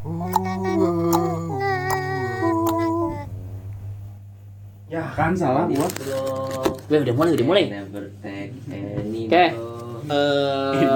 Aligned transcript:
Ya 0.00 0.08
kan 5.12 5.36
salah 5.36 5.68
gua. 5.68 5.84
Weh, 6.88 7.04
udah 7.04 7.12
mulai, 7.12 7.36
udah 7.36 7.44
mulai. 7.44 7.64
Oke. 7.68 9.44
bro. 9.52 9.68
Eh, 10.08 10.88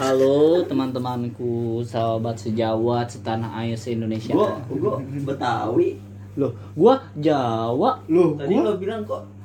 halo 0.00 0.64
teman-temanku, 0.64 1.84
sahabat 1.84 2.40
sejawat 2.40 3.04
setanah 3.12 3.52
air 3.60 3.76
se-Indonesia. 3.76 4.32
Gua 4.32 4.64
gua 4.64 4.96
Betawi. 5.04 6.00
Loh, 6.40 6.56
gua 6.72 7.04
Jawa. 7.20 8.00
Loh, 8.08 8.32
Tadi 8.40 8.56
gua 8.56 8.64
lo 8.64 8.80
bilang 8.80 9.04
kok 9.04 9.35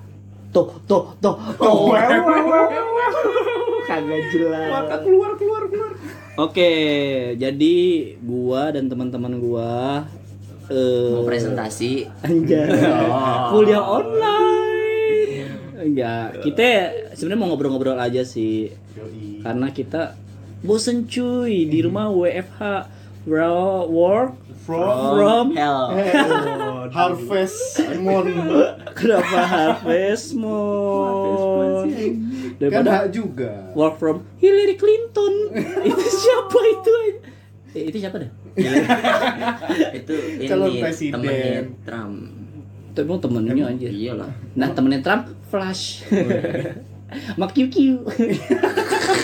Toh, 0.52 0.68
toh, 0.84 1.16
toh, 1.24 1.36
toh. 1.56 1.96
Kagak 3.88 4.22
jelas. 4.36 4.68
Maka 4.68 4.96
keluar 5.00 5.32
keluar 5.40 5.64
keluar. 5.72 5.92
Oke, 6.40 6.72
jadi 7.40 7.76
gua 8.20 8.72
dan 8.76 8.92
teman-teman 8.92 9.40
gua 9.40 10.04
eh 10.68 11.12
mau 11.16 11.24
presentasi. 11.24 12.08
Anjay. 12.24 12.68
Oh. 13.08 13.56
Kuliah 13.56 13.84
online. 13.84 15.48
Enggak, 15.82 16.44
kita 16.44 16.64
sebenarnya 17.16 17.40
mau 17.40 17.48
ngobrol-ngobrol 17.52 18.00
aja 18.00 18.28
sih. 18.28 18.76
Karena 19.42 19.72
kita 19.72 20.20
bosen 20.62 21.10
cuy 21.10 21.66
di 21.66 21.80
rumah 21.82 22.12
WFH 22.14 22.62
bro 23.24 23.56
work 23.88 24.34
From, 24.62 25.18
from 25.18 25.46
Hell. 25.58 25.90
Harvest 26.94 27.82
Moon. 27.98 28.30
kenapa 28.94 29.38
Harvest 29.44 30.38
Moon 30.38 31.90
Kan 31.90 32.14
daripada 32.62 32.90
hak 32.94 33.06
juga. 33.10 33.74
work 33.74 33.98
from 33.98 34.22
Hillary 34.38 34.78
Clinton 34.78 35.34
itu 35.90 36.04
siapa 36.06 36.60
itu 36.68 36.92
eh, 37.74 37.84
itu 37.90 37.98
siapa 37.98 38.22
dah 38.22 38.30
Itu 39.92 40.14
ini 40.14 40.46
Calon 40.46 40.72
presiden. 40.78 41.14
temennya 41.18 41.62
Trump. 41.82 42.18
itu 42.88 43.00
emang 43.02 43.18
temennya 43.18 43.64
aja 43.66 43.88
Iyalah. 43.90 44.32
nah 44.54 44.70
temennya 44.70 45.02
Trump 45.02 45.24
Flash 45.48 46.06
Mak 47.34 47.52
QQ 47.52 47.76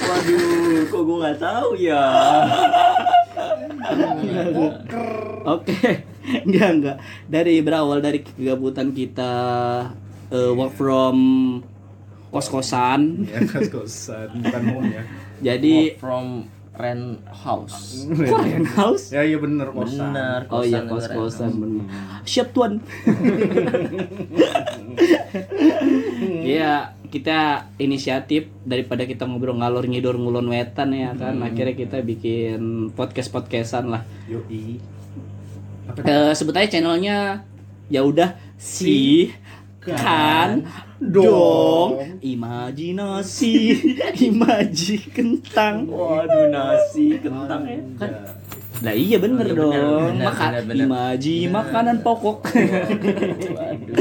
Waduh, 0.04 0.36
kok 0.88 1.02
gua 1.04 1.18
nggak 1.24 1.38
tahu 1.38 1.70
ya. 1.78 2.04
Oke, 5.48 6.04
enggak 6.44 6.70
enggak. 6.76 6.98
Dari 7.28 7.64
berawal 7.64 8.04
dari 8.04 8.20
kegabutan 8.24 8.92
kita 8.92 9.32
eh, 10.32 10.52
work 10.52 10.74
from 10.76 11.18
kos-kosan. 12.32 13.28
Ya 13.28 13.40
kos-kosan 13.48 14.44
bukan 14.44 14.64
home 14.76 14.92
ya. 14.92 15.04
Jadi 15.40 15.96
from 15.96 16.52
rent 16.78 17.26
house. 17.34 18.06
Korean 18.06 18.66
house. 18.78 19.10
Ya 19.10 19.26
iya 19.26 19.38
bener 19.42 19.72
kosan. 19.74 20.14
Bener. 20.14 20.40
Oh 20.54 20.62
iya 20.62 20.84
kosan 20.86 21.16
kos-kosan 21.16 21.50
rent 21.50 21.58
bener. 21.64 21.86
Siap 22.28 22.48
tuan. 22.54 22.72
Iya, 26.48 26.97
kita 27.08 27.38
inisiatif 27.76 28.48
daripada 28.62 29.04
kita 29.04 29.24
ngobrol 29.24 29.56
ngalor 29.56 29.84
ngidur 29.84 30.16
ngulon 30.16 30.48
wetan 30.48 30.92
ya 30.92 31.12
kan. 31.14 31.40
Akhirnya 31.40 31.74
kita 31.74 31.98
bikin 32.02 32.92
podcast-podcastan 32.94 33.88
lah. 33.88 34.04
Yoi. 34.28 34.80
Apa 35.88 36.00
Eh 36.04 36.32
sebut 36.36 36.54
aja 36.54 36.68
channelnya. 36.68 37.48
Ya 37.88 38.04
udah 38.04 38.36
si 38.56 39.32
kan 39.80 40.68
dong. 41.00 42.20
imajinasi. 42.20 43.56
Imaji 44.28 44.96
kentang. 45.10 45.88
Waduh, 45.88 46.52
nasi 46.52 47.16
kentang. 47.18 47.64
Ya. 47.64 47.80
kan 47.96 48.12
lah 48.78 48.94
iya 48.94 49.18
bener 49.18 49.42
Oh, 49.42 49.50
iya, 49.50 49.58
dong. 49.58 49.74
bener, 49.74 49.90
bener, 50.14 50.22
Maka- 50.22 50.50
bener, 50.54 50.64
bener. 50.70 50.86
imaji 50.86 51.36
makanan 51.50 51.98
pokok. 52.06 52.38
Waduh, 52.46 53.98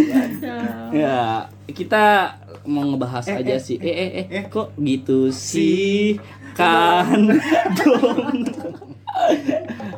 ya 1.00 1.48
kita 1.64 2.04
mau 2.66 2.84
ngebahas 2.84 3.26
aja 3.30 3.56
sih 3.62 3.78
eh 3.80 3.88
eh 3.88 4.10
eh, 4.10 4.26
eh. 4.30 4.44
kok 4.50 4.74
gitu 4.78 5.30
sih 5.32 6.18
kan 6.52 7.38
dong 7.78 8.46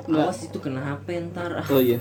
Awas 0.09 0.47
itu 0.49 0.59
kenapa 0.63 1.05
ntar? 1.11 1.69
Oh 1.69 1.83
iya. 1.83 2.01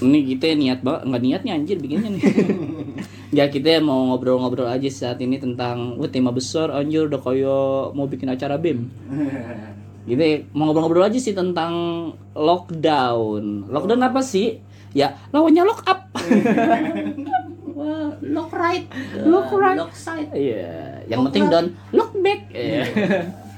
Ini 0.00 0.18
kita 0.34 0.52
niat 0.56 0.80
banget, 0.80 1.02
nggak 1.06 1.22
niatnya 1.22 1.52
anjir 1.56 1.76
bikinnya 1.78 2.10
nih. 2.18 2.22
ya 3.38 3.44
kita 3.50 3.82
mau 3.84 4.12
ngobrol-ngobrol 4.12 4.68
aja 4.68 4.88
saat 4.90 5.18
ini 5.20 5.38
tentang 5.38 5.98
wah 6.00 6.10
tema 6.10 6.30
besar 6.30 6.70
anjir 6.72 7.08
udah 7.08 7.20
kayak 7.20 7.94
mau 7.94 8.06
bikin 8.08 8.32
acara 8.32 8.56
BEM. 8.56 8.86
Gitu 10.08 10.44
mau 10.52 10.68
ngobrol-ngobrol 10.68 11.08
aja 11.08 11.16
sih 11.20 11.32
tentang 11.32 11.72
lockdown. 12.36 13.68
Lockdown 13.72 14.02
apa 14.04 14.20
sih? 14.20 14.60
Ya 14.92 15.16
lawannya 15.32 15.62
lock 15.64 15.80
up. 15.88 16.00
Wah, 17.84 18.16
lock 18.24 18.48
right, 18.56 18.88
lock 19.28 19.52
right, 19.52 19.76
Lock 19.76 19.92
side. 19.92 20.32
Iya, 20.32 21.04
yang 21.04 21.28
penting 21.28 21.52
don't 21.52 21.76
look 21.92 22.16
back. 22.24 22.48
Iya. 22.48 22.88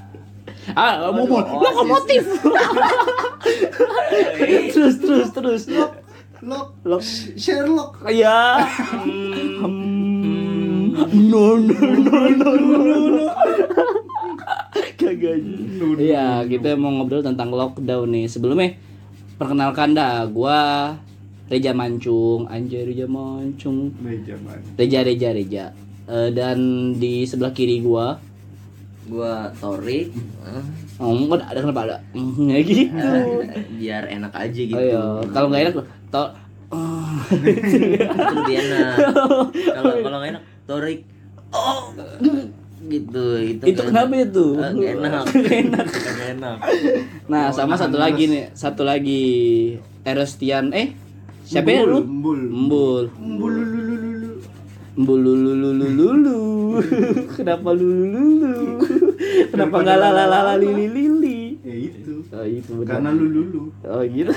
ah, 0.74 1.14
mau 1.14 1.30
mau 1.30 1.62
lokomotif. 1.62 2.26
terus 4.74 4.98
terus 4.98 5.28
terus. 5.30 5.62
Lock 5.70 5.94
Lock. 6.82 7.02
Sherlock. 7.38 8.02
Iya. 8.02 8.66
Hmm. 9.06 10.90
No 11.14 11.54
no 11.54 11.86
no 12.02 12.18
no 12.34 12.50
no 12.50 12.78
no. 13.14 13.26
Kagak. 14.98 15.38
Iya, 16.02 16.42
kita 16.50 16.74
mau 16.74 16.90
ngobrol 16.92 17.22
tentang 17.22 17.54
lockdown 17.54 18.10
nih. 18.10 18.26
Sebelumnya 18.26 18.74
perkenalkan 19.38 19.94
dah, 19.94 20.26
gua 20.26 20.58
Reja 21.46 21.70
Mancung, 21.70 22.50
anjay 22.50 22.82
Reja 22.90 23.06
Mancung. 23.06 23.94
Meja 24.02 24.34
man. 24.42 24.58
Reja 24.74 25.00
Reja 25.06 25.28
Reja. 25.30 25.64
Eh, 26.06 26.30
dan 26.34 26.58
di 26.98 27.22
sebelah 27.26 27.54
kiri 27.54 27.82
gua 27.82 28.18
Gua 29.06 29.54
Torik. 29.62 30.10
Oh, 30.98 31.14
enggak 31.14 31.46
ada 31.46 31.62
kenapa 31.62 31.80
ada? 31.86 31.96
Ya 32.50 32.58
gitu. 32.66 32.90
Biar 33.78 34.02
enak 34.10 34.32
aja 34.34 34.60
gitu. 34.66 34.74
Oh 34.74 34.82
iya, 34.82 35.02
kalau 35.30 35.46
nggak 35.46 35.62
enak 35.70 35.74
to 36.10 36.24
itu 37.46 37.78
lebih 38.34 38.56
enak. 38.58 38.94
Kalau 39.62 39.92
kalau 40.04 40.16
nggak 40.18 40.30
enak, 40.34 40.42
Torik. 40.66 41.00
Oh, 41.54 41.94
gitu. 42.90 43.24
Itu, 43.38 43.64
itu 43.70 43.80
kenapa 43.86 44.14
itu? 44.18 44.46
Ah, 44.58 44.70
nggak 44.74 44.90
enak. 44.98 45.24
Nggak 45.30 45.56
enak. 45.70 45.86
Nggak 45.86 46.28
enak. 46.38 46.56
Nah, 47.30 47.44
sama 47.54 47.78
satu 47.78 47.96
lagi 47.98 48.26
nih, 48.26 48.44
satu 48.52 48.82
lagi 48.82 49.22
Erostian 50.02 50.74
eh 50.74 51.05
siapa 51.46 51.70
ya 51.70 51.82
lu? 51.86 52.02
Embul. 52.02 52.40
Embul. 52.50 53.04
Embul 53.22 53.50
lulu 53.54 53.78
lulu 53.78 53.94
lulu. 54.02 54.32
Embul 54.98 55.18
lulu 55.22 55.52
lulu 55.54 55.86
lulu. 55.94 56.38
Kenapa 57.38 57.70
lulu 57.70 58.04
lulu? 58.10 58.54
Kenapa 59.54 59.76
nggak 59.80 59.98
lala 60.02 60.24
lala 60.26 60.54
lili 60.58 60.90
lili? 60.90 61.40
Ya 61.62 61.74
itu. 61.86 62.26
Oh 62.34 62.42
itu 62.42 62.70
benar. 62.82 62.98
Karena 62.98 63.10
lulu 63.14 63.40
lulu. 63.46 63.62
Oh 63.86 64.02
gitu. 64.02 64.32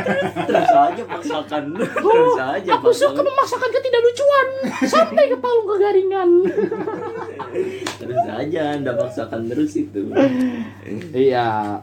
Terus 0.48 0.70
aja 0.72 1.02
paksakan. 1.04 1.64
Terus 1.76 2.36
aja 2.40 2.70
Aku 2.80 2.88
suka 2.90 3.20
memaksakan 3.20 3.68
ketidaklucuan 3.68 4.48
sampai 4.88 5.24
ke 5.28 5.36
palung 5.36 5.68
kegaringan. 5.68 6.30
Terus 8.00 8.22
aja 8.24 8.62
Anda 8.80 8.92
paksakan 8.96 9.52
terus 9.52 9.76
itu. 9.76 10.08
Iya. 11.12 11.78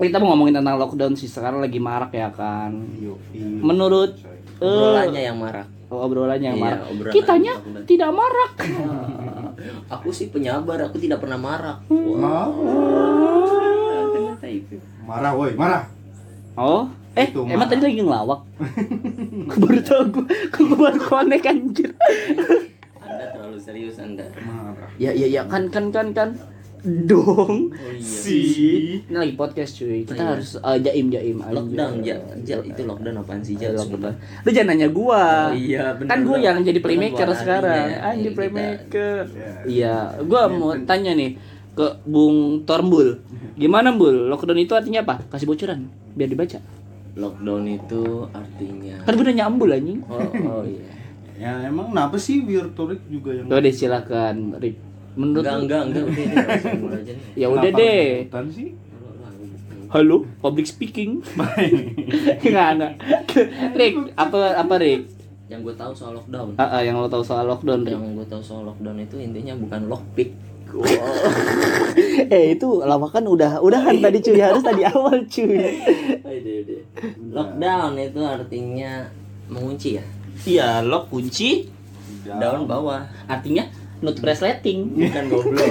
Kita 0.00 0.16
mau 0.16 0.32
ngomongin 0.32 0.56
tentang 0.56 0.76
lockdown 0.76 1.12
sih 1.12 1.28
sekarang 1.28 1.60
lagi 1.60 1.76
marak 1.76 2.10
ya 2.10 2.32
kan. 2.32 2.72
Menurut 3.60 4.16
eh, 4.56 4.64
Obrolannya 4.64 5.22
yang 5.22 5.36
marah. 5.36 5.66
oh, 5.86 6.00
obrolannya 6.00 6.46
yang 6.46 6.56
Iya, 6.56 6.64
marak. 6.64 6.80
obrolan 6.88 7.12
Kitanya 7.12 7.52
tidak 7.84 8.10
marak. 8.10 8.52
Aku 9.94 10.08
sih 10.08 10.28
penyabar, 10.28 10.80
aku 10.80 10.96
tidak 10.96 11.20
pernah 11.20 11.36
marah. 11.36 11.76
Mau. 11.84 12.52
Ternyata 14.10 14.46
itu. 14.48 14.80
Marah 15.02 15.36
woi, 15.36 15.52
marah. 15.52 15.84
Oh, 16.54 16.88
eh 17.12 17.28
Itu 17.28 17.44
emang 17.44 17.60
marah. 17.60 17.68
tadi 17.68 17.82
lagi 17.84 18.00
ngelawak. 18.00 18.40
Baru 19.60 19.80
tau 19.82 20.02
gue, 20.06 20.24
gue 20.48 20.76
baru 20.78 21.00
konek 21.02 21.44
anjir. 21.44 21.90
Anda 22.96 23.24
terlalu 23.30 23.58
serius 23.58 23.98
Anda. 23.98 24.24
Marah. 24.40 24.88
Ya 24.96 25.12
ya 25.12 25.28
ya 25.28 25.42
kan 25.44 25.68
kan 25.68 25.90
kan 25.90 26.14
kan. 26.14 26.28
Dong. 26.82 27.68
Oh 27.68 27.92
iya. 27.92 28.00
Si. 28.00 28.40
Ini 29.04 29.12
lagi 29.12 29.34
podcast 29.34 29.76
cuy. 29.76 30.02
Kita 30.02 30.12
Oh, 30.12 30.16
iya. 30.16 30.30
harus 30.32 30.50
uh, 30.56 30.76
jaim 30.76 31.06
jaim 31.08 31.36
aja. 31.38 31.52
Lockdown, 31.52 31.94
ja, 32.00 32.16
ja, 32.40 32.56
itu 32.60 32.82
lockdown 32.82 33.16
apaan 33.20 33.40
sih, 33.40 33.54
Ja? 33.54 33.70
Lockdown. 33.70 34.14
Lu 34.16 34.50
jangan 34.50 34.68
nanya 34.72 34.88
gua. 34.88 35.52
Oh, 35.52 35.56
iya, 35.56 35.92
bener, 35.92 36.08
kan 36.08 36.18
gua 36.24 36.36
bener. 36.36 36.46
yang 36.48 36.56
jadi 36.64 36.78
playmaker 36.80 37.28
sekarang. 37.36 37.86
Anjir 38.00 38.32
Iya, 38.32 38.36
playmaker. 38.36 39.22
Ya. 39.28 39.50
Iya, 39.64 39.94
gua 40.24 40.42
mau 40.48 40.72
tanya 40.82 41.12
nih 41.12 41.36
ke 41.70 41.86
Bung 42.02 42.64
Tormbul. 42.64 43.20
Gimana, 43.54 43.92
Bul? 43.92 44.28
Lockdown 44.28 44.58
itu 44.58 44.72
artinya 44.72 45.04
apa? 45.04 45.20
Kasih 45.28 45.46
bocoran 45.46 45.86
biar 46.16 46.28
dibaca. 46.28 46.58
Lockdown 47.10 47.64
itu 47.66 48.02
artinya 48.30 49.02
Kan 49.02 49.12
gua 49.14 49.24
nanya 49.28 49.44
Ambul 49.46 49.70
anjing. 49.70 50.00
Oh, 50.08 50.16
oh 50.18 50.64
iya. 50.64 50.82
Ya 51.40 51.52
emang 51.64 51.88
kenapa 51.88 52.20
sih 52.20 52.44
biar 52.44 52.68
Torik 52.72 53.00
juga 53.08 53.32
yang 53.32 53.48
Udah 53.48 53.58
deh 53.58 53.72
silakan, 53.72 54.60
Rik. 54.60 54.76
Menurut 55.20 55.44
Enggak, 55.44 55.56
enggak, 55.60 55.82
enggak, 55.92 56.04
udah. 56.80 57.00
Ya 57.36 57.46
udah 57.52 57.70
deh. 57.76 58.24
Halo, 59.90 60.22
public 60.40 60.64
speaking. 60.70 61.20
Enggak, 62.46 62.68
enggak. 62.78 62.92
Rick, 63.76 64.14
apa 64.16 64.56
apa 64.56 64.74
Rick? 64.80 65.20
yang 65.50 65.66
gue 65.66 65.74
tahu 65.74 65.90
soal 65.90 66.14
lockdown 66.14 66.54
Ah, 66.54 66.78
ah, 66.78 66.82
yang 66.86 66.94
lo 66.94 67.10
tahu 67.10 67.26
soal 67.26 67.42
lockdown, 67.42 67.82
yang 67.82 68.14
gue 68.14 68.22
tahu 68.30 68.38
soal 68.38 68.62
lockdown 68.70 69.02
itu 69.02 69.18
intinya 69.18 69.58
bukan 69.58 69.90
lockpick 69.90 70.30
eh, 72.30 72.54
itu 72.54 72.86
lawakan 72.86 73.26
udah 73.26 73.58
udahan 73.58 73.98
tadi 73.98 74.22
cuy, 74.22 74.38
harus 74.38 74.62
tadi 74.62 74.86
awal 74.86 75.26
cuy. 75.26 75.82
lockdown 77.34 77.98
itu 77.98 78.20
artinya 78.22 79.10
mengunci 79.50 79.98
ya 79.98 80.04
Iya, 80.46 80.86
lock 80.86 81.10
kunci 81.10 81.66
daun 82.22 82.70
bawah 82.70 83.02
artinya 83.26 83.66
not 84.00 84.16
resleting. 84.20 84.96
bukan 84.96 85.24
goblok 85.28 85.70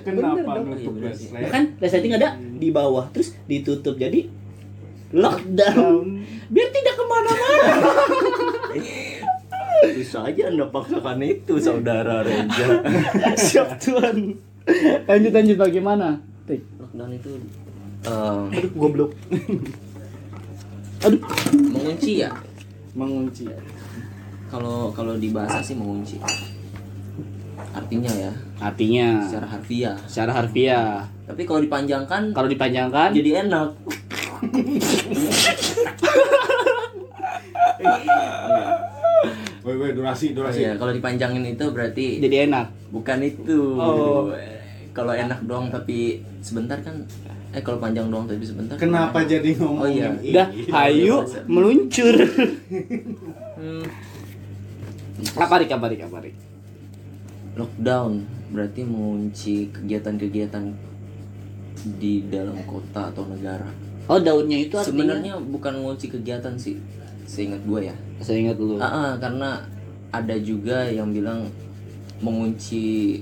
Kenapa 0.00 0.64
nutup 0.64 0.96
resleting? 0.96 1.50
Kan 1.50 1.64
resleting 1.76 2.12
ada 2.14 2.34
di 2.36 2.68
bawah, 2.70 3.10
terus 3.10 3.36
ditutup 3.44 3.94
jadi 3.94 4.26
lockdown. 5.10 6.24
Biar 6.48 6.68
tidak 6.70 6.94
ke 6.94 7.04
mana-mana. 7.04 7.74
bisa 9.96 10.28
aja 10.28 10.52
anda 10.52 10.68
paksakan 10.68 11.24
itu 11.24 11.56
saudara 11.56 12.20
Reza 12.20 12.84
Siap 13.48 13.80
Tuhan. 13.80 14.36
Lanjut 15.08 15.32
lanjut 15.32 15.56
bagaimana? 15.56 16.20
Rick. 16.44 16.62
lockdown 16.76 17.10
itu 17.10 17.30
eh, 18.04 18.56
Aduh, 18.60 18.72
goblok. 18.76 19.10
Aduh. 21.00 21.20
mengunci 21.72 22.20
ya 22.20 22.28
Mengunci. 22.92 23.48
kalau 24.52 24.92
kalau 24.92 25.16
di 25.16 25.32
bahasa 25.32 25.64
sih 25.64 25.72
mengunci 25.72 26.20
artinya 27.70 28.10
ya 28.10 28.30
Artinya 28.58 29.06
secara 29.22 29.46
harfiah 29.48 29.94
secara 30.04 30.30
harfiah. 30.34 31.06
tapi 31.24 31.42
kalau 31.44 31.58
dipanjangkan 31.58 32.30
Kalau 32.30 32.46
dipanjangkan 32.46 33.10
jadi 33.10 33.42
enak 33.42 33.68
Woi, 39.60 39.76
woi, 39.76 39.92
durasi, 39.92 40.32
durasi. 40.32 40.64
Iya, 40.64 40.72
kalau 40.74 40.90
dipanjangin 40.90 41.44
itu 41.46 41.64
berarti 41.68 42.18
jadi 42.18 42.48
enak. 42.48 42.66
bukan 42.88 43.18
itu. 43.22 43.76
Oh. 43.76 44.32
Kalau 44.90 45.12
enak 45.12 45.44
doang 45.44 45.68
tapi 45.68 46.24
sebentar 46.40 46.80
kan 46.80 46.96
eh 47.50 47.60
kalau 47.60 47.76
panjang 47.76 48.08
doang 48.08 48.24
tapi 48.24 48.40
sebentar. 48.40 48.74
Kenapa 48.74 49.20
kan- 49.20 49.28
jadi 49.28 49.52
ngomong 49.54 49.78
Oh 49.78 49.86
iya. 49.86 50.08
Udah, 50.10 50.46
hayu 50.72 51.16
meluncur. 51.46 52.16
Hmm, 53.60 53.84
apa 55.36 55.60
Rik, 55.60 55.68
apa 55.68 55.86
Rik, 55.86 56.00
apa 56.00 56.16
Rik? 56.18 56.32
Lockdown 57.60 58.24
berarti 58.50 58.82
mengunci 58.82 59.70
kegiatan-kegiatan 59.70 60.64
di 61.96 62.26
dalam 62.28 62.60
kota 62.66 63.08
atau 63.08 63.24
negara. 63.24 63.68
Oh, 64.10 64.18
daunnya 64.18 64.58
itu 64.58 64.74
artinya 64.74 64.90
Sebenarnya 64.90 65.34
bukan 65.38 65.72
mengunci 65.80 66.10
kegiatan 66.10 66.58
sih, 66.58 66.76
seingat 67.30 67.62
gue 67.62 67.92
ya. 67.92 67.96
saya 68.20 68.42
ingat 68.42 68.58
dulu. 68.58 68.82
Ah, 68.82 68.90
ah, 68.90 69.10
karena 69.22 69.64
ada 70.10 70.36
juga 70.42 70.90
yang 70.90 71.14
bilang 71.14 71.46
mengunci 72.20 73.16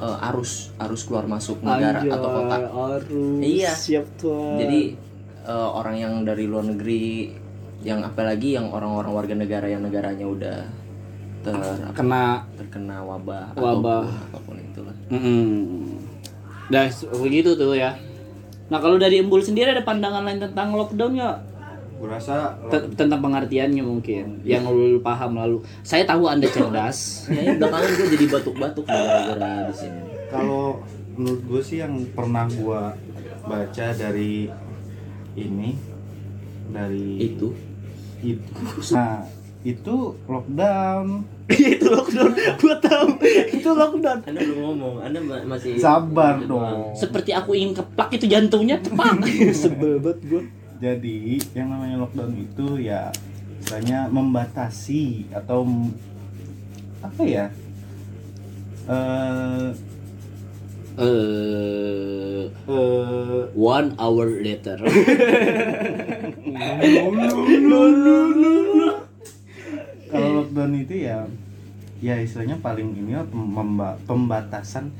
eh, 0.00 0.26
arus 0.32 0.72
arus 0.80 1.02
keluar 1.06 1.28
masuk 1.28 1.60
negara 1.60 2.02
atau 2.02 2.28
kota. 2.40 2.56
Arus. 2.66 3.38
Iya. 3.44 3.72
Siap 3.76 4.06
tuh. 4.16 4.58
Jadi 4.58 4.96
eh, 5.44 5.68
orang 5.76 5.96
yang 6.00 6.14
dari 6.24 6.48
luar 6.48 6.64
negeri, 6.64 7.36
yang 7.84 8.00
apalagi 8.00 8.56
yang 8.56 8.72
orang-orang 8.72 9.12
warga 9.12 9.34
negara 9.36 9.68
yang 9.68 9.84
negaranya 9.84 10.24
udah 10.24 10.58
ter 11.44 11.54
kena 11.92 12.42
terkena 12.56 12.96
wabah, 13.00 13.52
Wabah. 13.54 14.02
ataupun 14.08 14.24
apa 14.24 14.38
pun 14.40 14.56
itulah. 14.58 14.96
Mm 15.12 16.00
Dah 16.64 16.88
begitu 17.14 17.52
tuh 17.52 17.76
ya. 17.76 17.92
Nah 18.66 18.80
kalau 18.80 18.96
dari 18.96 19.20
Embul 19.20 19.44
sendiri 19.44 19.68
ada 19.68 19.84
pandangan 19.84 20.24
lain 20.24 20.40
tentang 20.40 20.72
lockdown 20.72 21.12
nggak? 21.12 21.36
Gua 21.94 22.08
rasa 22.10 22.56
T- 22.66 22.88
tentang 22.96 23.20
pengertiannya 23.20 23.84
mungkin 23.84 24.40
yang 24.42 24.64
lu 24.64 24.98
paham 24.98 25.36
lalu. 25.36 25.60
Saya 25.84 26.02
tahu 26.02 26.24
anda 26.24 26.48
cerdas. 26.48 26.98
Kayaknya 27.28 27.52
belakangan 27.60 27.90
gue 27.92 28.08
jadi 28.10 28.26
batuk-batuk 28.26 28.84
gara-gara 28.84 29.52
di 29.68 29.74
sini. 29.76 30.00
kalau 30.26 30.80
menurut 31.14 31.42
gue 31.44 31.60
sih 31.62 31.78
yang 31.78 31.94
pernah 32.10 32.48
gua 32.50 32.96
baca 33.44 33.86
dari 33.92 34.48
ini 35.36 35.76
dari 36.66 37.30
Itu 37.30 37.52
itu 38.18 38.50
nah 38.90 39.20
itu 39.64 39.96
lockdown 40.24 41.24
itu 41.72 41.86
lockdown. 41.86 42.30
Gua 42.56 42.76
tahu 42.78 43.06
itu 43.48 43.64
lockdown. 43.66 44.18
Anda 44.22 44.40
belum 44.40 44.60
ngomong, 44.62 44.94
Anda 45.00 45.18
ma- 45.20 45.44
masih 45.46 45.76
sabar 45.76 46.40
dong 46.40 46.92
Seperti 46.94 47.32
aku 47.32 47.52
ingin 47.52 47.72
keplak 47.74 48.12
itu 48.12 48.24
jantungnya 48.24 48.76
cepak. 48.78 49.24
Sebel 49.56 49.98
banget 49.98 50.20
gua. 50.26 50.42
jadi 50.76 51.16
yang 51.52 51.70
namanya 51.70 51.96
lockdown 51.98 52.34
itu 52.34 52.66
ya 52.78 53.08
istilahnya 53.56 54.04
membatasi 54.06 55.32
atau 55.32 55.64
apa 57.00 57.22
ya 57.24 57.46
eh 58.84 59.72
Eh, 60.94 62.46
eh 62.46 63.42
one 63.52 63.98
hour 63.98 64.30
later. 64.30 64.78
kalau 70.10 70.42
lockdown 70.42 70.72
itu 70.80 70.94
ya 71.08 71.24
ya 72.02 72.20
istilahnya 72.20 72.60
paling 72.60 72.92
ini 72.96 73.16
pembatasan 74.04 74.92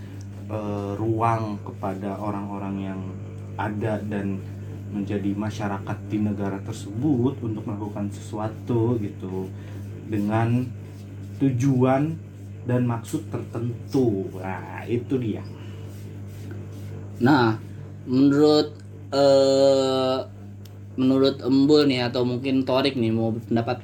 eh, 0.49 0.93
ruang 0.97 1.61
kepada 1.61 2.17
orang-orang 2.17 2.75
yang 2.81 3.01
ada 3.55 4.01
dan 4.03 4.41
menjadi 4.95 5.35
masyarakat 5.35 5.99
di 6.07 6.19
negara 6.23 6.63
tersebut 6.63 7.35
untuk 7.43 7.67
melakukan 7.67 8.07
sesuatu 8.15 8.95
gitu 9.03 9.51
dengan 10.07 10.71
tujuan 11.43 12.15
dan 12.65 12.87
maksud 12.87 13.27
tertentu. 13.29 14.31
Nah 14.39 14.87
itu 14.87 15.19
dia. 15.19 15.43
Nah, 17.19 17.59
menurut 18.07 18.79
eh 19.15 20.19
menurut 20.95 21.43
Embul 21.43 21.91
nih 21.91 22.07
atau 22.07 22.23
mungkin 22.23 22.63
Torik 22.63 22.95
nih 22.95 23.11
mau 23.11 23.35
pendapat 23.35 23.83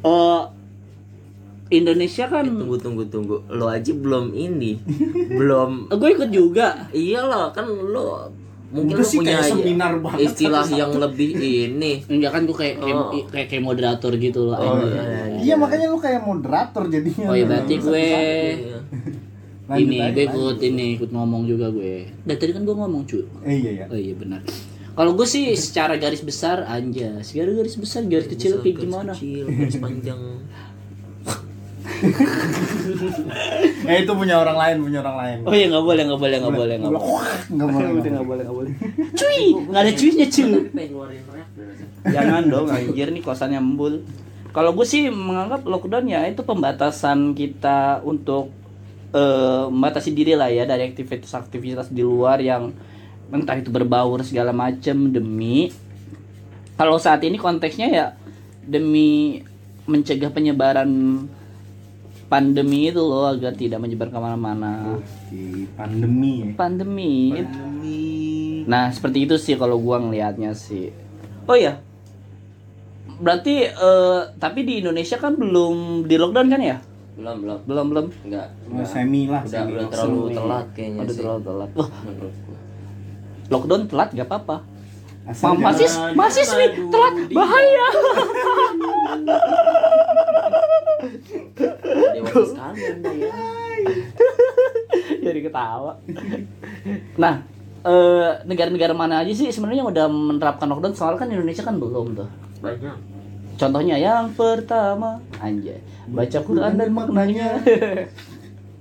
eh 0.00 0.42
Indonesia 1.70 2.24
kan 2.26 2.42
Eh, 2.42 2.50
tunggu 2.50 2.76
tunggu 2.76 3.04
tunggu. 3.04 3.36
Lo 3.46 3.68
aja 3.68 3.90
belum 3.90 4.32
ini. 4.32 4.80
belum 5.30 5.70
gue 5.94 6.10
ikut 6.10 6.30
juga. 6.30 6.88
iyalah 6.90 7.52
kan 7.52 7.66
lo 7.66 8.32
mungkin 8.68 8.94
Udah 8.94 9.00
lo 9.00 9.04
sih 9.06 9.18
punya 9.18 9.32
kayak 9.34 9.48
seminar 9.50 9.92
banget 9.98 10.18
istilah 10.26 10.60
satu-satu. 10.62 10.76
yang 10.78 10.92
lebih 10.98 11.30
ini. 11.36 11.92
Enggak 12.10 12.30
kan 12.30 12.42
gue 12.42 12.52
kayak 12.54 12.76
kayak, 12.78 12.96
Oh. 12.96 13.10
kayak, 13.26 13.46
kayak 13.48 13.62
moderator 13.62 14.12
gitu 14.14 14.40
lah. 14.46 14.58
Oh, 14.58 14.74
Ini. 14.74 14.86
iya. 14.86 15.02
iya 15.38 15.54
makanya 15.54 15.86
lu 15.86 15.98
kayak 15.98 16.20
moderator 16.22 16.82
jadinya 16.86 17.26
Oh 17.26 17.34
iya 17.34 17.44
berarti 17.44 17.74
gue 17.76 18.06
Iya. 18.08 18.78
Lanjut 19.68 19.84
ini 19.84 19.96
gue 19.96 20.04
lanjut. 20.08 20.24
ikut 20.24 20.58
ini 20.64 20.86
ikut 20.96 21.10
ngomong 21.10 21.42
juga 21.44 21.68
gue. 21.68 22.08
Dari 22.22 22.38
tadi 22.38 22.52
kan 22.52 22.64
gue 22.64 22.72
ngomong 22.74 23.02
cuy. 23.04 23.20
eh, 23.42 23.54
iya 23.58 23.70
ya 23.74 23.84
Oh 23.86 23.98
iya 23.98 24.14
benar. 24.14 24.40
Kalau 24.98 25.14
gue 25.14 25.26
sih 25.30 25.54
secara 25.54 25.94
garis 25.94 26.26
besar 26.26 26.66
aja. 26.66 27.22
Secara 27.22 27.54
garis 27.54 27.78
besar 27.78 28.02
garis 28.10 28.26
kecil 28.26 28.58
kayak 28.58 28.74
Garis 28.74 28.82
gimana? 28.82 29.12
Kecil, 29.14 29.46
garis 29.46 29.78
panjang. 29.78 30.22
eh 33.90 33.96
itu 34.04 34.12
punya 34.12 34.38
orang 34.38 34.54
lain 34.54 34.76
punya 34.86 35.00
orang 35.00 35.16
lain 35.18 35.38
Oh 35.48 35.54
iya 35.56 35.66
nggak 35.72 35.82
boleh 35.82 36.02
nggak 36.04 36.20
boleh 36.20 36.36
nggak 36.36 36.54
boleh 36.54 36.74
nggak 36.78 36.92
boleh. 36.94 37.08
nggak 37.48 37.68
boleh 37.74 37.88
nggak 37.88 38.26
boleh 38.28 38.42
nggak 38.44 38.58
boleh. 38.60 38.72
Cuy 39.16 39.40
nggak 39.66 39.82
ada 39.82 39.92
cuynya 39.94 40.26
cuy. 40.28 40.52
Jangan 42.12 42.42
dong 42.50 42.68
anjir 42.68 43.08
nih 43.10 43.22
kosannya 43.24 43.58
embul. 43.58 44.04
Kalau 44.50 44.74
gue 44.74 44.86
sih 44.86 45.10
menganggap 45.10 45.62
lockdown 45.64 46.06
ya 46.10 46.26
itu 46.26 46.42
pembatasan 46.42 47.34
kita 47.38 48.02
untuk 48.02 48.50
eh, 49.14 49.64
membatasi 49.70 50.10
diri 50.12 50.34
lah 50.34 50.50
ya 50.50 50.66
dari 50.66 50.90
aktivitas-aktivitas 50.90 51.90
di 51.90 52.02
luar 52.02 52.42
yang 52.42 52.74
entah 53.28 53.56
itu 53.56 53.68
berbaur 53.68 54.20
segala 54.22 54.50
macem 54.50 55.12
demi 55.12 55.68
kalau 56.74 56.96
saat 56.96 57.20
ini 57.22 57.36
konteksnya 57.36 57.88
ya 57.88 58.06
demi 58.62 59.40
mencegah 59.84 60.28
penyebaran 60.28 61.24
pandemi 62.28 62.92
itu 62.92 63.00
loh 63.00 63.32
agar 63.32 63.56
tidak 63.56 63.80
menyebar 63.80 64.12
ke 64.12 64.18
mana-mana 64.20 65.00
Oke, 65.00 65.64
pandemi 65.72 66.44
ya 66.44 66.46
pandemi 66.54 67.12
pandemi 67.40 68.00
Nah, 68.68 68.92
seperti 68.92 69.24
itu 69.24 69.40
sih 69.40 69.56
kalau 69.56 69.80
gua 69.80 69.96
ngelihatnya 69.96 70.52
sih. 70.52 70.92
Oh 71.48 71.56
iya. 71.56 71.80
Berarti 73.16 73.64
eh, 73.64 74.20
tapi 74.36 74.60
di 74.60 74.84
Indonesia 74.84 75.16
kan 75.16 75.40
belum 75.40 76.04
di 76.04 76.20
lockdown 76.20 76.52
kan 76.52 76.60
ya? 76.60 76.76
Belum, 77.16 77.36
belum. 77.40 77.58
Belum 77.64 77.86
belum. 77.88 78.06
Enggak. 78.28 78.52
Oh, 78.68 78.84
semi 78.84 79.24
lah 79.24 79.40
Udah, 79.40 79.64
semi 79.64 79.72
udah 79.72 79.86
terlalu 79.88 80.20
Semi. 80.20 80.36
telat 80.36 80.66
kayaknya 80.76 81.00
Udah 81.00 81.08
sih. 81.08 81.18
terlalu 81.18 81.40
telat. 81.48 81.70
Wah, 81.72 81.88
Menurut 82.04 82.34
gua. 82.44 82.58
Lockdown 83.48 83.82
telat 83.88 84.08
gak 84.14 84.28
apa-apa. 84.28 84.56
Masih 85.28 85.88
masih 86.16 86.42
nih 86.56 86.68
aduh, 86.72 86.88
telat 86.88 87.14
dia. 87.28 87.36
bahaya. 87.36 87.86
Dewasa 92.16 92.40
sekali 92.48 92.80
Anda 92.88 93.12
ya. 93.12 93.34
Jadi 95.28 95.40
ketawa. 95.44 95.92
Nah, 97.20 97.34
eh, 97.84 98.30
negara-negara 98.48 98.94
mana 98.96 99.20
aja 99.22 99.32
sih 99.32 99.52
sebenarnya 99.52 99.84
yang 99.84 99.90
udah 99.92 100.06
menerapkan 100.08 100.66
lockdown 100.68 100.94
soalnya 100.96 101.20
kan 101.20 101.28
Indonesia 101.30 101.62
kan 101.62 101.76
belum 101.76 102.16
tuh 102.16 102.28
banyak 102.58 102.96
contohnya 103.58 103.96
yang 103.98 104.30
pertama 104.34 105.18
anjay 105.42 105.78
baca 106.10 106.38
Quran 106.42 106.72
dan 106.78 106.90
maknanya 106.90 107.58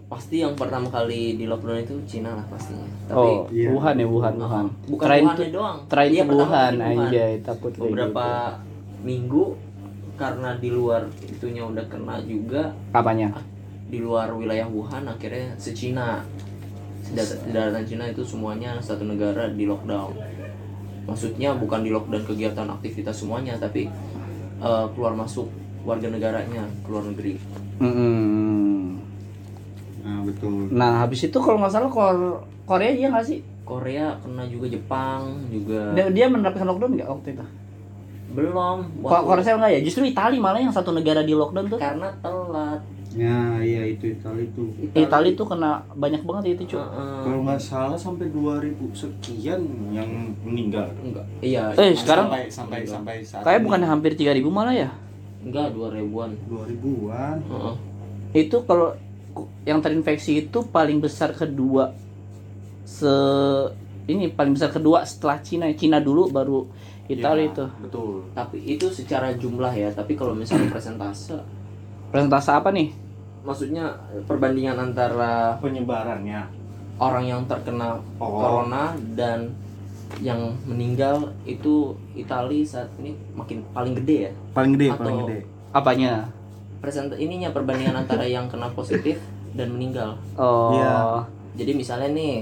pasti 0.07 0.39
yang 0.39 0.55
pertama 0.55 0.87
kali 0.87 1.35
di 1.35 1.43
lockdown 1.43 1.83
itu 1.83 1.95
Cina 2.07 2.31
lah 2.31 2.45
pastinya. 2.47 2.87
Tapi 3.11 3.19
oh 3.19 3.43
iya. 3.51 3.69
Wuhan 3.75 3.95
ya 3.95 4.07
Wuhan 4.07 4.33
Wuhan. 4.39 4.65
Bukan 4.87 5.03
Terain 5.03 5.23
Wuhan 5.23 5.35
tuh- 5.35 5.51
doang. 5.51 5.77
terain 5.91 6.11
Iya, 6.11 6.23
Wuhan 6.23 6.73
anjay 6.79 7.33
takut 7.43 7.71
beberapa 7.75 8.25
gitu. 8.55 9.03
minggu 9.03 9.43
karena 10.15 10.49
di 10.57 10.69
luar 10.71 11.01
itunya 11.21 11.61
udah 11.61 11.85
kena 11.85 12.23
juga. 12.23 12.71
Apanya? 12.95 13.35
Di 13.87 13.99
luar 13.99 14.31
wilayah 14.31 14.65
Wuhan 14.65 15.03
akhirnya 15.05 15.53
se 15.55 15.71
Cina. 15.71 16.23
Daratan 17.47 17.83
Cina 17.83 18.03
itu 18.03 18.19
semuanya 18.19 18.75
satu 18.79 19.03
negara 19.03 19.47
di 19.47 19.63
lockdown. 19.63 20.11
Maksudnya 21.03 21.55
bukan 21.55 21.83
di 21.83 21.91
lockdown 21.91 22.23
kegiatan 22.23 22.67
aktivitas 22.67 23.15
semuanya 23.17 23.55
tapi 23.55 23.87
eh, 24.59 24.85
keluar 24.91 25.15
masuk 25.15 25.47
warga 25.83 26.07
negaranya 26.07 26.63
keluar 26.83 27.03
negeri. 27.03 27.39
Mm-mm. 27.79 28.99
Nah 30.07 30.23
betul. 30.23 30.71
Nah 30.71 31.03
habis 31.03 31.19
itu 31.21 31.35
kalau 31.35 31.59
nggak 31.59 31.67
salah 31.69 31.91
Kor- 31.91 32.39
Korea 32.63 32.87
iya 32.89 33.11
nggak 33.11 33.27
sih? 33.27 33.39
Korea 33.61 34.15
kena 34.17 34.47
juga 34.47 34.71
Jepang 34.71 35.43
juga. 35.51 35.91
Dia, 35.91 36.07
dia 36.07 36.25
menerapkan 36.25 36.63
lockdown 36.63 36.95
nggak 36.95 37.09
waktu 37.09 37.35
itu? 37.35 37.45
Belum. 38.29 38.77
Kok 39.01 39.23
Korea 39.25 39.53
nggak 39.53 39.71
ya? 39.73 39.79
Justru 39.81 40.03
Italia 40.03 40.39
malah 40.39 40.59
yang 40.59 40.71
satu 40.71 40.91
negara 40.91 41.19
di 41.21 41.31
lockdown 41.31 41.67
tuh. 41.67 41.75
Karena 41.75 42.07
telat. 42.17 42.79
Ya 43.11 43.57
iya 43.57 43.81
itu 43.87 44.13
Italia 44.13 44.45
itu 44.45 44.61
Italia 44.93 45.31
tuh 45.33 45.47
kena 45.47 45.81
banyak 45.91 46.21
banget 46.21 46.53
itu 46.53 46.69
cuy 46.69 46.77
Heeh. 46.77 47.19
kalau 47.25 47.39
nggak 47.41 47.57
salah 47.57 47.97
sampai 47.97 48.29
2000 48.29 48.77
sekian 48.93 49.57
yang 49.89 50.05
meninggal. 50.39 50.85
Enggak 51.01 51.25
iya. 51.41 51.71
Eh, 51.73 51.97
sekarang- 51.97 52.29
sampai 52.29 52.45
sampai 52.47 52.79
sampai 52.85 53.15
saat 53.25 53.41
kayak 53.41 53.65
bukan 53.65 53.81
hampir 53.81 54.13
3000 54.13 54.47
malah 54.47 54.69
ya? 54.69 54.91
Enggak 55.41 55.73
dua 55.73 55.89
ribuan. 55.89 56.29
2000-an 56.45 57.37
Heeh. 57.41 57.75
itu 58.37 58.57
kalau 58.63 58.93
yang 59.63 59.79
terinfeksi 59.79 60.41
itu 60.41 60.65
paling 60.65 60.97
besar 60.97 61.31
kedua 61.31 61.91
se 62.83 63.11
ini 64.07 64.31
paling 64.31 64.55
besar 64.55 64.71
kedua 64.71 65.03
setelah 65.03 65.37
Cina. 65.39 65.67
Cina 65.73 65.99
dulu 65.99 66.29
baru 66.29 66.63
Italia 67.05 67.43
Ya, 67.43 67.49
itu. 67.49 67.65
betul. 67.81 68.11
Tapi 68.31 68.57
itu 68.65 68.87
secara 68.89 69.31
jumlah 69.33 69.71
ya 69.71 69.91
tapi 69.91 70.13
kalau 70.13 70.31
misalnya 70.31 70.71
presentase 70.73 71.35
presentase 72.07 72.49
apa 72.49 72.69
nih? 72.69 72.95
Maksudnya 73.43 73.95
perbandingan 74.23 74.77
antara 74.81 75.55
penyebarannya. 75.57 76.55
orang 76.97 77.29
yang 77.29 77.41
terkena 77.45 78.01
Oh. 78.17 78.41
corona 78.41 78.97
dan 79.13 79.53
yang 80.17 80.57
meninggal 80.65 81.29
itu 81.45 81.93
Italia 82.11 82.65
saat 82.65 82.89
ini 82.97 83.13
makin 83.31 83.61
paling 83.69 83.93
gede 83.93 84.17
ya? 84.17 84.31
Paling 84.49 84.71
gede 84.73 84.87
Atau- 84.89 84.97
paling 85.05 85.17
gede. 85.21 85.39
Apanya 85.69 86.13
present 86.79 87.13
ininya 87.15 87.49
perbandingan 87.51 87.95
antara 88.05 88.25
yang 88.25 88.47
kena 88.47 88.69
positif 88.71 89.17
dan 89.53 89.73
meninggal. 89.73 90.15
Oh. 90.37 90.73
Iya. 90.75 91.25
jadi 91.57 91.73
misalnya 91.73 92.09
nih 92.13 92.33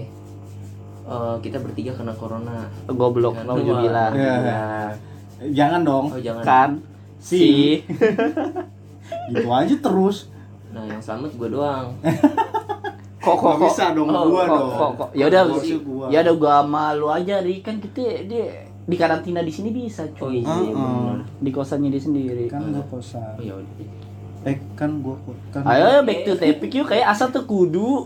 eh, 1.08 1.36
kita 1.40 1.58
bertiga 1.60 1.96
kena 1.96 2.12
corona. 2.12 2.68
Goblok 2.86 3.40
Yang 3.40 3.48
nauzubillah 3.48 4.08
dua. 4.12 4.20
Iya. 4.20 4.36
Iya. 4.36 4.64
jangan 5.52 5.82
dong. 5.84 6.06
Oh 6.12 6.20
jangan. 6.20 6.44
Kan? 6.44 6.70
Si. 7.18 7.80
Gitu 9.32 9.48
aja 9.48 9.76
terus. 9.80 10.30
Nah 10.70 10.84
yang 10.84 11.00
selamat 11.00 11.32
gue 11.34 11.50
doang. 11.50 11.88
Kok 13.26 13.42
kok 13.42 13.54
kok? 13.58 13.74
bisa 13.74 13.90
dong 13.98 14.14
Oh, 14.14 14.30
gua 14.30 14.46
kok 14.46 14.54
dong. 14.54 14.70
kok 14.70 14.92
kok? 14.94 15.10
Ya 15.18 15.26
udah 15.26 15.42
ya 16.14 16.20
udah 16.22 16.36
gua 16.38 16.54
sama 16.62 16.94
lu 16.94 17.10
aja 17.10 17.42
Ri. 17.42 17.66
Kan 17.66 17.82
kita 17.82 18.22
dia 18.22 18.70
di 18.86 18.96
karantina 19.02 19.42
di 19.42 19.50
sini 19.50 19.74
bisa 19.74 20.06
oh 20.22 20.30
cuy 20.30 20.46
iya 20.46 20.62
Heeh. 20.62 20.70
benar 20.78 21.26
di 21.42 21.50
kosannya 21.50 21.90
dia 21.90 22.02
sendiri. 22.06 22.46
Kan 22.46 22.70
gua 22.70 22.86
kosan. 22.86 23.34
Oh 23.34 23.42
ya 23.42 23.58
udah 23.58 23.74
eh 24.46 24.58
kan 24.78 25.02
gua 25.02 25.18
kan 25.50 25.66
ayo 25.66 25.84
ayo, 25.90 26.00
back 26.06 26.20
to 26.22 26.34
topic 26.38 26.70
yuk. 26.70 26.86
Kayak 26.86 27.18
asal 27.18 27.34
tuh 27.34 27.44
kudu. 27.50 28.06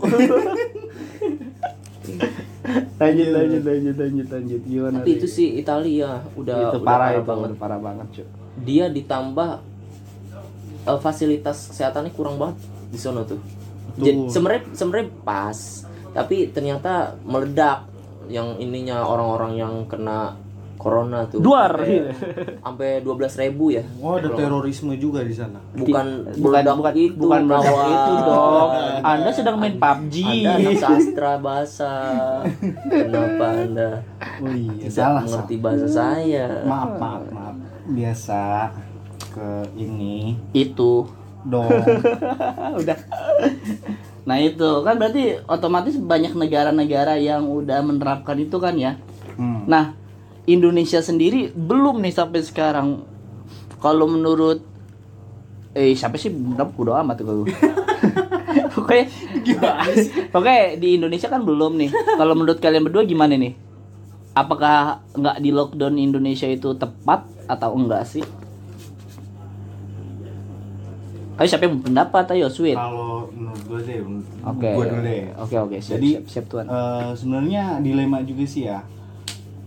Lanjut 3.00 3.28
lanjut 3.32 3.62
lanjut 3.64 3.96
lanjut 3.96 4.26
lanjut. 4.28 4.60
Gimana 4.62 4.96
tapi 5.00 5.10
itu 5.16 5.26
sih 5.26 5.56
Italia 5.56 6.20
udah 6.36 6.58
itu 6.76 6.78
udah 6.78 6.82
parah 6.84 7.10
itu 7.16 7.24
banget. 7.24 7.48
udah 7.48 7.58
parah 7.58 7.80
banget 7.80 8.06
cuy 8.12 8.26
dia 8.60 8.86
ditambah 8.92 9.50
eh, 10.84 10.98
fasilitas 11.00 11.72
kesehatannya 11.72 12.12
kurang 12.12 12.36
banget 12.36 12.60
di 12.92 12.98
sana 13.00 13.24
tuh. 13.24 13.40
Jadi 14.00 14.30
sebenarnya 14.32 14.62
sebenarnya 14.72 15.08
pas, 15.24 15.84
tapi 16.12 16.48
ternyata 16.50 17.16
meledak. 17.24 17.88
Yang 18.30 18.62
ininya 18.62 19.02
orang-orang 19.02 19.58
yang 19.58 19.74
kena 19.90 20.38
corona 20.80 21.28
tuh. 21.28 21.38
duar 21.38 21.76
Sampai- 21.76 22.56
Sampai 22.58 22.90
12.000 22.98 23.36
ribu 23.44 23.64
ya. 23.70 23.84
oh 23.98 24.16
ada 24.16 24.28
terorisme 24.30 24.96
juga 24.96 25.20
di 25.20 25.30
sana 25.30 25.60
Bukan 25.70 26.06
bukan 26.34 26.64
bukan 26.72 26.94
itu, 26.96 27.14
bukan 27.14 27.40
meledak 27.44 27.68
kawan. 27.68 27.88
itu 27.92 28.12
dong 28.24 28.70
anda 29.02 29.30
sedang 29.30 29.56
main 29.56 29.76
PUBG 29.76 30.14
Anda 30.24 30.50
anak 30.56 30.74
sastra 30.78 31.32
bahasa. 31.36 31.92
Kenapa 32.82 33.44
Anda 33.54 33.90
oh 34.40 34.48
iya 34.48 34.72
tidak 34.82 34.92
salah 34.94 35.22
mengerti 35.22 35.54
salah. 35.54 35.62
bahasa 35.62 35.86
saya? 35.86 36.46
maaf 36.64 36.90
maaf 36.96 37.22
maaf 37.28 37.54
biasa 37.86 38.42
ke 39.30 39.48
ini 39.76 40.34
itu 40.50 41.04
dong 41.42 41.68
udah 42.80 42.98
nah 44.22 44.36
itu 44.36 44.70
kan 44.80 44.94
berarti 44.94 45.22
otomatis 45.44 45.96
banyak 45.96 46.32
negara-negara 46.34 47.16
yang 47.16 47.44
udah 47.46 47.80
menerapkan 47.80 48.36
itu 48.36 48.56
kan 48.56 48.74
ya 48.74 48.96
Hmm. 49.32 49.64
nah 49.64 49.96
Indonesia 50.48 51.00
sendiri 51.04 51.52
belum 51.52 52.00
nih 52.00 52.14
sampai 52.14 52.40
sekarang. 52.40 53.04
Kalau 53.80 54.06
menurut 54.08 54.64
eh 55.76 55.92
siapa 55.96 56.16
sih? 56.16 56.32
Udah 56.32 56.68
udah 56.76 57.04
amat 57.04 57.20
tuh 57.20 57.44
gue 57.44 57.54
oke 58.80 59.00
oke 60.34 60.56
di 60.80 60.96
Indonesia 60.96 61.28
kan 61.28 61.42
belum 61.44 61.76
nih. 61.76 61.90
Kalau 61.92 62.34
menurut 62.36 62.58
kalian 62.58 62.86
berdua 62.86 63.04
gimana 63.04 63.36
nih? 63.36 63.54
Apakah 64.34 65.02
nggak 65.14 65.36
di 65.42 65.50
lockdown 65.50 65.98
Indonesia 65.98 66.46
itu 66.46 66.72
tepat 66.78 67.26
atau 67.50 67.74
enggak 67.74 68.06
sih? 68.06 68.24
Ayo 71.40 71.48
siapa 71.48 71.64
yang 71.64 71.80
berpendapat? 71.80 72.36
Ayo 72.36 72.52
sweet. 72.52 72.76
Kalau 72.76 73.32
menurut 73.32 73.62
gue 73.64 73.80
deh 73.80 73.98
Oke. 74.44 74.70
gue 74.76 74.86
dulu 74.92 75.02
deh. 75.02 75.24
Oke 75.40 75.56
oke. 75.56 75.76
Siap 75.80 75.96
Jadi, 75.96 76.10
siap, 76.20 76.24
siap 76.28 76.44
tuan. 76.52 76.66
Eh, 76.68 77.10
sebenarnya 77.16 77.80
dilema 77.80 78.20
juga 78.20 78.44
sih 78.44 78.68
ya 78.68 78.84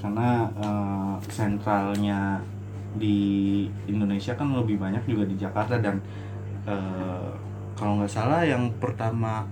karena 0.03 0.29
eh, 0.53 1.13
sentralnya 1.25 2.43
di 2.93 3.17
Indonesia 3.87 4.35
kan 4.35 4.51
lebih 4.51 4.77
banyak 4.77 5.01
juga 5.07 5.23
di 5.23 5.33
Jakarta 5.33 5.79
dan 5.79 6.03
eh, 6.67 7.29
kalau 7.73 7.97
nggak 7.97 8.11
salah 8.11 8.43
yang 8.43 8.67
pertama 8.77 9.47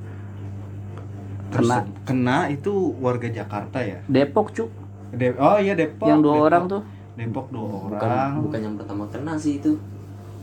Kena. 1.51 1.83
kena 2.03 2.37
itu 2.47 2.71
warga 2.97 3.27
Jakarta 3.27 3.83
ya 3.83 3.99
Depok 4.07 4.55
cu, 4.55 4.71
De- 5.11 5.35
oh 5.35 5.59
iya 5.59 5.75
Depok 5.75 6.07
yang 6.07 6.23
dua 6.23 6.31
Depok. 6.33 6.47
orang 6.47 6.63
tuh. 6.65 6.81
Depok 7.11 7.47
dua 7.51 7.67
Bukan 7.67 7.91
orang 7.99 8.31
bukan 8.39 8.59
yang 8.61 8.75
pertama 8.79 9.03
kena 9.11 9.33
sih 9.35 9.59
itu. 9.59 9.75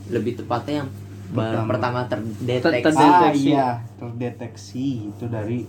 Lebih 0.05 0.37
tepatnya 0.37 0.85
yang 0.85 0.89
Pertama. 1.29 1.65
pertama 1.67 1.99
terdeteksi. 2.05 2.61
Ter- 2.61 2.73
ah 2.73 2.81
terdeteksi. 2.85 3.47
iya 3.47 3.67
terdeteksi 3.97 4.85
itu 5.09 5.25
dari 5.25 5.65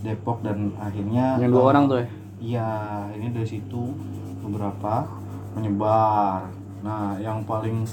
Depok 0.00 0.42
dan 0.42 0.70
akhirnya 0.76 1.42
Yang 1.42 1.50
dua 1.50 1.58
eh, 1.58 1.68
orang 1.68 1.84
tuh 1.84 1.98
ya. 1.98 2.06
Iya, 2.40 3.08
ini 3.14 3.30
dari 3.32 3.48
situ 3.48 3.94
beberapa 4.44 5.06
menyebar. 5.56 6.50
Nah, 6.84 7.16
yang 7.16 7.46
paling 7.46 7.86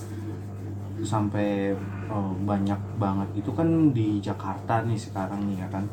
sampai 1.01 1.73
eh, 2.11 2.33
banyak 2.45 2.77
banget 3.01 3.29
itu 3.41 3.49
kan 3.55 3.89
di 3.95 4.21
Jakarta 4.21 4.85
nih 4.85 4.99
sekarang 4.99 5.49
nih 5.49 5.65
ya 5.65 5.67
kan, 5.71 5.85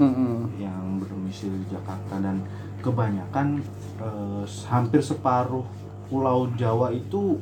Mm-mm. 0.00 0.56
yang 0.56 1.02
berdomisili 1.02 1.60
di 1.66 1.74
Jakarta 1.74 2.16
dan 2.22 2.40
kebanyakan 2.80 3.60
eh, 4.00 4.44
hampir 4.70 5.02
separuh 5.02 5.66
Pulau 6.08 6.48
Jawa 6.54 6.92
itu 6.92 7.40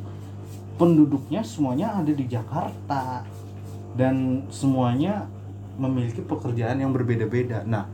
penduduknya 0.81 1.45
semuanya 1.45 2.01
ada 2.01 2.11
di 2.15 2.25
Jakarta 2.25 3.23
dan 3.93 4.47
semuanya 4.49 5.29
memiliki 5.77 6.25
pekerjaan 6.25 6.81
yang 6.81 6.95
berbeda-beda. 6.97 7.67
Nah, 7.69 7.85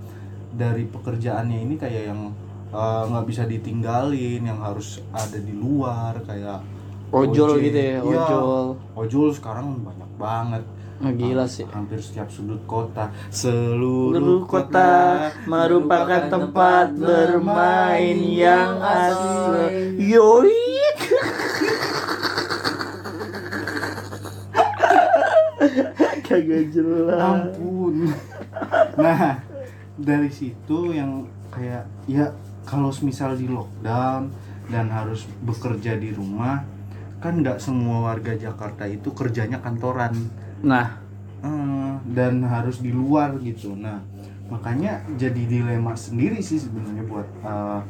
dari 0.55 0.87
pekerjaannya 0.87 1.59
ini 1.69 1.75
kayak 1.75 2.15
yang 2.15 2.31
eh, 2.69 3.03
nggak 3.07 3.25
bisa 3.25 3.43
ditinggalin, 3.45 4.43
yang 4.43 4.59
harus 4.59 5.01
ada 5.11 5.37
di 5.37 5.53
luar 5.53 6.17
kayak 6.23 6.61
Ojol 7.09 7.57
Ojek. 7.57 7.63
gitu 7.67 7.79
ya, 7.79 7.99
Iya. 7.99 8.01
ojol. 8.05 8.65
ojol 8.95 9.29
sekarang 9.33 9.81
banyak 9.81 10.11
banget. 10.17 10.63
Nah, 10.99 11.11
gila 11.11 11.47
sih. 11.47 11.65
Hampir 11.65 11.97
setiap 11.97 12.27
sudut 12.27 12.59
kota, 12.67 13.09
seluruh 13.31 14.13
Seluruh 14.13 14.45
kota 14.45 15.31
merupakan 15.47 16.27
tempat 16.27 16.93
bermain 16.93 18.19
yang 18.19 18.77
asli. 18.77 19.95
Yoi. 20.05 20.59
Kagak 26.25 26.65
jelas. 26.71 27.19
ampun 27.19 28.13
nah 28.99 29.41
dari 29.97 30.29
situ 30.29 30.93
yang 30.93 31.25
kayak 31.49 31.89
ya 32.05 32.29
kalau 32.69 32.93
misal 33.01 33.33
di 33.33 33.49
lockdown 33.49 34.29
dan 34.69 34.93
harus 34.93 35.25
bekerja 35.41 35.97
di 35.97 36.13
rumah 36.13 36.61
kan 37.19 37.41
nggak 37.41 37.59
semua 37.59 38.05
warga 38.07 38.37
Jakarta 38.37 38.85
itu 38.85 39.11
kerjanya 39.11 39.59
kantoran 39.59 40.13
Nah, 40.61 41.01
Eh, 41.39 41.93
dan 42.11 42.43
harus 42.43 42.83
di 42.83 42.91
luar 42.91 43.39
gitu 43.39 43.71
nah 43.73 44.03
makanya 44.49 44.99
jadi 45.15 45.39
dilema 45.39 45.95
sendiri 45.95 46.43
sih 46.43 46.59
sebenarnya 46.59 47.07
buat 47.07 47.29
eh, 47.41 47.81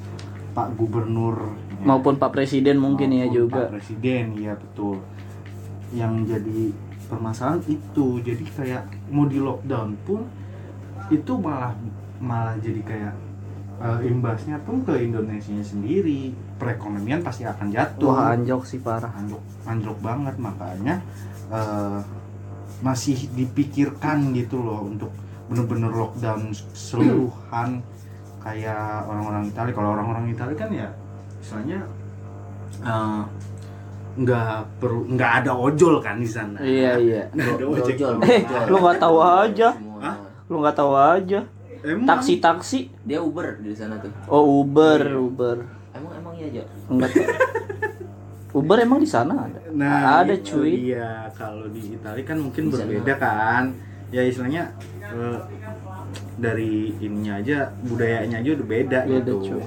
Pak 0.52 0.76
Gubernur 0.76 1.56
ya. 1.72 1.84
maupun 1.86 2.20
Pak 2.20 2.28
Presiden 2.28 2.76
mungkin 2.76 3.08
ya 3.08 3.24
maupun 3.24 3.36
juga. 3.48 3.56
Pak 3.64 3.72
Presiden 3.72 4.36
ya 4.36 4.52
betul 4.52 5.00
yang 5.90 6.28
jadi 6.28 6.76
permasalahan 7.08 7.64
itu 7.64 8.06
jadi 8.20 8.44
kayak 8.52 8.82
mau 9.08 9.24
di 9.24 9.40
lockdown 9.40 9.96
pun 10.04 10.28
itu 11.08 11.32
malah 11.40 11.72
malah 12.20 12.52
jadi 12.60 12.84
kayak 12.84 13.14
eh, 13.78 14.00
imbasnya 14.04 14.58
pun 14.60 14.82
ke 14.82 14.94
Indonesia 14.98 15.54
sendiri 15.62 16.30
perekonomian 16.56 17.22
pasti 17.22 17.42
akan 17.42 17.70
jatuh 17.70 18.10
Wah, 18.10 18.34
anjok 18.34 18.62
sih 18.64 18.78
parah. 18.78 19.10
anjlok 19.14 19.42
anjlok 19.64 19.98
banget 19.98 20.34
makanya 20.36 20.94
eh, 21.48 21.98
masih 22.78 23.26
dipikirkan 23.32 24.30
gitu 24.32 24.58
loh 24.58 24.86
untuk 24.86 25.10
bener-bener 25.46 25.90
lockdown 25.90 26.50
seluruhan 26.72 27.82
kayak 28.44 29.02
orang-orang 29.04 29.46
Italia 29.46 29.72
kalau 29.72 29.90
orang-orang 29.92 30.24
Italia 30.28 30.56
kan 30.56 30.70
ya 30.70 30.88
misalnya 31.38 31.78
eh, 32.82 33.22
nggak 34.18 34.82
perlu 34.82 35.06
nggak 35.14 35.32
ada 35.42 35.52
ojol 35.54 36.02
kan 36.02 36.18
di 36.18 36.26
sana 36.26 36.58
Iya, 36.58 36.98
iya. 36.98 37.22
nggak 37.30 37.54
ada 37.54 37.66
ojek 37.66 37.94
Brojol, 37.94 38.14
Eh, 38.26 38.40
lu 38.66 38.76
nggak 38.78 38.98
tahu 38.98 39.18
aja. 39.22 39.68
Hah? 40.02 40.16
Lu 40.50 40.56
nggak 40.58 40.74
tahu 40.74 40.92
aja. 40.94 41.40
Emang? 41.84 42.06
Taksi-taksi. 42.06 42.90
Dia 43.04 43.22
Uber 43.22 43.62
di 43.62 43.70
sana 43.72 43.98
tuh. 44.02 44.10
Oh, 44.26 44.62
Uber, 44.62 45.02
Uber. 45.14 45.56
Emang 45.94 46.12
emang 46.14 46.34
iya 46.34 46.46
aja. 46.50 46.62
Enggak. 46.90 47.10
Uber 48.48 48.78
emang 48.80 48.98
di 48.98 49.08
sana 49.08 49.46
ada. 49.46 49.60
Nah, 49.70 50.24
ada 50.24 50.34
itu 50.34 50.56
cuy. 50.56 50.90
Iya, 50.90 51.28
kalau 51.36 51.68
di 51.68 51.94
Italia 51.94 52.24
kan 52.24 52.38
mungkin 52.40 52.62
Di 52.66 52.72
sana. 52.74 52.88
berbeda 52.88 53.14
kan. 53.20 53.64
Ya 54.08 54.24
istilahnya 54.24 54.72
eh, 55.04 55.38
dari 56.40 56.96
ininya 56.96 57.38
aja 57.38 57.68
budayanya 57.84 58.40
aja 58.40 58.50
udah 58.56 58.66
beda, 58.66 58.98
Beda, 59.04 59.14
gitu. 59.20 59.34
cuy. 59.52 59.64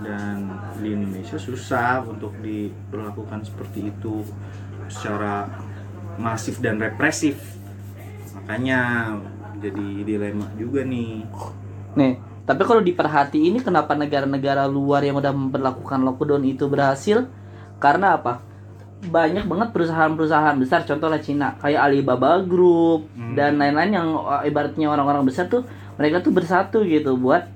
Dan 0.00 0.36
di 0.80 0.88
Indonesia 0.92 1.36
susah 1.36 2.04
untuk 2.04 2.32
diberlakukan 2.40 3.44
seperti 3.44 3.88
itu 3.88 4.24
secara 4.86 5.48
masif 6.16 6.60
dan 6.60 6.76
represif. 6.76 7.40
Makanya 8.36 9.12
jadi 9.60 9.86
dilema 10.02 10.48
juga 10.56 10.82
nih. 10.82 11.28
Nih, 11.94 12.16
tapi 12.48 12.62
kalau 12.64 12.80
diperhatiin 12.80 13.54
ini 13.54 13.58
kenapa 13.60 13.92
negara-negara 13.94 14.64
luar 14.66 15.04
yang 15.04 15.20
udah 15.20 15.30
memperlakukan 15.30 16.00
lockdown 16.00 16.42
itu 16.48 16.66
berhasil? 16.66 17.28
Karena 17.78 18.16
apa? 18.18 18.40
Banyak 19.00 19.48
banget 19.48 19.68
perusahaan-perusahaan 19.72 20.56
besar, 20.60 20.84
contohnya 20.84 21.20
Cina, 21.24 21.56
kayak 21.56 21.80
Alibaba 21.88 22.40
Group 22.44 23.08
Hmm. 23.16 23.32
dan 23.38 23.56
lain-lain 23.56 23.92
yang 23.96 24.08
uh, 24.12 24.42
ibaratnya 24.44 24.90
orang-orang 24.90 25.24
besar 25.24 25.46
tuh 25.46 25.64
mereka 25.96 26.20
tuh 26.20 26.32
bersatu 26.34 26.82
gitu 26.82 27.16
buat 27.16 27.46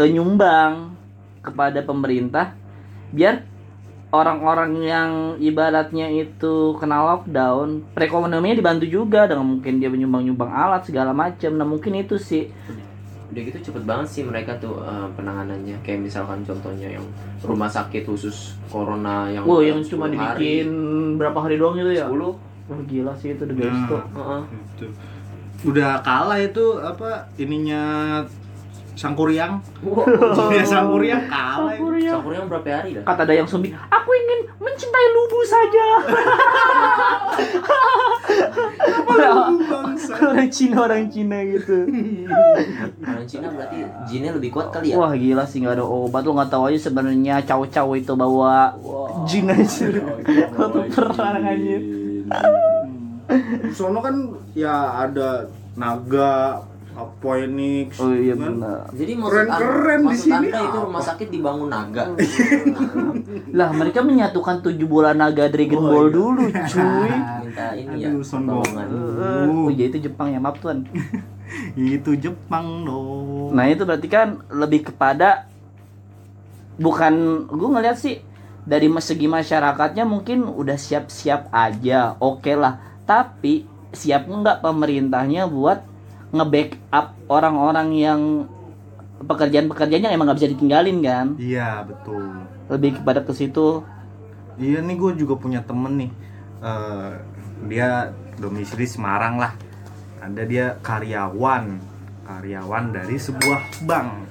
eh, 0.00 0.08
nyumbang 0.08 0.96
kepada 1.44 1.84
pemerintah 1.84 2.56
biar 3.12 3.44
orang-orang 4.12 4.76
yang 4.84 5.10
ibaratnya 5.40 6.12
itu 6.12 6.76
kena 6.76 7.00
lockdown, 7.00 7.80
perekonomiannya 7.96 8.60
dibantu 8.60 8.84
juga 8.84 9.24
dengan 9.24 9.48
mungkin 9.48 9.80
dia 9.80 9.88
menyumbang-nyumbang 9.88 10.52
alat 10.52 10.84
segala 10.84 11.16
macam. 11.16 11.56
Nah, 11.56 11.64
mungkin 11.64 11.96
itu 11.96 12.20
sih 12.20 12.52
Udah 13.32 13.48
gitu 13.48 13.72
cepet 13.72 13.88
banget 13.88 14.08
sih 14.12 14.22
mereka 14.28 14.52
tuh 14.60 14.84
eh, 14.84 15.08
penanganannya. 15.16 15.80
Kayak 15.80 16.04
misalkan 16.04 16.44
contohnya 16.44 17.00
yang 17.00 17.04
rumah 17.40 17.64
sakit 17.64 18.04
khusus 18.04 18.60
corona 18.68 19.32
yang 19.32 19.48
Wow, 19.48 19.64
udah 19.64 19.72
yang 19.72 19.80
cuma 19.80 20.04
10 20.04 20.20
hari. 20.20 20.36
dibikin 20.36 20.68
berapa 21.16 21.38
hari 21.40 21.56
doang 21.56 21.80
itu 21.80 21.96
ya? 21.96 22.12
10. 22.12 22.36
Wah, 22.68 22.80
gila 22.84 23.12
sih 23.16 23.32
itu 23.32 23.48
the 23.48 23.56
best 23.56 23.80
tuh. 23.88 24.04
Heeh. 24.04 24.42
Itu. 24.76 24.86
Udah 25.72 26.04
kalah 26.04 26.36
itu 26.36 26.76
apa 26.84 27.32
ininya 27.40 27.80
Sangkuriang. 28.92 29.58
Wow. 29.80 30.04
Ya 30.56 30.64
Sangkuriang 30.64 31.24
kalah. 31.26 31.72
Sampurnya. 31.72 32.12
Sakurnya 32.18 32.40
berapa 32.44 32.68
hari 32.68 32.90
dah? 32.96 33.04
Kata 33.04 33.22
Dayang 33.24 33.48
Sumbi, 33.48 33.72
aku 33.72 34.10
ingin 34.12 34.40
mencintai 34.60 35.06
lubu 35.12 35.40
saja. 35.44 35.86
Bangsa. 39.12 40.14
orang 40.18 40.48
Cina 40.50 40.76
orang 40.82 41.04
Cina 41.08 41.38
gitu. 41.44 41.86
Orang 43.02 43.26
Cina 43.26 43.46
berarti 43.52 43.78
jinnya 44.08 44.30
lebih 44.34 44.50
kuat 44.50 44.72
kali 44.72 44.92
ya? 44.92 44.96
Wah 44.98 45.12
gila 45.14 45.44
sih 45.44 45.62
nggak 45.62 45.76
ada 45.78 45.84
obat 45.84 46.22
lo 46.24 46.32
nggak 46.36 46.50
tahu 46.50 46.62
aja 46.68 46.78
sebenarnya 46.80 47.36
caw-caw 47.44 47.88
itu 47.94 48.12
bawa 48.14 48.74
Wow. 48.82 49.24
jin 49.28 49.48
aja. 49.48 49.88
Waktu 50.52 50.78
perang 50.90 51.44
aja. 51.44 51.76
Sono 53.72 53.98
kan 54.00 54.14
ya 54.52 55.06
ada 55.06 55.46
naga, 55.72 56.60
Phoenix. 56.92 57.96
Oh 57.96 58.12
iya 58.12 58.34
kan? 58.34 58.58
benar. 58.58 58.78
Jadi 58.92 59.12
maksud 59.14 59.32
Keren-keren 59.32 60.00
anda, 60.00 60.10
di 60.10 60.16
sini 60.16 60.34
anda 60.36 60.58
itu 60.60 60.76
apa? 60.76 60.84
rumah 60.84 61.02
sakit 61.02 61.28
dibangun 61.28 61.68
naga. 61.68 62.04
Lah 63.58 63.68
mereka 63.72 64.00
menyatukan 64.00 64.56
tujuh 64.60 64.86
bola 64.86 65.12
naga 65.12 65.48
Dragon 65.48 65.80
Oh, 65.80 65.88
Ball 65.88 66.06
iya. 66.08 66.14
dulu 66.14 66.42
cuy. 66.72 67.10
Minta 67.42 67.66
ini 67.74 67.94
ya 67.96 68.08
Aduh, 68.10 68.22
pertolongan. 68.22 68.86
Goku. 68.88 69.52
Oh 69.52 69.70
iya 69.70 69.84
itu 69.86 69.98
Jepang 70.00 70.28
ya 70.28 70.38
maaf 70.38 70.56
tuan. 70.58 70.78
Itu 71.76 72.16
Jepang 72.16 72.88
dong. 72.88 73.52
Nah 73.52 73.68
itu 73.68 73.84
berarti 73.84 74.08
kan 74.08 74.40
lebih 74.48 74.88
kepada 74.88 75.52
bukan 76.80 77.12
gue 77.46 77.68
ngeliat 77.68 78.00
sih 78.00 78.24
dari 78.64 78.88
segi 78.96 79.28
masyarakatnya 79.28 80.08
mungkin 80.08 80.48
udah 80.48 80.80
siap-siap 80.80 81.52
aja, 81.52 82.16
oke 82.16 82.56
lah. 82.56 82.80
Tapi 83.04 83.68
siap 83.92 84.24
nggak 84.24 84.64
pemerintahnya 84.64 85.44
buat 85.44 85.84
nge-backup 86.32 87.06
orang-orang 87.26 87.88
yang 87.92 88.20
pekerjaan-pekerjaan 89.20 90.02
yang 90.02 90.12
emang 90.12 90.26
nggak 90.26 90.38
bisa 90.38 90.50
ditinggalin 90.50 90.98
kan? 91.00 91.26
Iya, 91.36 91.84
betul. 91.84 92.24
Lebih 92.66 92.98
kepada 92.98 93.20
ke 93.20 93.30
situ. 93.30 93.84
Iya 94.54 94.80
nih 94.80 94.94
gue 94.94 95.12
juga 95.16 95.34
punya 95.34 95.60
temen 95.60 95.96
nih 95.98 96.12
Eh, 96.60 97.12
Dia 97.64 98.12
domisili 98.36 98.84
Semarang 98.84 99.34
lah 99.34 99.56
Ada 100.20 100.44
dia 100.44 100.76
karyawan 100.78 101.80
Karyawan 102.22 102.84
dari 102.92 103.16
sebuah 103.16 103.58
bank 103.82 104.28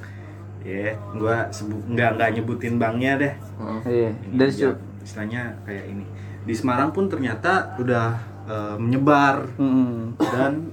Ya, 0.61 0.93
gue 0.93 1.35
sebu- 1.49 1.81
nggak 1.89 2.09
nggak 2.15 2.29
nyebutin 2.37 2.77
banknya 2.77 3.11
deh 3.17 3.33
Heeh. 3.33 3.79
Iya, 3.83 4.09
dari 4.31 4.51
dia, 4.53 4.69
istilahnya 5.01 5.41
kayak 5.63 5.85
ini 5.89 6.05
di 6.41 6.53
Semarang 6.53 6.89
pun 6.91 7.05
ternyata 7.07 7.73
udah 7.75 8.07
eh, 8.45 8.75
menyebar 8.77 9.49
Mm-mm. 9.57 10.21
dan 10.21 10.69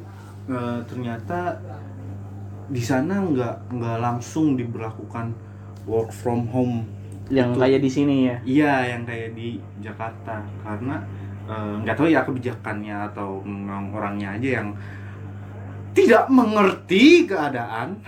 eh, 0.49 0.81
ternyata 0.89 1.61
di 2.69 2.83
sana 2.85 3.25
nggak 3.25 3.73
nggak 3.73 3.99
langsung 4.01 4.57
diberlakukan 4.57 5.33
work 5.89 6.13
from 6.13 6.45
home 6.53 6.85
yang 7.29 7.53
Itu. 7.53 7.61
kayak 7.61 7.81
di 7.85 7.91
sini 7.93 8.17
ya. 8.29 8.37
Iya, 8.45 8.75
yang 8.97 9.03
kayak 9.05 9.37
di 9.37 9.61
Jakarta 9.85 10.41
karena 10.65 10.97
eh, 11.49 11.75
nggak 11.85 11.97
tahu 11.97 12.09
ya 12.09 12.25
kebijakannya 12.25 12.97
atau 13.13 13.41
memang 13.45 13.93
orangnya 13.93 14.37
aja 14.37 14.49
yang 14.61 14.69
tidak 15.93 16.25
mengerti 16.31 17.29
keadaan. 17.29 17.99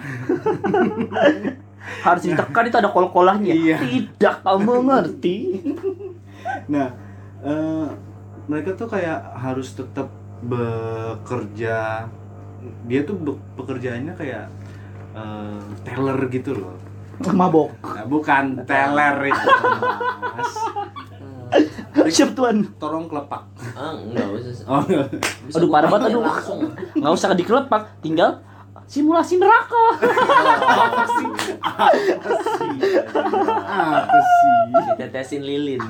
Harus 2.05 2.22
ditekan 2.29 2.68
itu 2.68 2.76
ada 2.76 2.92
kol-kolahnya. 2.92 3.57
Iya. 3.57 3.79
Tidak 3.81 4.44
mengerti. 4.44 5.37
Nah, 6.70 6.90
eh, 7.42 7.88
mereka 8.46 8.74
tuh 8.74 8.90
kayak 8.90 9.38
harus 9.38 9.74
tetap 9.74 10.11
bekerja. 10.42 12.07
Dia 12.87 13.01
tuh 13.05 13.16
pekerjaannya 13.57 14.14
kayak 14.16 14.46
eh, 15.16 15.61
teller 15.85 16.18
gitu 16.29 16.57
loh. 16.57 16.77
Mabok. 17.20 17.77
Nah, 17.85 18.05
bukan 18.09 18.64
teller 18.64 19.16
itu. 19.29 19.49
Mas. 20.37 20.53
Siap 22.16 22.33
tuan. 22.38 22.62
Tolong 22.79 23.11
kelepak. 23.11 23.42
Ah, 23.75 23.92
enggak 23.99 24.27
usah. 24.38 24.64
Oh, 24.70 24.83
Aduh, 25.59 25.68
parah 25.68 25.88
banget, 25.90 26.07
aduh. 26.14 26.23
Langsung. 26.23 26.61
nggak 26.96 27.12
usah 27.12 27.29
dikelepak 27.35 27.83
tinggal 28.01 28.40
simulasi 28.87 29.37
neraka 29.37 29.85
apa 30.80 31.04
sih? 31.06 31.26
Apa 33.70 34.18
sih? 34.18 34.54
Ditetesin 34.70 35.42
lilin. 35.42 35.80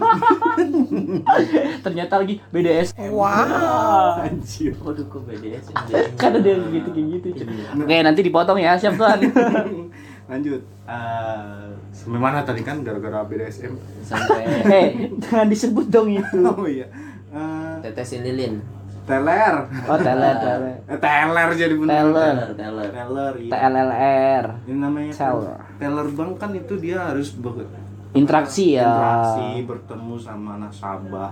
ternyata 1.84 2.14
lagi 2.16 2.40
BDS 2.50 2.96
Wah, 3.08 4.20
anjir. 4.20 4.76
Waduh 4.78 5.04
kok 5.06 5.24
BDS 5.24 5.72
kan 6.14 6.34
ada 6.34 6.44
yang 6.44 6.68
gitu 6.68 6.88
kayak 6.90 7.06
gitu 7.16 7.28
oke 7.76 7.96
nanti 8.00 8.20
dipotong 8.20 8.58
ya 8.58 8.76
siap 8.76 8.96
tuan 8.96 9.18
Lanjut. 10.30 10.62
Eh, 10.86 11.66
sampai 11.90 12.20
mana 12.20 12.40
tadi 12.40 12.62
kan 12.62 12.80
gara-gara 12.80 13.26
BDSM? 13.26 13.74
sampai 14.00 14.46
eh 14.64 14.86
jangan 15.18 15.50
disebut 15.50 15.86
dong 15.88 16.06
itu 16.08 16.38
Oh 16.40 16.64
iya. 16.64 16.86
Eh, 17.30 17.74
tetesin 17.82 18.22
lilin. 18.22 18.62
Teler 19.02 19.54
Oh, 19.84 19.96
teler, 19.96 20.34
teler. 20.36 20.74
eh, 20.84 20.96
teler 20.96 21.48
jadi 21.52 21.74
bener 21.74 21.94
Teler. 22.04 22.36
Teller, 22.46 22.48
teller. 22.54 22.88
teler 22.90 23.34
iya. 23.36 23.50
TLLR. 23.50 24.44
ini 24.64 24.76
namanya 24.76 25.12
Teller. 25.12 25.58
teller 25.76 26.08
bank 26.08 26.32
kan 26.36 26.50
itu 26.52 26.74
dia 26.76 26.98
harus 27.06 27.34
ber- 27.34 27.66
Interaksi 28.10 28.74
ya. 28.74 28.84
interaksi 28.84 29.48
bertemu 29.64 30.14
sama 30.16 30.52
nasabah 30.56 31.30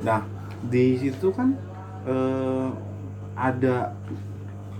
nah 0.00 0.22
di 0.62 0.94
situ 0.94 1.28
kan 1.28 1.52
eh, 2.02 2.68
ada 3.32 3.92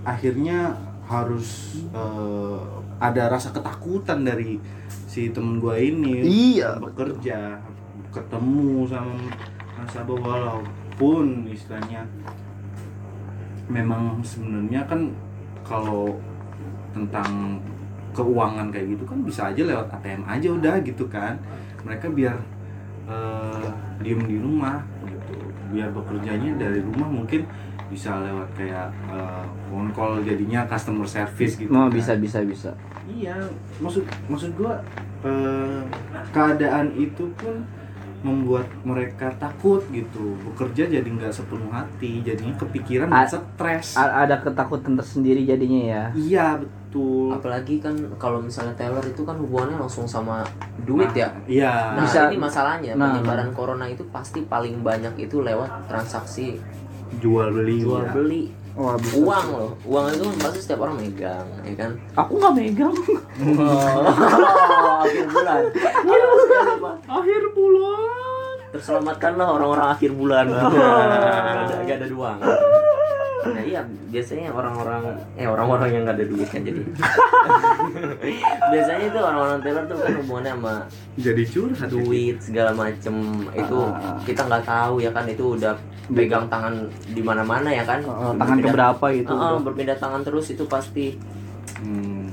akhirnya 0.01 0.75
harus 1.03 1.75
eh, 1.87 2.59
ada 2.97 3.23
rasa 3.27 3.49
ketakutan 3.49 4.21
dari 4.21 4.61
si 5.03 5.29
temen 5.29 5.57
gua 5.57 5.75
ini 5.75 6.21
Iya, 6.55 6.77
bekerja 6.77 7.59
ketemu 8.09 8.85
sama 8.85 9.17
nasabah 9.75 10.61
walaupun 11.01 11.49
istilahnya 11.49 12.05
memang 13.65 14.21
sebenarnya 14.21 14.85
kan 14.85 15.09
kalau 15.65 16.13
tentang 16.93 17.57
keuangan 18.13 18.69
kayak 18.69 18.93
gitu 18.93 19.03
kan 19.09 19.17
bisa 19.25 19.49
aja 19.49 19.61
lewat 19.65 19.87
ATM 19.89 20.21
aja 20.27 20.47
udah 20.51 20.75
gitu 20.83 21.07
kan 21.07 21.39
mereka 21.81 22.05
biar 22.11 22.37
eh, 23.09 23.67
diem 24.03 24.21
di 24.27 24.37
rumah 24.37 24.83
gitu 25.07 25.33
biar 25.73 25.89
bekerjanya 25.89 26.53
dari 26.59 26.83
rumah 26.83 27.09
mungkin 27.09 27.47
bisa 27.89 28.21
lewat 28.21 28.51
kayak 28.53 28.91
eh, 29.09 29.45
phone 29.71 29.89
call 29.95 30.21
jadinya 30.21 30.67
customer 30.69 31.07
service 31.07 31.57
gitu 31.57 31.71
Oh, 31.71 31.87
kan. 31.87 31.95
bisa 31.95 32.13
bisa 32.13 32.45
bisa. 32.45 32.71
iya 33.09 33.39
maksud 33.81 34.03
maksud 34.29 34.51
gua 34.53 34.77
eh, 35.23 35.81
keadaan 36.29 36.91
itu 36.93 37.31
pun 37.33 37.63
membuat 38.21 38.69
mereka 38.85 39.33
takut 39.35 39.81
gitu 39.89 40.37
bekerja 40.45 40.85
jadi 40.85 41.03
nggak 41.05 41.33
sepenuh 41.33 41.73
hati 41.73 42.21
jadinya 42.21 42.53
kepikiran 42.53 43.09
dan 43.09 43.25
A- 43.25 43.29
stres 43.29 43.97
A- 43.97 44.23
ada 44.23 44.37
ketakutan 44.37 44.93
tersendiri 44.93 45.41
jadinya 45.41 45.81
ya. 45.81 46.03
iya 46.13 46.47
betul 46.55 47.33
apalagi 47.33 47.81
kan 47.81 47.97
kalau 48.21 48.37
misalnya 48.37 48.77
teller 48.77 49.01
itu 49.01 49.25
kan 49.25 49.41
hubungannya 49.41 49.81
langsung 49.81 50.05
sama 50.05 50.45
duit 50.85 51.09
ya 51.17 51.33
iya 51.49 51.97
nah 51.97 52.05
Bisa- 52.05 52.29
ini 52.29 52.37
masalahnya 52.37 52.93
nah. 52.93 53.17
penyebaran 53.17 53.49
corona 53.51 53.89
itu 53.89 54.05
pasti 54.13 54.45
paling 54.45 54.85
banyak 54.85 55.17
itu 55.17 55.41
lewat 55.41 55.89
transaksi 55.89 56.61
jual 57.17 57.49
beli 57.51 57.81
jual 57.81 58.05
ya. 58.05 58.11
beli 58.13 58.43
Wah, 58.71 58.95
bisa. 58.95 59.15
uang 59.17 59.45
loh 59.51 59.71
uang 59.83 60.05
itu 60.09 60.23
kan 60.23 60.35
pasti 60.41 60.59
setiap 60.61 60.79
orang 60.81 60.95
megang 60.97 61.47
ya 61.61 61.73
kan 61.75 61.91
Aku 62.15 62.39
nggak 62.39 62.53
megang. 62.55 62.95
oh, 63.59 63.99
akhir 65.01 65.25
bulan 65.27 65.61
Akhir 67.05 67.43
bulan. 67.51 68.55
terselamatkanlah 68.71 69.47
orang-orang 69.51 69.87
akhir 69.91 70.11
bulan 70.13 70.45
gak 70.47 70.63
ada 70.71 71.83
gak 71.83 71.97
ada 71.99 72.07
uang 72.09 72.37
nah 73.43 73.63
iya 73.63 73.81
biasanya 74.07 74.49
orang-orang 74.49 75.03
eh 75.33 75.45
orang-orang 75.45 75.89
yang 75.89 76.01
gak 76.03 76.15
ada 76.15 76.25
duit 76.25 76.45
kan 76.45 76.61
jadi 76.61 76.81
biasanya 78.71 79.03
itu 79.03 79.19
orang-orang 79.19 79.59
teller 79.59 79.83
tuh 79.85 79.97
kan 79.97 80.11
hubungannya 80.15 80.51
sama 80.53 80.75
jadi 81.15 81.43
curhat 81.43 81.81
ya. 81.81 81.91
duit 81.91 82.37
segala 82.39 82.71
macem 82.71 83.15
itu 83.51 83.79
Ah. 83.81 84.17
kita 84.21 84.41
nggak 84.43 84.63
tahu 84.63 84.95
ya 84.99 85.09
kan 85.09 85.25
itu 85.25 85.55
udah 85.55 85.73
pegang 86.07 86.45
tangan 86.47 86.73
di 87.07 87.21
mana-mana 87.21 87.69
ya 87.69 87.81
kan 87.81 87.99
Oh, 88.03 88.35
tangan 88.35 88.57
Berpindah- 88.57 88.67
keberapa 88.67 89.05
itu? 89.11 89.31
Heeh, 89.31 89.55
berpindah 89.61 89.97
tangan 89.97 90.21
terus 90.21 90.45
itu 90.49 90.63
pasti 90.65 91.15
Hmm. 91.77 92.29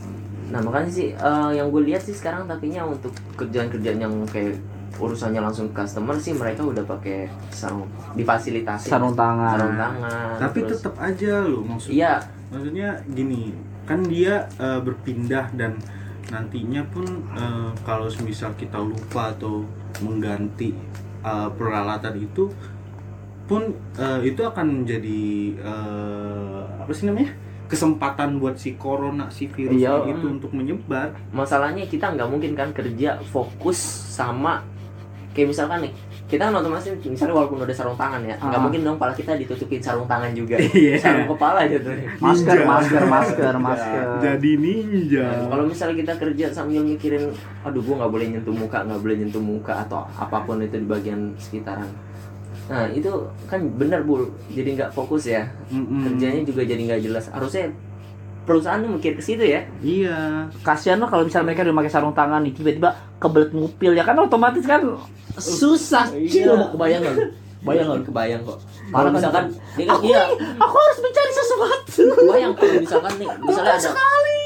nah 0.48 0.60
makanya 0.60 0.90
sih 0.90 1.08
eh, 1.10 1.50
yang 1.54 1.68
gue 1.68 1.82
lihat 1.82 2.00
sih 2.00 2.12
sekarang 2.12 2.44
tapinya 2.44 2.84
untuk 2.84 3.12
kerjaan-kerjaan 3.34 3.98
yang 3.98 4.14
kayak 4.26 4.56
urusannya 4.96 5.38
langsung 5.38 5.68
ke 5.68 5.78
customer 5.78 6.16
sih 6.16 6.32
mereka 6.32 6.62
udah 6.62 6.82
pakai 6.82 7.28
sarung 7.48 7.84
difasilitasi 8.12 8.88
Sarung 8.88 9.12
tangan. 9.12 9.52
sarung 9.54 9.76
tangan 9.76 10.36
tapi 10.38 10.58
terus- 10.62 10.80
tetap 10.80 10.94
aja 10.96 11.32
loh 11.42 11.62
maksud 11.62 11.90
iya 11.90 12.18
maksudnya 12.48 12.88
gini 13.06 13.52
kan 13.84 14.00
dia 14.02 14.48
eh, 14.56 14.80
berpindah 14.80 15.52
dan 15.52 15.76
nantinya 16.28 16.84
pun 16.86 17.04
eh, 17.30 17.70
kalau 17.82 18.08
misal 18.18 18.52
kita 18.54 18.76
lupa 18.76 19.32
atau 19.32 19.64
mengganti 19.98 20.72
eh, 21.20 21.48
peralatan 21.52 22.16
itu 22.16 22.48
pun 23.44 23.64
eh, 23.94 24.20
itu 24.24 24.40
akan 24.42 24.82
menjadi 24.82 25.20
eh, 25.58 26.60
apa 26.78 26.92
sih 26.92 27.04
namanya 27.04 27.32
kesempatan 27.64 28.40
buat 28.40 28.56
si 28.56 28.74
corona 28.74 29.28
si 29.28 29.44
virus 29.46 29.76
Iya. 29.76 30.00
itu 30.06 30.24
untuk 30.26 30.52
menyebar 30.52 31.12
masalahnya 31.30 31.84
kita 31.84 32.10
nggak 32.10 32.24
mungkin 32.26 32.52
kan 32.52 32.72
kerja 32.72 33.20
fokus 33.22 33.76
sama 34.10 34.64
kayak 35.38 35.48
misalkan 35.48 35.78
nih 35.80 35.92
kita 36.26 36.42
kan 36.44 36.52
otomatis 36.52 36.90
misalnya 37.00 37.30
walaupun 37.32 37.62
udah 37.62 37.70
sarung 37.72 37.94
tangan 37.94 38.18
ya 38.20 38.34
nggak 38.34 38.50
Ah. 38.50 38.60
mungkin 38.60 38.80
dong 38.82 38.96
kepala 38.96 39.12
kita 39.14 39.32
ditutupin 39.36 39.78
sarung 39.78 40.04
tangan 40.04 40.30
juga 40.32 40.58
Iya. 40.74 40.98
sarung 40.98 41.30
kepala 41.30 41.60
gitu 41.64 41.88
Masker, 42.18 42.52
Ninja. 42.52 42.66
masker, 42.66 43.02
masker, 43.06 43.54
masker. 43.56 44.04
jadi 44.18 44.50
ninja 44.56 45.24
Nah, 45.24 45.46
kalau 45.48 45.64
misalnya 45.64 45.96
kita 45.96 46.12
kerja 46.16 46.46
sambil 46.50 46.82
mikirin 46.82 47.30
aduh 47.62 47.78
gua 47.80 47.94
nggak 47.96 48.12
boleh 48.12 48.26
nyentuh 48.28 48.52
muka 48.52 48.78
nggak 48.82 48.98
boleh 48.98 49.16
nyentuh 49.16 49.40
muka 49.40 49.74
atau 49.80 50.02
apa 50.10 50.42
pun 50.42 50.58
itu 50.58 50.74
di 50.74 50.84
bagian 50.84 51.20
sekitaran 51.38 51.86
nah 52.66 52.84
itu 52.86 53.08
kan 53.46 53.64
benar 53.72 54.02
bul 54.02 54.26
jadi 54.50 54.76
nggak 54.76 54.90
fokus 54.92 55.24
ya 55.24 55.48
Mm-mm. 55.68 56.04
kerjanya 56.04 56.42
juga 56.42 56.60
jadi 56.62 56.82
nggak 56.84 57.00
jelas 57.02 57.24
harusnya 57.30 57.72
perusahaan 58.48 58.80
tuh 58.80 58.88
mikir 58.88 59.12
ke 59.12 59.20
situ 59.20 59.44
ya 59.44 59.60
iya 59.78 60.48
Kasihan 60.64 60.96
loh 60.96 61.06
kalau 61.06 61.22
misalnya 61.22 61.52
mereka 61.52 61.62
udah 61.62 61.76
pakai 61.76 61.92
sarung 61.92 62.16
tangan 62.16 62.40
nih 62.40 62.52
tiba-tiba 62.52 62.90
kebelet 63.18 63.52
ngupil 63.52 63.92
ya 63.92 64.02
kan 64.02 64.16
otomatis 64.16 64.64
kan 64.64 64.80
susah. 65.36 66.10
Iya, 66.10 66.26
Cil. 66.26 66.50
udah 66.50 66.68
kebayang 66.72 67.02
lu? 67.04 67.14
Bayang 67.58 67.86
lu? 67.90 68.02
kebayang 68.02 68.42
kok. 68.42 68.58
Kalau 68.88 69.04
kan? 69.04 69.14
misalkan, 69.14 69.44
ini 69.76 69.84
kan 69.84 69.94
Aku, 69.94 70.04
iya, 70.04 70.22
aku 70.56 70.74
harus 70.74 70.98
mencari 70.98 71.32
sesuatu. 71.32 72.02
kebayang 72.16 72.52
kalau 72.54 72.74
misalkan 72.80 73.12
nih, 73.18 73.28
misalnya 73.38 73.74
ada 73.76 73.90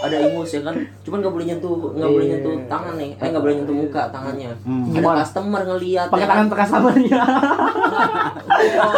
ada 0.03 0.17
ingus 0.19 0.51
ya 0.51 0.61
kan, 0.61 0.75
cuman 1.01 1.19
nggak 1.23 1.33
boleh 1.33 1.47
nyentuh, 1.47 1.77
nggak 1.95 2.11
boleh 2.11 2.27
Iya. 2.27 2.33
nyentuh 2.35 2.55
tangan 2.67 2.95
nih, 2.99 3.11
eh 3.15 3.29
nggak 3.31 3.43
boleh 3.43 3.55
nyentuh 3.55 3.77
muka 3.79 4.03
tangannya. 4.11 4.51
Hmm. 4.67 4.85
Ada 4.93 5.09
customer 5.23 5.63
ngeliat 5.63 6.07
Pakai 6.11 6.21
ya 6.21 6.29
tangan 6.29 6.43
kan? 6.43 6.53
bekas 6.53 6.69
sabarnya. 6.69 7.21
Oh, 8.53 8.93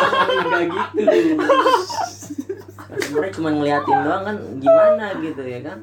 nggak 0.45 0.65
gitu. 0.67 1.35
Customernya 3.15 3.31
cuma 3.33 3.49
ngeliatin 3.53 3.99
doang 4.01 4.23
kan, 4.25 4.37
gimana 4.59 5.05
gitu 5.21 5.43
ya 5.43 5.61
kan? 5.63 5.79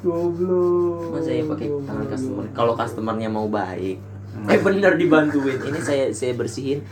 Goblok. 0.00 1.10
Masa 1.12 1.30
ya 1.30 1.44
pakai 1.44 1.66
tangan 1.80 2.06
customer? 2.06 2.44
Kalau 2.52 2.72
customernya 2.74 3.28
mau 3.28 3.48
baik, 3.48 3.98
Eh 4.44 4.58
bener 4.58 4.94
dibantuin. 4.94 5.58
Ini 5.60 5.78
saya 5.78 6.04
saya 6.10 6.34
bersihin. 6.34 6.82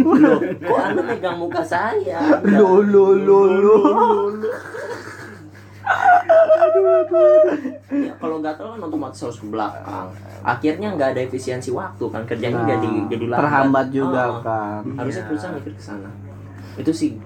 Loh, 0.00 0.38
kok 0.38 0.78
anda 0.80 1.02
megang 1.02 1.34
muka 1.36 1.58
saya? 1.60 2.38
Lo 2.44 2.78
lo 2.78 3.10
lo 3.12 3.40
lo. 3.52 3.76
Ya, 7.92 8.14
kalau 8.16 8.38
gatel 8.38 8.66
kan 8.68 8.80
otomatis 8.80 9.20
harus 9.20 9.36
ke 9.36 9.46
belakang. 9.46 10.08
Akhirnya 10.42 10.88
nggak 10.92 11.08
ada 11.12 11.20
efisiensi 11.22 11.70
waktu 11.70 12.04
kan 12.06 12.22
kerjanya 12.24 12.56
Nah, 12.56 12.68
jadi 12.68 12.88
jadi 13.08 13.24
lambat. 13.28 13.40
terhambat 13.42 13.86
juga 13.90 14.20
Ah, 14.22 14.40
kan. 14.40 14.80
Harusnya 14.96 15.22
Iya. 15.22 15.28
perusahaan 15.28 15.54
mikir 15.54 15.72
ke 15.74 15.82
sana. 15.82 16.10
Itu 16.74 16.90
sih 16.90 17.18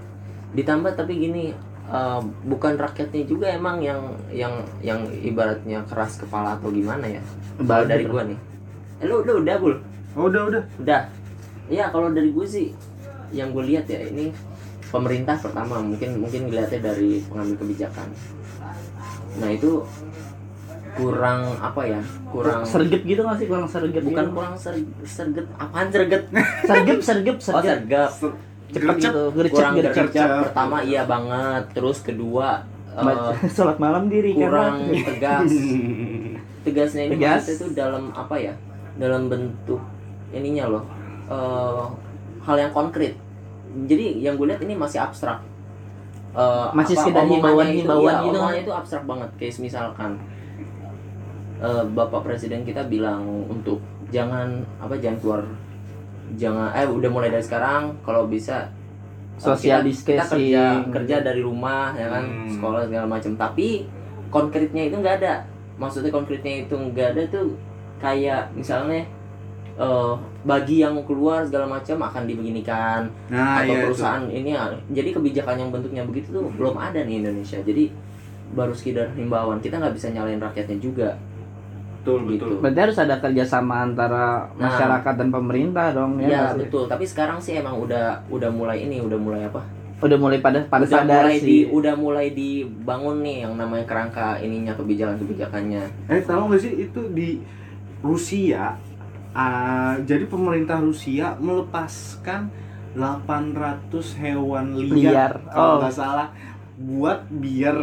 ditambah 0.52 0.92
tapi 0.94 1.12
gini 1.18 1.52
eh, 1.90 2.20
bukan 2.46 2.72
rakyatnya 2.78 3.22
juga 3.26 3.46
emang 3.50 3.82
yang 3.82 4.00
yang 4.30 4.54
yang 4.82 5.00
ibaratnya 5.22 5.82
keras 5.86 6.18
kepala 6.18 6.58
atau 6.58 6.70
gimana 6.70 7.06
ya. 7.06 7.22
Kalau 7.58 7.84
dari 7.86 8.04
gua 8.06 8.22
nih. 8.26 8.38
Eh, 9.02 9.06
lu 9.06 9.22
lu 9.22 9.44
udah 9.44 9.56
bul? 9.60 9.76
oh, 10.16 10.26
udah 10.32 10.42
udah 10.48 10.62
Udah. 10.80 11.02
Iya 11.66 11.90
kalau 11.90 12.14
dari 12.14 12.30
gue 12.30 12.46
sih 12.46 12.70
yang 13.34 13.50
gue 13.50 13.66
lihat 13.74 13.90
ya 13.90 14.06
ini 14.06 14.30
pemerintah 14.86 15.34
pertama 15.34 15.82
mungkin 15.82 16.22
mungkin 16.22 16.46
ngeliatnya 16.46 16.94
dari 16.94 17.20
pengambil 17.26 17.58
kebijakan. 17.58 18.08
Nah 19.42 19.50
itu 19.50 19.82
kurang 20.94 21.58
apa 21.58 21.82
ya? 21.84 22.00
Kurang 22.30 22.62
Sergep 22.62 23.02
gitu 23.02 23.20
nggak 23.20 23.38
sih 23.42 23.46
kurang 23.50 23.66
sergep 23.68 24.00
bukan 24.00 24.24
gitu? 24.24 24.34
kurang 24.38 24.54
ser, 24.56 24.74
serget 25.04 25.46
apaan 25.58 25.90
serget? 25.90 26.22
sergep 26.70 26.98
sergep 27.02 27.36
Oh 27.52 27.60
sergep 27.60 28.10
cepet 28.68 28.96
gitu 28.98 29.22
gercep 29.30 29.52
Kurang 29.52 29.72
gercep 29.74 29.94
gercep. 30.06 30.26
gercep. 30.26 30.42
Pertama 30.50 30.76
iya 30.82 31.02
banget. 31.04 31.62
Terus 31.70 31.98
kedua 32.00 32.48
eh, 32.90 33.32
sholat 33.54 33.76
malam 33.76 34.06
diri 34.06 34.32
kan 34.32 34.40
kurang 34.42 34.74
tegas. 35.08 35.50
Tegasnya 36.66 37.02
ini 37.06 37.12
Tegas. 37.14 37.46
maksudnya 37.46 37.56
itu 37.56 37.66
dalam 37.72 38.04
apa 38.10 38.34
ya? 38.36 38.54
Dalam 38.96 39.28
bentuk 39.28 39.78
ininya 40.30 40.66
loh. 40.68 40.84
eh, 41.26 41.84
hal 42.42 42.56
yang 42.56 42.70
konkret. 42.70 43.14
Jadi 43.86 44.20
yang 44.20 44.34
gue 44.34 44.46
lihat 44.46 44.62
ini 44.62 44.72
masih 44.72 44.98
abstrak. 44.98 45.42
Eh, 46.32 46.68
Masih 46.70 46.94
apa, 46.94 47.02
sekedar 47.02 47.22
omongannya 47.22 47.80
himbauan-himbauan 47.80 48.12
itu, 48.12 48.22
gitu. 48.22 48.36
omongannya 48.36 48.62
itu 48.62 48.72
abstrak 48.72 49.04
banget. 49.04 49.30
Kayak 49.36 49.54
misalkan 49.58 50.10
eh, 51.58 51.84
Bapak 51.88 52.20
Presiden 52.22 52.62
kita 52.62 52.82
bilang 52.84 53.24
untuk 53.46 53.80
jangan 54.08 54.62
apa 54.78 54.94
jangan 54.96 55.18
keluar 55.18 55.42
jangan 56.34 56.74
eh 56.74 56.88
udah 56.88 57.10
mulai 57.12 57.30
dari 57.30 57.44
sekarang 57.44 57.94
kalau 58.02 58.26
bisa 58.26 58.66
Social 59.36 59.84
kita, 59.84 60.24
kita 60.24 60.24
kerja 60.32 60.64
kerja 60.88 61.16
dari 61.20 61.44
rumah 61.44 61.92
ya 61.92 62.08
kan? 62.08 62.24
Hmm. 62.24 62.48
sekolah 62.56 62.88
segala 62.88 63.04
macam. 63.04 63.32
Tapi 63.36 63.84
konkretnya 64.32 64.88
itu 64.88 64.96
nggak 64.96 65.16
ada. 65.22 65.44
Maksudnya 65.76 66.08
konkretnya 66.08 66.64
itu 66.64 66.72
nggak 66.72 67.08
ada 67.12 67.22
tuh 67.28 67.52
kayak 68.00 68.48
misalnya 68.56 69.04
eh, 69.76 70.14
bagi 70.40 70.80
yang 70.80 70.96
keluar 71.04 71.44
segala 71.44 71.68
macam 71.68 72.00
akan 72.00 72.22
dibeginikan. 72.24 73.12
Nah 73.28 73.60
atau 73.60 73.68
iya 73.68 73.76
itu. 73.76 73.84
perusahaan 73.92 74.24
ini 74.24 74.50
ya 74.56 74.72
jadi 74.88 75.08
kebijakan 75.12 75.56
yang 75.60 75.70
bentuknya 75.70 76.02
begitu 76.08 76.32
tuh 76.32 76.48
belum 76.56 76.80
ada 76.80 77.04
nih 77.04 77.20
Indonesia. 77.20 77.60
Jadi 77.60 77.92
baru 78.56 78.72
sekedar 78.72 79.12
himbauan. 79.12 79.60
Kita 79.60 79.76
nggak 79.76 79.92
bisa 79.92 80.08
nyalain 80.16 80.40
rakyatnya 80.40 80.80
juga 80.80 81.20
betul 82.06 82.18
betul 82.22 82.48
gitu 82.48 82.62
Berarti 82.62 82.78
harus 82.80 82.98
ada 82.98 83.18
kerjasama 83.18 83.74
antara 83.82 84.24
Nah. 84.52 84.70
masyarakat 84.70 85.14
dan 85.16 85.28
pemerintah 85.28 85.90
dong 85.90 86.16
ya. 86.18 86.28
ya 86.30 86.42
betul 86.54 86.86
tapi 86.86 87.02
sekarang 87.02 87.36
sih 87.36 87.54
emang 87.54 87.74
udah 87.76 88.22
udah 88.28 88.48
mulai 88.48 88.80
ini 88.80 88.98
udah 88.98 89.18
mulai 89.18 89.42
apa 89.44 89.66
Udah 89.96 90.14
mulai 90.14 90.38
pada 90.38 90.60
pada 90.62 90.84
udah 90.84 90.92
sadar 90.94 91.24
mulai 91.24 91.36
sih. 91.36 91.44
di 91.44 91.56
udah 91.66 91.94
mulai 91.94 92.26
dibangun 92.30 93.16
nih 93.18 93.36
yang 93.42 93.56
namanya 93.56 93.84
kerangka 93.84 94.36
ininya 94.38 94.72
kebijakan 94.72 95.16
kebijakannya 95.18 95.82
Eh 96.06 96.22
tahu 96.22 96.42
nggak 96.46 96.60
sih 96.60 96.72
itu 96.80 97.00
di 97.10 97.40
Rusia 97.98 98.76
ah, 99.32 99.96
jadi 99.98 100.24
pemerintah 100.24 100.78
Rusia 100.78 101.34
melepaskan 101.36 102.48
800 102.92 103.92
hewan 104.16 104.66
liar, 104.74 104.92
Liar. 104.92 105.32
kalau 105.46 105.68
Oh. 105.70 105.78
nggak 105.80 105.94
salah 105.94 106.28
buat 106.76 107.24
biar 107.30 107.76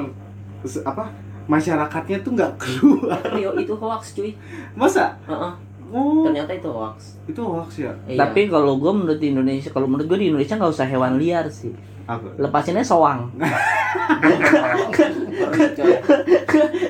apa 0.79 1.09
masyarakatnya 1.47 2.17
tuh 2.23 2.31
nggak 2.35 2.53
keluar. 2.59 3.19
Rio 3.35 3.51
itu 3.59 3.73
hoax 3.75 4.15
cuy. 4.15 4.31
Masa? 4.75 5.19
Heeh, 5.27 5.53
oh. 5.91 6.23
Ternyata 6.27 6.51
itu 6.55 6.69
hoax. 6.71 7.19
Itu 7.27 7.41
hoax 7.43 7.83
ya? 7.83 7.93
Iya. 8.07 8.19
Tapi 8.23 8.47
kalau 8.47 8.79
gue 8.79 8.91
menurut 8.91 9.19
Indonesia, 9.19 9.69
kalau 9.71 9.87
menurut 9.87 10.07
gue 10.07 10.17
di 10.23 10.27
Indonesia 10.31 10.55
nggak 10.55 10.73
usah 10.73 10.87
hewan 10.87 11.19
liar 11.19 11.47
sih. 11.51 11.73
Apa 12.03 12.35
Lepasinnya 12.35 12.83
soang. 12.83 13.31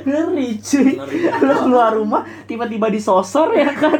Ngeri, 0.03 0.57
cuy. 0.57 0.97
Lo 1.41 1.53
keluar 1.63 1.93
rumah 1.93 2.25
tiba-tiba 2.49 2.89
disosor 2.89 3.53
ya 3.53 3.69
kan. 3.73 3.99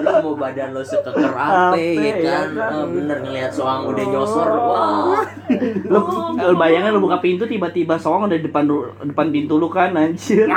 lu 0.00 0.10
mau 0.24 0.34
badan 0.36 0.72
lo 0.72 0.80
sekeker 0.80 1.32
apa 1.32 1.76
Ape, 1.76 1.94
ya 1.96 2.16
ya 2.16 2.16
kan, 2.24 2.48
kan? 2.56 2.70
Eh, 2.72 2.86
bener 2.96 3.18
ngeliat 3.24 3.52
soang 3.52 3.88
udah 3.88 4.04
nyosor 4.06 4.48
wah 4.50 5.24
Lo, 5.88 6.00
lo 6.36 6.54
bayangin 6.56 6.92
lo 6.96 7.00
buka 7.00 7.20
pintu 7.20 7.44
tiba-tiba 7.48 7.96
soang 8.00 8.28
udah 8.28 8.36
di 8.36 8.44
depan 8.48 8.64
depan 9.04 9.26
pintu 9.32 9.60
lu 9.60 9.68
kan 9.68 9.92
anjir. 9.96 10.48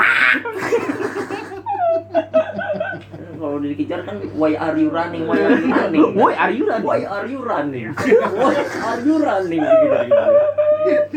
kalau 3.40 3.58
dikejar 3.58 4.04
kan 4.04 4.20
why 4.36 4.52
are 4.54 4.76
you 4.76 4.92
running 4.92 5.24
why 5.24 5.40
are 5.40 5.56
you 5.56 5.72
running 5.72 6.02
Woi, 6.20 6.34
are 6.36 6.52
you 6.52 6.64
ready? 6.64 6.84
why 6.84 7.00
are 7.02 7.26
you 7.26 7.40
running 7.40 7.88
why 8.36 8.56
are 8.84 9.02
you 9.02 9.16
running 9.18 9.62
gitu, 9.64 9.86
gitu. 10.86 11.14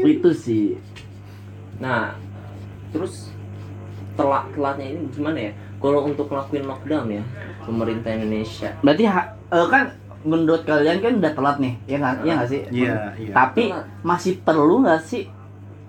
Itu 0.00 0.30
sih. 0.32 0.64
nah 1.76 2.12
terus 2.90 3.32
telat 4.12 4.44
telatnya 4.52 4.86
ini 4.90 5.00
gimana 5.08 5.38
ya 5.48 5.52
kalau 5.80 6.04
untuk 6.04 6.28
ngelakuin 6.28 6.64
lockdown 6.66 7.06
ya 7.08 7.22
pemerintah 7.62 8.10
Indonesia 8.12 8.68
Berarti 8.80 9.04
ha- 9.06 9.32
eh, 9.48 9.66
kan 9.70 9.84
menurut 10.20 10.68
kalian 10.68 11.00
kan 11.00 11.16
udah 11.16 11.32
telat 11.32 11.56
nih, 11.56 11.74
ya 11.88 11.96
nggak? 11.96 12.14
Iya 12.20 12.32
nggak 12.36 12.50
sih? 12.52 12.60
iya 12.68 12.92
iya 13.16 13.32
Tapi 13.32 13.72
Telat. 13.72 13.84
masih 14.04 14.32
perlu 14.36 14.84
nggak 14.84 15.00
sih 15.00 15.24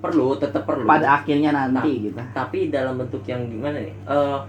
perlu 0.01 0.33
tetap 0.35 0.65
perlu. 0.65 0.89
Pada 0.89 1.21
akhirnya 1.21 1.53
nanti 1.53 2.09
gitu? 2.09 2.17
tapi 2.33 2.73
dalam 2.73 2.97
bentuk 2.97 3.21
yang 3.29 3.45
gimana 3.47 3.77
nih? 3.79 3.95
Eh 4.09 4.39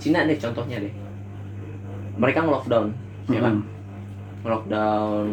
Cina 0.00 0.24
deh 0.24 0.34
contohnya 0.40 0.80
deh. 0.80 0.94
Mereka 2.16 2.42
nge-lockdown 2.42 2.86
ya 3.30 3.40
kan? 3.40 3.54
Mm-mm. 3.60 3.70
nge-lockdown 4.42 5.24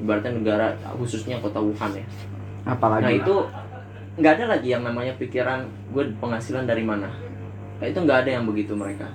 ibaratnya 0.00 0.32
negara 0.32 0.66
khususnya 0.96 1.42
kota 1.42 1.58
Wuhan 1.60 1.92
ya. 1.98 2.06
Apalagi. 2.66 3.02
nah 3.04 3.12
itu 3.12 3.34
nggak 4.16 4.32
ada 4.40 4.44
lagi 4.56 4.68
yang 4.72 4.82
namanya 4.82 5.12
pikiran 5.20 5.68
gue 5.92 6.14
penghasilan 6.16 6.64
dari 6.64 6.82
mana? 6.82 7.12
Nah, 7.76 7.86
itu 7.86 7.98
nggak 8.00 8.24
ada 8.24 8.30
yang 8.40 8.44
begitu 8.48 8.72
mereka. 8.72 9.12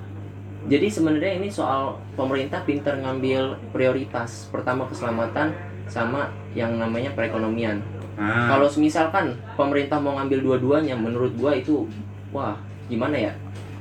Jadi 0.70 0.94
sebenarnya 0.94 1.42
ini 1.42 1.50
soal 1.50 1.98
pemerintah 2.14 2.62
pinter 2.62 2.94
ngambil 3.02 3.58
prioritas. 3.74 4.46
Pertama 4.54 4.86
keselamatan 4.86 5.58
sama 5.90 6.30
yang 6.54 6.78
namanya 6.78 7.10
perekonomian 7.18 7.82
Ah, 8.22 8.54
kalau 8.54 8.70
misalkan 8.78 9.34
pemerintah 9.58 9.98
mau 9.98 10.14
ngambil 10.22 10.46
dua-duanya 10.46 10.94
menurut 10.94 11.34
gua 11.34 11.58
itu 11.58 11.90
wah 12.30 12.54
gimana 12.86 13.18
ya? 13.18 13.34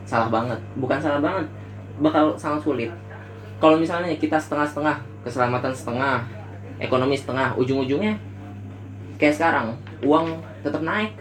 Salah 0.09 0.33
banget. 0.33 0.57
Bukan 0.81 0.97
salah 0.97 1.21
banget 1.21 1.45
bakal 2.01 2.33
sangat 2.41 2.65
sulit. 2.65 2.91
Kalau 3.61 3.77
misalnya 3.77 4.09
kita 4.17 4.41
setengah-setengah 4.41 4.97
keselamatan 5.21 5.77
setengah 5.77 6.25
ekonomi 6.81 7.13
setengah 7.13 7.53
ujung-ujungnya 7.61 8.17
kayak 9.21 9.37
sekarang 9.37 9.77
uang 10.01 10.41
tetap 10.65 10.81
naik. 10.81 11.13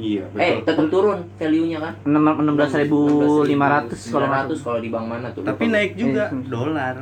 Iya 0.00 0.24
eh 0.38 0.64
tetap 0.64 0.86
turun 0.88 1.26
value-nya 1.36 1.78
kan? 1.82 1.94
Enam 2.06 2.54
belas 2.56 2.72
ribu 2.72 3.42
lima 3.44 3.66
ratus 3.68 4.08
kalau 4.08 4.30
nggak 4.30 4.54
900 4.56 4.64
kalau 4.64 4.78
di 4.80 4.88
bank 4.88 5.06
mana 5.10 5.28
tuh? 5.34 5.42
Tapi 5.44 5.66
Lupa. 5.66 5.74
naik 5.76 5.92
juga 5.98 6.24
Eh, 6.30 6.44
dolar 6.48 6.96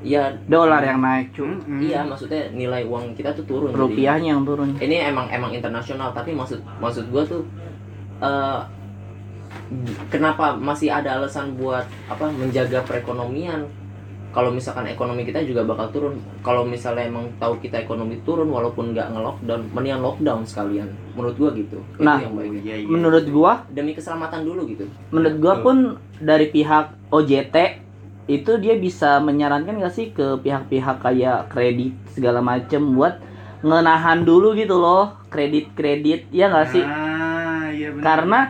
iya 0.00 0.32
dolar 0.48 0.80
yang 0.80 1.00
naik 1.04 1.36
cu 1.36 1.44
Mm-mm. 1.44 1.78
iya 1.80 2.00
maksudnya 2.04 2.48
nilai 2.56 2.88
uang 2.88 3.12
kita 3.12 3.36
tuh 3.36 3.44
turun 3.44 3.70
jadi- 3.72 3.80
rupiahnya 3.84 4.28
yang 4.32 4.44
turun. 4.48 4.76
Ini 4.80 5.12
emang 5.12 5.28
emang 5.28 5.52
internasional 5.52 6.12
tapi 6.16 6.32
maksud 6.32 6.60
maksud 6.80 7.04
gua 7.12 7.22
tuh 7.28 7.44
eh 8.20 8.60
kenapa 10.10 10.56
masih 10.56 10.90
ada 10.90 11.20
alasan 11.20 11.54
buat 11.54 11.84
apa 12.08 12.32
menjaga 12.32 12.82
perekonomian? 12.86 13.68
Kalau 14.30 14.54
misalkan 14.54 14.86
ekonomi 14.86 15.26
kita 15.26 15.42
juga 15.42 15.66
bakal 15.66 15.90
turun. 15.90 16.14
Kalau 16.46 16.62
misalnya 16.62 17.02
emang 17.10 17.34
tahu 17.42 17.58
kita 17.58 17.82
ekonomi 17.82 18.22
turun 18.22 18.46
walaupun 18.46 18.94
nggak 18.94 19.10
nge-lockdown 19.10 19.74
mendingan 19.74 20.06
lockdown 20.06 20.46
sekalian. 20.46 20.86
Menurut 21.18 21.34
gua 21.34 21.50
gitu. 21.58 21.82
Nah, 21.98 22.14
itu 22.22 22.30
yang 22.30 22.34
baik 22.38 22.50
iya, 22.62 22.74
iya. 22.78 22.86
menurut 22.86 23.26
gua 23.26 23.66
demi 23.74 23.90
keselamatan 23.90 24.46
dulu 24.46 24.70
gitu. 24.70 24.86
menurut 25.10 25.34
gua 25.42 25.54
pun 25.66 25.76
dari 26.22 26.46
pihak 26.46 26.94
OJT 27.10 27.56
itu 28.28 28.52
dia 28.60 28.76
bisa 28.76 29.18
menyarankan 29.22 29.80
gak 29.80 29.94
sih 29.94 30.12
ke 30.12 30.38
pihak-pihak 30.42 31.00
kayak 31.00 31.48
kredit 31.48 31.96
segala 32.12 32.44
macem 32.44 32.94
buat 32.94 33.18
ngenahan 33.60 34.24
dulu 34.24 34.56
gitu 34.56 34.80
loh 34.80 35.16
kredit-kredit 35.28 36.28
ya 36.32 36.48
gak 36.52 36.68
sih? 36.72 36.84
Ah 36.84 37.68
iya 37.72 37.94
benar. 37.94 38.04
Karena 38.04 38.40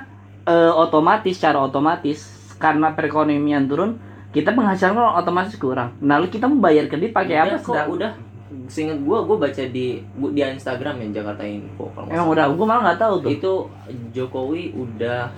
eh, 0.47 0.73
otomatis 0.75 1.35
secara 1.37 1.59
otomatis 1.63 2.19
karena 2.61 2.93
perekonomian 2.93 3.65
turun 3.71 3.97
kita 4.31 4.55
penghasilan 4.55 4.95
otomatis 5.19 5.59
kurang. 5.59 5.99
Lalu 5.99 6.31
kita 6.31 6.47
membayar 6.47 6.87
kredit 6.87 7.11
pakai 7.11 7.37
apa 7.41 7.47
Udah 7.47 7.61
kok 7.61 7.75
sedang 7.75 7.91
udah. 7.91 8.13
Seinget 8.67 8.99
gua 9.03 9.23
gua 9.27 9.47
baca 9.47 9.63
di 9.63 10.03
di 10.03 10.41
Instagram 10.43 11.03
yang 11.03 11.11
Jakarta 11.15 11.43
Info 11.47 11.91
kalau 11.95 12.11
emang 12.11 12.29
udah? 12.35 12.45
Gua 12.55 12.67
malah 12.67 12.83
nggak 12.91 13.01
tahu 13.03 13.15
tuh. 13.23 13.31
Itu 13.31 13.53
Jokowi 14.15 14.75
udah 14.75 15.31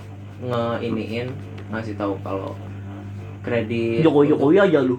ngeiniin 0.42 1.29
ngasih 1.73 1.97
tahu 1.97 2.18
kalau 2.21 2.53
kredit. 3.42 4.00
Jokowi 4.00 4.26
Jokowi 4.31 4.57
aja 4.59 4.78
lu. 4.81 4.96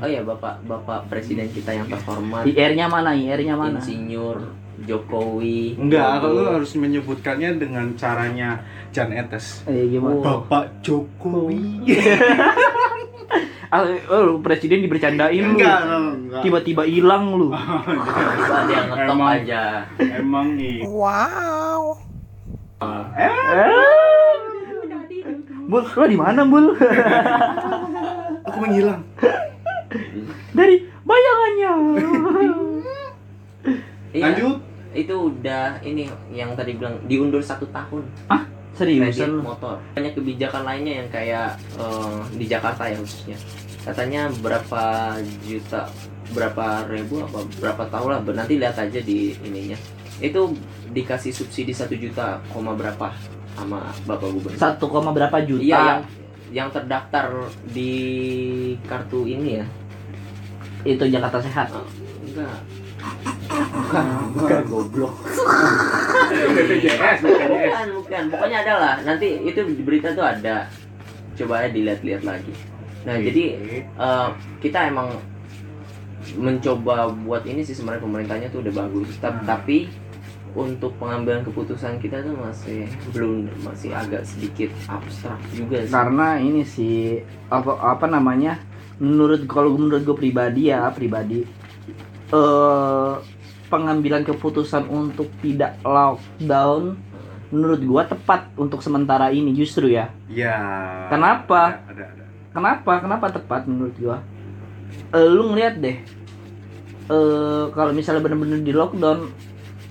Oh 0.00 0.08
ya 0.08 0.20
bapak 0.20 0.64
bapak 0.64 1.06
presiden 1.06 1.46
kita 1.48 1.70
yang 1.70 1.86
terhormat. 1.86 2.42
IR-nya 2.44 2.88
mana? 2.88 3.12
IR-nya 3.12 3.54
mana? 3.54 3.78
Insinyur 3.78 4.42
Jokowi. 4.82 5.78
Enggak 5.78 6.18
Widodo. 6.18 6.34
lu 6.34 6.42
harus 6.50 6.72
menyebutkannya 6.74 7.50
dengan 7.54 7.86
caranya 7.94 8.64
Jan 8.90 9.12
Etes. 9.12 9.62
Eh 9.64 9.86
gimana? 9.88 10.18
Bapak 10.18 10.82
Jokowi. 10.82 11.86
Oh, 13.72 14.20
lu 14.26 14.34
presiden 14.40 14.82
dibercandain 14.82 15.38
lu. 15.38 15.54
Enggak 15.54 15.78
enggak 15.86 16.42
tiba-tiba 16.42 16.82
hilang 16.82 17.30
lu. 17.32 17.48
Tiba 17.52 18.56
ada 18.58 18.72
yang 18.72 18.88
ngetop 18.90 19.14
Emang. 19.14 19.30
aja. 19.30 19.62
emang 20.00 20.46
nih 20.56 20.82
Eh. 22.82 23.30
Bul, 25.72 25.88
lo 25.88 26.04
di 26.04 26.18
mana, 26.20 26.44
Bul? 26.44 26.76
aku 28.46 28.56
menghilang. 28.60 29.00
Dari 30.52 30.76
bayangannya. 31.00 31.72
Iya, 34.12 34.28
lanjut. 34.28 34.60
itu 34.92 35.14
udah 35.16 35.80
ini 35.80 36.04
yang 36.28 36.52
tadi 36.52 36.76
bilang 36.76 37.00
diundur 37.08 37.40
satu 37.40 37.64
tahun. 37.72 38.04
Seriusan 38.76 39.40
lu? 39.40 39.40
motor. 39.40 39.80
Banyak 39.96 40.12
kebijakan 40.12 40.68
lainnya 40.68 41.00
yang 41.00 41.08
kayak 41.08 41.56
eh, 41.80 42.20
di 42.36 42.44
Jakarta 42.44 42.92
ya 42.92 43.00
khususnya. 43.00 43.40
Katanya 43.88 44.28
berapa 44.44 45.16
juta 45.48 45.88
berapa 46.36 46.84
ribu 46.92 47.24
apa 47.24 47.40
berapa 47.56 47.82
tahun 47.88 48.08
lah 48.12 48.20
nanti 48.44 48.60
lihat 48.60 48.76
aja 48.76 49.00
di 49.00 49.32
ininya. 49.40 49.80
Itu 50.20 50.60
dikasih 50.92 51.32
subsidi 51.32 51.72
satu 51.72 51.96
juta 51.96 52.44
koma 52.52 52.76
berapa 52.76 53.16
sama 53.54 53.78
bapak 54.02 54.28
gubernur. 54.30 54.56
Satu 54.56 54.84
koma 54.86 55.10
berapa 55.10 55.36
juta? 55.40 55.62
iya 55.62 55.78
yang 55.78 56.00
yang 56.52 56.68
terdaftar 56.68 57.32
di 57.66 57.92
kartu 58.84 59.24
ini 59.24 59.58
ya. 59.58 59.66
Itu 60.82 61.04
Jakarta 61.06 61.38
Sehat. 61.38 61.70
enggak. 62.22 62.58
Bukan 63.72 64.04
bukan 64.34 64.60
goblok. 64.66 65.14
BPJS 66.32 67.18
bukan 67.22 67.86
bukan. 67.96 68.22
Pokoknya 68.28 68.58
ada 68.60 68.74
lah. 68.76 68.94
Nanti 69.02 69.40
itu 69.42 69.60
di 69.64 69.82
berita 69.82 70.12
tuh 70.12 70.22
ada. 70.22 70.66
Coba 71.34 71.64
aja 71.64 71.68
dilihat-lihat 71.70 72.22
lagi. 72.22 72.52
Nah 73.02 73.16
jadi 73.16 73.44
eh, 73.82 74.28
kita 74.60 74.88
emang 74.88 75.08
mencoba 76.32 77.10
buat 77.10 77.42
ini 77.42 77.60
sih 77.60 77.74
sebenarnya 77.74 78.02
pemerintahnya 78.02 78.48
tuh 78.48 78.62
udah 78.62 78.74
bagus. 78.76 79.10
Ta- 79.18 79.32
Hmm. 79.32 79.42
tapi 79.44 79.90
untuk 80.52 80.92
pengambilan 81.00 81.42
keputusan 81.48 81.96
kita 81.96 82.20
tuh 82.20 82.36
masih 82.36 82.84
belum 83.16 83.48
masih 83.64 83.90
agak 83.96 84.22
sedikit 84.28 84.68
abstrak 84.84 85.40
juga 85.56 85.80
sih. 85.84 85.92
karena 85.92 86.28
ini 86.38 86.62
sih 86.62 87.24
apa 87.48 87.80
apa 87.80 88.04
namanya 88.04 88.60
menurut 89.00 89.48
kalau 89.48 89.72
menurut 89.74 90.04
gue 90.04 90.16
pribadi 90.16 90.68
ya 90.68 90.92
pribadi 90.92 91.42
eh 92.32 93.14
pengambilan 93.72 94.28
keputusan 94.28 94.84
untuk 94.92 95.32
tidak 95.40 95.80
lockdown 95.80 97.00
menurut 97.52 97.80
gua 97.84 98.02
tepat 98.08 98.48
untuk 98.56 98.80
sementara 98.80 99.28
ini 99.28 99.52
justru 99.52 99.92
ya 99.92 100.08
ya 100.28 100.56
Kenapa? 101.12 101.84
ada, 101.84 101.92
ada, 101.92 102.04
ada. 102.16 102.24
kenapa 102.52 102.92
kenapa 103.00 103.26
tepat 103.32 103.68
menurut 103.68 103.96
gua 104.00 104.18
Eh, 105.12 105.28
lu 105.28 105.52
ngeliat 105.52 105.80
deh 105.80 105.96
eh 107.12 107.64
kalau 107.72 107.92
misalnya 107.96 108.20
bener-bener 108.24 108.60
di 108.60 108.72
lockdown 108.72 109.28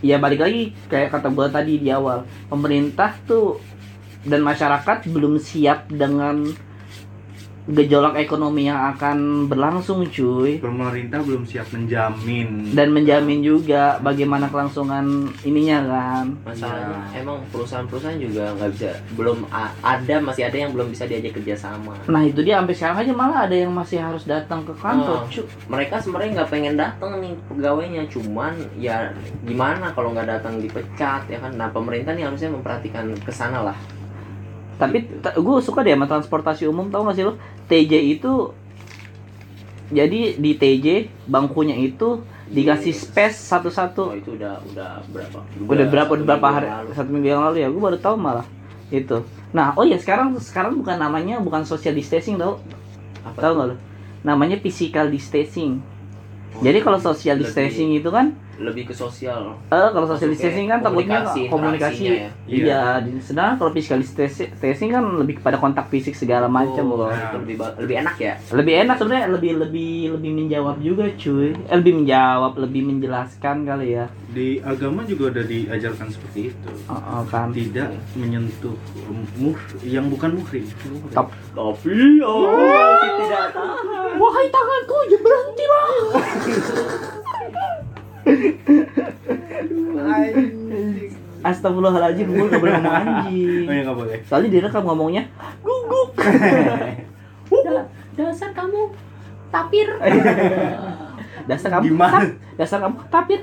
ya 0.02 0.18
balik 0.18 0.42
lagi 0.42 0.74
kayak 0.90 1.14
kata 1.14 1.30
gua 1.32 1.48
tadi 1.48 1.78
di 1.78 1.90
awal. 1.94 2.26
Pemerintah 2.50 3.16
tuh 3.26 3.62
dan 4.22 4.46
masyarakat 4.46 5.10
belum 5.10 5.42
siap 5.42 5.90
dengan 5.90 6.46
gejolak 7.72 8.20
ekonomi 8.20 8.68
yang 8.68 8.92
akan 8.92 9.48
berlangsung 9.48 10.04
cuy. 10.06 10.60
Pemerintah 10.60 11.20
belum 11.20 11.44
siap 11.44 11.72
menjamin. 11.72 12.72
Dan 12.72 12.92
menjamin 12.92 13.40
juga 13.40 13.96
bagaimana 13.98 14.46
kelangsungan 14.46 15.08
ininya 15.42 15.80
kan. 15.82 16.26
Masalahnya 16.44 17.00
Iya. 17.12 17.24
emang 17.24 17.40
perusahaan-perusahaan 17.50 18.20
juga 18.20 18.52
nggak 18.54 18.70
bisa 18.72 18.90
belum 19.16 19.48
ada 19.80 20.16
masih 20.20 20.44
ada 20.44 20.58
yang 20.58 20.72
belum 20.72 20.92
bisa 20.92 21.08
diajak 21.08 21.32
kerjasama. 21.34 21.96
Nah 22.06 22.22
itu 22.22 22.40
dia 22.42 22.60
sampai 22.60 22.76
sekarang 22.76 22.98
aja 23.00 23.14
malah 23.14 23.40
ada 23.46 23.56
yang 23.56 23.72
masih 23.72 23.98
harus 23.98 24.24
datang 24.26 24.62
ke 24.62 24.74
kantor 24.76 25.24
Oh. 25.24 25.28
cuy. 25.28 25.46
mereka 25.68 25.96
sebenarnya 25.98 26.32
nggak 26.38 26.52
pengen 26.52 26.76
datang 26.76 27.12
nih 27.18 27.34
pegawainya 27.48 28.04
cuman 28.08 28.54
ya 28.76 29.16
gimana 29.42 29.90
kalau 29.92 30.12
nggak 30.12 30.28
datang 30.28 30.60
dipecat 30.60 31.24
ya 31.26 31.40
kan? 31.40 31.56
Nah 31.56 31.70
pemerintah 31.70 32.12
nih 32.12 32.28
harusnya 32.28 32.52
memperhatikan 32.52 33.08
ke 33.18 33.32
sana 33.32 33.64
lah. 33.64 33.78
Tapi 34.76 35.06
gue 35.22 35.58
suka 35.62 35.86
deh 35.86 35.94
sama 35.94 36.10
transportasi 36.10 36.66
umum 36.66 36.90
tau 36.90 37.06
gak 37.06 37.14
sih 37.14 37.22
lo 37.22 37.38
TJ 37.72 38.20
itu 38.20 38.52
jadi 39.92 40.36
di 40.36 40.52
TJ 40.60 40.88
bangkunya 41.28 41.80
itu 41.80 42.20
dikasih 42.52 42.92
space 42.92 43.48
oh 43.48 43.48
satu-satu 43.48 44.12
itu 44.20 44.36
udah 44.36 44.60
udah 44.76 45.00
berapa? 45.08 45.40
Udah 45.64 45.88
berapa 45.88 46.12
satu 46.12 46.16
udah 46.20 46.26
berapa 46.28 46.48
hari 46.52 46.68
lalu. 46.68 46.90
satu 46.92 47.10
minggu 47.16 47.28
yang 47.32 47.44
lalu 47.48 47.58
ya? 47.64 47.68
Gue 47.72 47.80
baru 47.80 47.98
tahu 48.00 48.16
malah 48.20 48.48
itu. 48.92 49.24
Nah 49.56 49.72
oh 49.80 49.88
ya 49.88 49.96
sekarang 49.96 50.36
sekarang 50.44 50.76
bukan 50.76 51.00
namanya 51.00 51.40
bukan 51.40 51.64
social 51.64 51.96
distancing 51.96 52.36
tau. 52.36 52.60
Apa 53.24 53.40
tahu 53.40 53.54
nggak 53.56 53.68
lo 53.72 53.76
namanya 54.22 54.58
physical 54.62 55.10
distancing. 55.10 55.82
Oh, 56.54 56.62
jadi 56.62 56.82
kalau 56.82 57.02
social 57.02 57.38
lebih- 57.38 57.50
distancing 57.50 57.90
itu 57.98 58.10
kan 58.14 58.38
lebih 58.62 58.84
ke 58.86 58.94
sosial. 58.94 59.58
Eh 59.68 59.90
kalau 59.90 60.06
social 60.06 60.30
distancing 60.30 60.66
kan 60.66 60.80
takutnya 60.80 61.20
komunikasi, 61.48 62.04
ya. 62.04 62.30
iya 62.46 62.82
di- 63.00 63.18
sedangkan 63.18 63.56
kalau 63.58 63.72
physical 63.72 64.00
distancing 64.00 64.90
kan 64.90 65.04
lebih 65.16 65.38
kepada 65.38 65.58
kontak 65.58 65.88
fisik 65.88 66.14
segala 66.14 66.46
macam 66.46 66.86
Oh, 66.88 66.98
loh 66.98 67.10
itu 67.10 67.38
lebih 67.38 67.56
lebih 67.78 67.96
enak 68.00 68.16
ya? 68.18 68.34
Lebih 68.52 68.74
enak 68.82 68.96
sebenarnya 68.96 69.28
lebih 69.30 69.52
lebih 69.58 69.94
lebih 70.16 70.32
menjawab 70.36 70.76
juga 70.78 71.06
cuy. 71.14 71.52
Eh, 71.52 71.76
lebih 71.76 71.94
menjawab 71.98 72.54
lebih 72.58 72.82
menjelaskan 72.84 73.56
kali 73.64 73.88
ya. 73.94 74.06
Di 74.30 74.62
agama 74.62 75.04
juga 75.04 75.30
udah 75.30 75.44
diajarkan 75.44 76.08
seperti 76.08 76.40
itu. 76.50 76.70
Oh, 76.86 76.94
oh, 76.94 77.22
kan. 77.26 77.52
Tidak 77.52 77.90
menyentuh 78.16 78.76
muh 79.36 79.58
yang 79.82 80.08
bukan 80.08 80.36
muhrim. 80.36 80.64
Tap- 81.10 81.34
tapi 81.52 82.22
oh 82.22 82.46
tidak. 83.00 83.52
Tahan 83.52 83.86
wahai 84.14 84.48
tanganku 84.48 84.98
jangan 85.08 85.24
berhentilah 85.24 85.88
Astagfirullahaladzim, 91.42 92.28
gue 92.30 92.46
gak 92.48 92.62
boleh 92.62 92.74
ngomong 92.78 92.94
anjing. 92.94 93.66
Oh 93.66 93.74
ya 93.74 93.82
nggak 93.82 93.98
boleh. 93.98 94.18
Soalnya 94.24 94.50
direkam 94.52 94.84
ngomongnya 94.86 95.24
Guguk 95.60 96.14
Da- 97.50 97.90
dasar 98.18 98.54
kamu 98.54 98.94
tapir. 99.50 99.88
Dasar 101.50 101.70
kamu 101.74 101.84
gimana? 101.90 102.30
Dasar 102.54 102.78
kamu 102.80 103.02
tapir. 103.10 103.42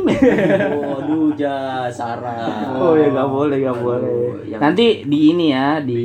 Waduh 0.00 1.30
jasara. 1.34 2.38
Oh 2.74 2.94
ya 2.94 3.08
gak 3.08 3.28
boleh, 3.28 3.56
gak 3.60 3.72
Aduh, 3.72 3.84
boleh. 3.84 4.10
yang- 4.46 4.60
Nanti 4.60 4.86
di 5.04 5.30
ini 5.30 5.46
ya, 5.48 5.78
di 5.78 6.02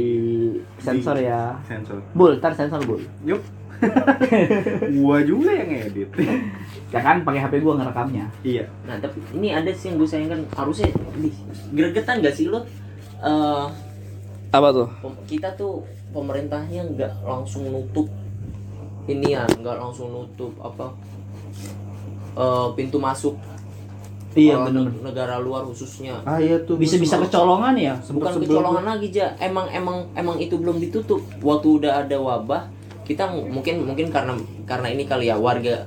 sensor 0.77 1.17
ya. 1.17 1.57
sensor. 1.63 1.97
Bul, 2.11 2.37
ntar 2.37 2.53
sensor 2.53 2.77
bul. 2.83 3.01
Yuk 3.23 3.41
gua 4.95 5.17
juga 5.21 5.51
yang 5.51 5.69
edit 5.69 6.09
Ya 6.89 6.99
kan 6.99 7.21
pakai 7.21 7.41
HP 7.41 7.53
gua 7.59 7.77
ngerekamnya 7.77 8.25
iya 8.41 8.65
Nah, 8.83 8.97
tapi 8.97 9.17
ini 9.31 9.49
ada 9.49 9.69
sih 9.69 9.89
yang 9.89 9.97
gue 9.97 10.05
sayangkan 10.05 10.41
harusnya 10.53 10.87
di 11.15 11.29
gregetan 11.71 12.21
gak 12.21 12.33
sih 12.33 12.47
lo? 12.47 12.61
Eh, 13.17 13.65
Apa 14.49 14.69
tuh? 14.69 14.87
kita 15.25 15.49
tuh 15.53 15.81
pemerintahnya 16.09 16.85
nggak 16.87 17.13
langsung 17.23 17.65
nutup 17.67 18.05
ini 19.03 19.33
ya, 19.33 19.43
nggak 19.49 19.75
langsung 19.75 20.13
nutup 20.13 20.53
apa 20.57 20.93
eh, 22.35 22.67
pintu 22.73 22.97
masuk 22.97 23.35
Iya 24.33 24.57
eh, 24.57 24.65
bener 24.65 24.89
negara 25.05 25.37
luar 25.37 25.61
khususnya. 25.61 26.17
ah 26.25 26.41
iya 26.41 26.57
tuh 26.65 26.73
Bisa-bisa 26.81 27.21
kecolongan 27.21 27.77
ya 27.77 27.93
Bukan 28.01 28.41
kecolongan 28.41 28.81
lagi 28.81 29.13
ja, 29.13 29.29
emang 29.37 29.69
emang 29.69 30.09
emang 30.13 30.41
itu 30.41 30.57
belum 30.57 30.81
ditutup. 30.81 31.21
Waktu 31.37 31.67
udah 31.85 32.01
ada 32.01 32.17
wabah, 32.17 32.65
kita 33.03 33.29
ng- 33.29 33.51
mungkin 33.51 33.83
mungkin 33.83 34.07
karena 34.09 34.33
karena 34.63 34.87
ini 34.89 35.03
kali 35.03 35.27
ya 35.27 35.35
warga 35.35 35.85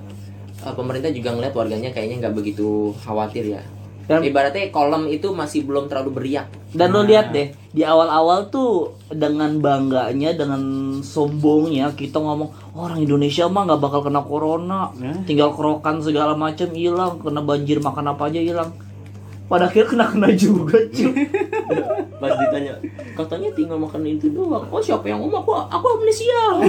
eh, 0.56 0.74
pemerintah 0.74 1.10
juga 1.10 1.32
ngeliat 1.32 1.52
warganya 1.52 1.90
kayaknya 1.90 2.26
nggak 2.26 2.34
begitu 2.34 2.92
khawatir 3.00 3.44
ya. 3.50 3.62
Dan- 4.06 4.22
Ibaratnya 4.22 4.70
kolam 4.70 5.10
itu 5.10 5.34
masih 5.34 5.66
belum 5.66 5.90
terlalu 5.90 6.14
beriak. 6.14 6.46
Dan 6.70 6.94
lo 6.94 7.02
lihat 7.02 7.34
deh, 7.34 7.50
di 7.72 7.82
awal-awal 7.82 8.46
tuh 8.46 8.94
dengan 9.10 9.58
bangganya, 9.58 10.30
dengan 10.30 10.62
sombongnya 11.02 11.90
kita 11.90 12.14
ngomong 12.14 12.76
orang 12.78 13.02
Indonesia 13.02 13.48
mah 13.48 13.66
nggak 13.66 13.82
bakal 13.82 14.00
kena 14.04 14.22
corona, 14.22 14.94
Ya. 14.94 15.10
tinggal 15.26 15.50
kerokan 15.50 15.98
segala 15.98 16.38
macam 16.38 16.70
hilang, 16.70 17.18
kena 17.18 17.42
banjir 17.42 17.82
makan 17.82 18.14
apa 18.14 18.30
aja 18.30 18.38
hilang. 18.38 18.70
Pada 19.46 19.70
akhirnya 19.70 19.86
kena 19.86 20.06
kena 20.10 20.28
juga 20.34 20.82
cuy. 20.96 21.22
Pas 22.18 22.32
ditanya, 22.34 22.74
katanya 23.14 23.48
tinggal 23.54 23.78
makan 23.78 24.02
itu 24.02 24.26
doang. 24.34 24.66
Oh 24.74 24.82
siapa 24.82 25.06
yang 25.06 25.22
ngomong? 25.22 25.46
Aku, 25.46 25.52
aku 25.54 25.86
amnesia. 26.02 26.42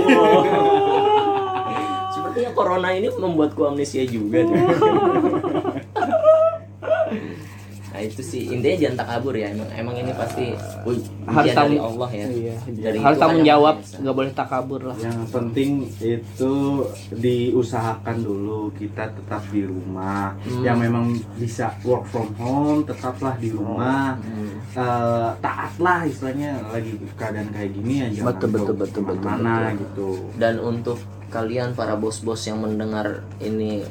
Sepertinya 2.13 2.51
corona 2.53 2.93
ini 2.93 3.09
membuatku 3.09 3.65
amnesia 3.65 4.05
juga. 4.05 4.45
Nah 7.97 8.05
itu 8.05 8.21
sih 8.21 8.45
intinya 8.47 8.77
jangan 8.77 8.97
takabur 8.99 9.33
ya 9.33 9.49
emang 9.49 9.65
emang 9.73 9.95
ini 9.97 10.13
pasti 10.13 10.53
uj- 10.85 11.09
Harus 11.27 11.51
dari 11.51 11.75
Allah 11.75 12.09
ya. 12.13 12.27
Iya, 12.29 12.55
Dari 12.71 12.97
harus 13.01 13.17
tanggung 13.17 13.43
jawab, 13.43 13.75
nggak 13.83 14.15
boleh 14.15 14.31
takabur 14.31 14.81
lah. 14.85 14.95
yang 14.97 15.17
penting 15.27 15.69
itu 15.99 16.53
diusahakan 17.11 18.17
dulu 18.19 18.69
kita 18.71 19.09
tetap 19.09 19.41
di 19.49 19.61
rumah 19.61 20.37
Hmm. 20.39 20.61
yang 20.61 20.77
memang 20.77 21.05
bisa 21.35 21.73
work 21.81 22.05
from 22.05 22.31
home 22.35 22.85
tetaplah 22.85 23.33
di 23.35 23.49
rumah 23.49 24.15
Hmm. 24.15 24.55
Eh, 24.69 25.29
taatlah 25.39 26.05
istilahnya 26.05 26.61
lagi 26.69 26.93
keadaan 27.11 27.49
kayak 27.49 27.73
gini 27.73 27.93
ya 27.97 28.07
jangan 28.13 28.29
Betul, 28.31 28.49
betul, 28.51 28.75
betul, 28.77 29.01
betul, 29.03 29.25
mana 29.25 29.53
betul. 29.65 29.73
gitu 29.81 30.09
Dan 30.37 30.53
untuk 30.59 30.97
kalian 31.27 31.73
para 31.73 31.93
bos-bos 31.93 32.39
yang 32.41 32.61
mendengar 32.61 33.19
ini, 33.39 33.81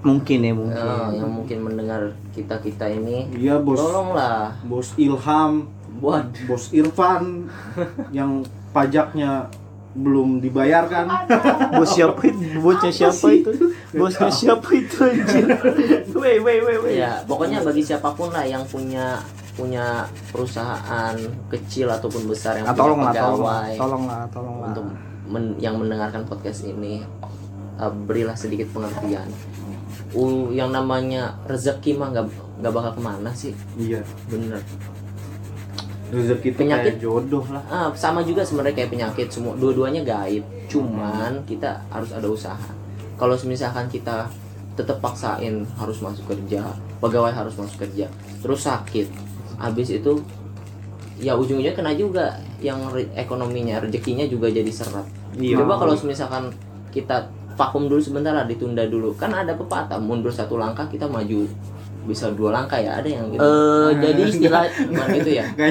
Mungkin 0.00 0.38
ya 0.40 0.52
mungkin. 0.52 0.78
eh, 0.78 1.08
yang 1.16 1.30
mungkin 1.32 1.58
mendengar 1.60 2.00
kita 2.30 2.58
kita 2.58 2.86
ini, 2.86 3.26
iya 3.34 3.58
bos 3.58 3.76
tolonglah 3.76 4.54
bos 4.62 4.94
Ilham 4.94 5.66
buat 5.98 6.22
bos 6.44 6.70
Irfan 6.70 7.50
yang 8.10 8.42
pajaknya 8.70 9.50
belum 9.90 10.38
dibayarkan 10.38 11.10
Bos 11.72 11.90
siapa 11.90 12.20
itu? 12.22 12.38
Bosnya 12.60 12.92
siapa 12.92 13.26
itu? 13.32 13.50
Bosnya 13.90 14.30
siapa 14.30 14.68
itu 14.70 14.94
anjir? 15.00 15.46
Wei, 16.14 16.38
wei, 16.38 16.58
wei. 16.62 16.94
ya 16.94 17.18
pokoknya 17.24 17.58
bagi 17.60 17.82
siapa 17.82 18.14
pun 18.14 18.30
lah 18.30 18.44
yang 18.44 18.62
punya 18.62 19.18
punya 19.52 20.06
perusahaan 20.30 21.18
kecil 21.48 21.90
ataupun 21.90 22.30
besar 22.30 22.54
yang 22.54 22.66
Ah, 22.66 22.76
tolong 22.76 23.00
lah, 23.00 23.10
punya 23.10 23.20
tolong 23.20 23.42
lah, 23.42 23.58
pegawai 23.58 23.74
tolong 23.76 24.04
lah, 24.06 24.22
tolong 24.30 24.56
lah. 24.56 24.66
untuk 24.70 24.84
men- 25.26 25.58
yang 25.58 25.74
mendengarkan 25.74 26.22
podcast 26.22 26.62
ini 26.62 27.02
uh, 27.74 27.90
berilah 28.06 28.34
sedikit 28.34 28.70
pengertian 28.70 29.26
uh, 30.12 30.48
yang 30.50 30.70
namanya 30.70 31.36
rezeki 31.44 31.96
mah 31.96 32.12
nggak 32.12 32.26
nggak 32.60 32.72
bakal 32.72 32.92
ke 32.94 33.02
mana 33.02 33.30
sih. 33.32 33.52
Iya. 33.74 34.00
Bener. 34.26 34.60
Rezeki 36.08 36.48
itu 36.48 36.58
Penyakit. 36.58 36.96
kayak 36.96 37.00
jodoh 37.04 37.44
lah. 37.52 37.62
Ah, 37.68 37.88
sama 37.92 38.24
juga 38.24 38.40
sebenarnya 38.40 38.80
kayak 38.80 38.90
penyakit. 38.90 39.28
Semua 39.28 39.52
dua-duanya 39.54 40.00
gaib. 40.00 40.40
Cuman 40.66 41.44
kita 41.44 41.84
harus 41.92 42.10
ada 42.16 42.24
usaha. 42.24 42.68
Kalau 43.20 43.36
misalkan 43.44 43.88
kita 43.88 44.24
tetap 44.72 45.02
paksain 45.02 45.66
harus 45.74 45.98
masuk 45.98 46.22
kerja 46.30 46.62
pegawai 47.02 47.34
harus 47.34 47.58
masuk 47.58 47.82
kerja 47.82 48.06
terus 48.38 48.62
sakit 48.62 49.10
habis 49.58 49.90
itu 49.90 50.22
ya 51.18 51.34
ujung-ujungnya 51.34 51.74
kena 51.74 51.92
juga. 51.92 52.38
Yang 52.58 52.80
re- 52.90 53.10
ekonominya 53.14 53.78
rezekinya 53.78 54.26
juga 54.26 54.50
jadi 54.50 54.66
seret 54.70 55.06
Iya. 55.34 55.62
coba 55.62 55.78
kalau 55.78 55.94
misalkan 56.02 56.50
kita 56.90 57.26
vakum 57.58 57.90
dulu 57.90 57.98
sebentar 57.98 58.30
lah 58.30 58.46
ditunda 58.46 58.86
dulu. 58.86 59.12
Kan 59.12 59.34
ada 59.34 59.52
pepatah 59.52 59.98
mundur 59.98 60.30
satu 60.30 60.54
langkah 60.54 60.86
kita 60.86 61.04
maju. 61.04 61.42
Bisa 62.06 62.30
dua 62.30 62.54
langkah 62.54 62.78
ya 62.78 62.96
ada 62.96 63.04
yang 63.04 63.28
gitu. 63.28 63.42
Eh, 63.42 63.90
jadi 63.98 64.20
istilah 64.24 64.62
Bukan 64.88 65.06
gitu 65.18 65.30
ya? 65.34 65.44
Nggak 65.50 65.70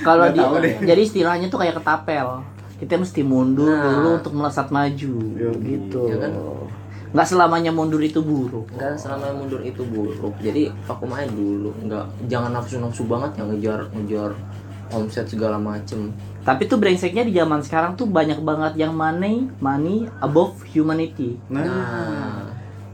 kalau 0.00 0.24
nggak 0.26 0.64
di 0.64 0.70
jadi 0.88 1.00
istilahnya 1.04 1.46
tuh 1.46 1.60
kayak 1.60 1.76
ketapel. 1.78 2.40
Kita 2.78 2.94
mesti 2.96 3.20
mundur 3.22 3.68
Nah. 3.68 3.84
dulu 3.84 4.08
untuk 4.16 4.32
melesat 4.32 4.70
maju 4.70 5.14
Yo, 5.36 5.50
gitu. 5.60 6.02
Iya 6.08 6.16
kan? 6.24 6.32
nggak 7.08 7.24
selamanya 7.24 7.72
mundur 7.72 8.04
itu 8.04 8.20
buruk. 8.20 8.68
Enggak 8.76 9.00
selama 9.00 9.32
mundur 9.32 9.64
itu 9.64 9.80
buruk. 9.82 10.34
Jadi 10.40 10.68
vakum 10.84 11.08
aja 11.10 11.28
dulu. 11.28 11.72
Nggak 11.84 12.04
jangan 12.26 12.50
nafsu 12.52 12.76
nafsu 12.78 13.02
banget 13.04 13.32
yang 13.38 13.48
ngejar 13.48 13.80
ngejar 13.92 14.30
omset 14.88 15.24
segala 15.24 15.56
macem 15.56 16.12
tapi 16.48 16.64
tuh 16.64 16.80
brengseknya 16.80 17.28
di 17.28 17.36
zaman 17.36 17.60
sekarang 17.60 17.92
tuh 17.92 18.08
banyak 18.08 18.40
banget 18.40 18.80
yang 18.80 18.96
money 18.96 19.52
money 19.60 20.08
above 20.24 20.56
humanity. 20.72 21.36
Nah, 21.52 21.60
nah. 21.68 22.40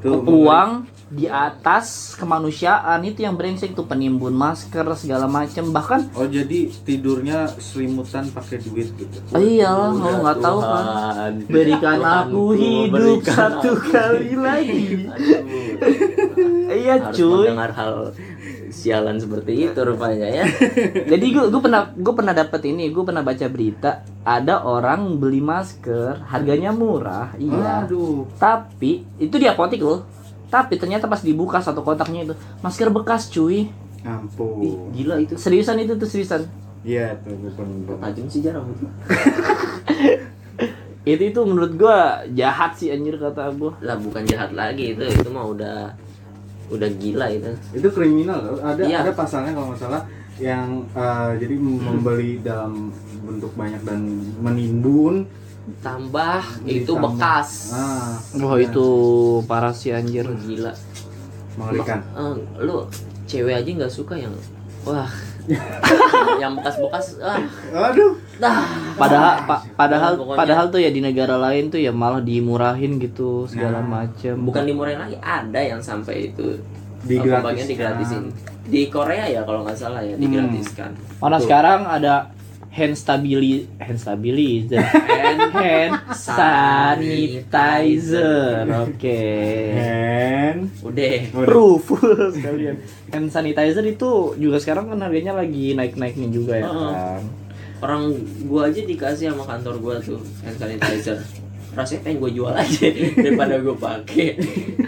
Tuh 0.02 0.18
uang 0.26 0.90
di 1.12 1.28
atas 1.28 2.16
kemanusiaan 2.16 3.05
itu 3.05 3.24
yang 3.24 3.36
brengsek 3.36 3.76
tuh 3.76 3.84
penimbun 3.84 4.32
masker 4.32 4.84
segala 4.96 5.28
macem. 5.28 5.68
Bahkan 5.68 6.16
oh 6.16 6.28
jadi 6.28 6.72
tidurnya 6.84 7.52
selimutan 7.61 8.28
pakai 8.32 8.61
duit 8.64 8.88
gitu? 8.96 9.16
Oh 9.32 9.42
iya 9.42 9.68
lo 9.72 9.94
nggak 10.00 10.38
tahu 10.40 10.59
kan 10.61 11.32
berikan 11.46 12.00
aku 12.00 12.42
hidup 12.57 13.20
satu 13.24 13.72
kali 13.78 14.32
lagi. 14.38 15.09
Iya 16.64 16.94
harus 17.00 17.16
cuy. 17.16 17.46
mendengar 17.46 17.70
hal 17.76 17.94
sialan 18.74 19.16
seperti 19.22 19.70
itu 19.70 19.78
rupanya 19.86 20.28
ya. 20.42 20.44
Jadi 21.12 21.26
gue 21.30 21.44
gue 21.46 21.61
pernah 21.62 21.94
gue 21.94 22.14
pernah 22.16 22.34
dapet 22.34 22.61
ini 22.66 22.90
gue 22.90 23.05
pernah 23.07 23.22
baca 23.22 23.46
berita 23.46 24.02
ada 24.26 24.66
orang 24.66 25.20
beli 25.20 25.38
masker 25.38 26.26
harganya 26.26 26.74
murah 26.74 27.36
iya. 27.38 27.86
Aduh. 27.86 28.26
Tapi 28.40 29.07
itu 29.22 29.36
di 29.38 29.46
apotik 29.46 29.84
loh 29.84 30.24
tapi 30.55 30.78
ternyata 30.78 31.11
pas 31.11 31.18
dibuka 31.18 31.59
satu 31.59 31.82
kotaknya 31.82 32.30
itu 32.30 32.34
masker 32.62 32.94
bekas 32.94 33.26
cuy. 33.26 33.66
Ih, 33.66 33.66
ampun 34.07 34.94
gila 34.94 35.18
itu. 35.18 35.34
Seriusan 35.34 35.82
itu 35.82 35.98
tuh 35.98 36.07
seriusan? 36.07 36.46
Iya 36.86 37.18
tuh 37.26 37.34
bukan 37.42 37.66
tajam 37.98 38.26
sih 38.30 38.38
jarang 38.38 38.70
itu? 38.70 38.86
Itu 41.05 41.20
itu 41.20 41.40
menurut 41.44 41.76
gua 41.76 42.24
jahat 42.32 42.80
sih 42.80 42.88
anjir 42.88 43.20
kata 43.20 43.52
gua. 43.61 43.76
Lah 43.84 43.92
bukan 44.00 44.24
jahat 44.24 44.57
lagi 44.57 44.96
itu. 44.96 45.05
Itu 45.05 45.28
mah 45.28 45.44
udah 45.52 45.92
udah 46.72 46.88
gila 46.96 47.28
itu. 47.28 47.52
Itu 47.76 47.92
kriminal 47.92 48.40
loh. 48.40 48.57
ada 48.64 48.80
Iya. 48.80 49.05
ada 49.05 49.12
pasalnya 49.12 49.52
kalau 49.52 49.76
nggak 49.76 49.84
salah 49.84 50.00
yang 50.40 50.80
eh, 50.96 51.30
jadi 51.36 51.61
membeli 51.61 52.40
dalam 52.40 52.88
bentuk 53.20 53.52
banyak 53.52 53.84
dan 53.84 54.00
menimbun 54.40 55.28
tambah 55.78 56.40
itu 56.62 56.84
Ditambah. 56.86 57.02
bekas. 57.10 57.72
Ah 57.72 58.16
wah 58.36 58.56
itu 58.56 58.86
parah 59.44 59.72
sih 59.72 59.90
anjir. 59.90 60.24
Gila. 60.26 60.72
Mengerikan. 61.54 62.00
Eh, 62.12 62.34
lu 62.60 62.84
cewek 63.24 63.54
aja 63.54 63.68
nggak 63.74 63.90
suka 63.90 64.14
yang 64.14 64.34
wah. 64.82 65.08
Yang 66.34 66.56
bekas-bekas 66.56 67.06
ah. 67.20 67.36
Aduh 67.92 68.16
dah. 68.34 68.64
Padahal 68.96 69.44
pa- 69.44 69.60
padahal 69.74 70.12
Pokoknya- 70.16 70.38
padahal 70.40 70.64
tuh 70.66 70.80
ya 70.80 70.88
di 70.88 70.98
negara 70.98 71.36
lain 71.38 71.68
tuh 71.68 71.76
ya 71.76 71.92
malah 71.92 72.18
dimurahin 72.18 72.96
gitu 72.96 73.44
segala 73.44 73.84
Nah. 73.84 74.08
macem. 74.08 74.40
Bukan 74.40 74.64
dimurahin 74.64 74.96
lagi 74.98 75.16
ada 75.18 75.60
yang 75.60 75.78
sampai 75.78 76.32
itu 76.32 76.56
apa 77.04 77.44
bagian 77.44 77.68
digratisin. 77.68 78.32
Di 78.64 78.88
Korea 78.88 79.28
ya 79.28 79.44
kalau 79.44 79.60
nggak 79.62 79.76
salah 79.76 80.00
ya 80.00 80.16
digratiskan. 80.16 80.96
Mana 81.20 81.36
sekarang 81.36 81.84
ada 81.84 82.32
hand 82.75 82.99
stabili 82.99 83.70
hand 83.79 84.03
stabilizer 84.03 84.83
hand 84.83 85.55
hand 85.55 85.95
sanitizer. 87.14 88.66
Oke. 88.83 89.22
And 89.79 90.75
udah. 90.83 91.31
Proof. 91.31 91.95
Sekalian. 92.35 92.83
Hand 93.14 93.31
sanitizer 93.31 93.87
itu 93.87 94.35
juga 94.35 94.59
sekarang 94.59 94.91
kan 94.91 94.99
harganya 94.99 95.39
lagi 95.39 95.79
naik 95.79 95.95
naiknya 95.95 96.29
juga 96.35 96.59
ya 96.59 96.66
Heeh. 96.66 96.91
kan? 96.91 97.22
Orang 97.79 98.03
gua 98.51 98.66
aja 98.72 98.83
dikasih 98.83 99.31
sama 99.31 99.47
kantor 99.47 99.79
gua 99.79 99.95
tuh 100.03 100.18
hand 100.43 100.59
sanitizer. 100.59 101.22
Rasanya 101.79 102.01
pengen 102.03 102.18
gua 102.18 102.31
jual 102.35 102.55
aja 102.55 102.87
daripada 103.22 103.55
gua 103.62 103.77
pakai. 103.79 104.35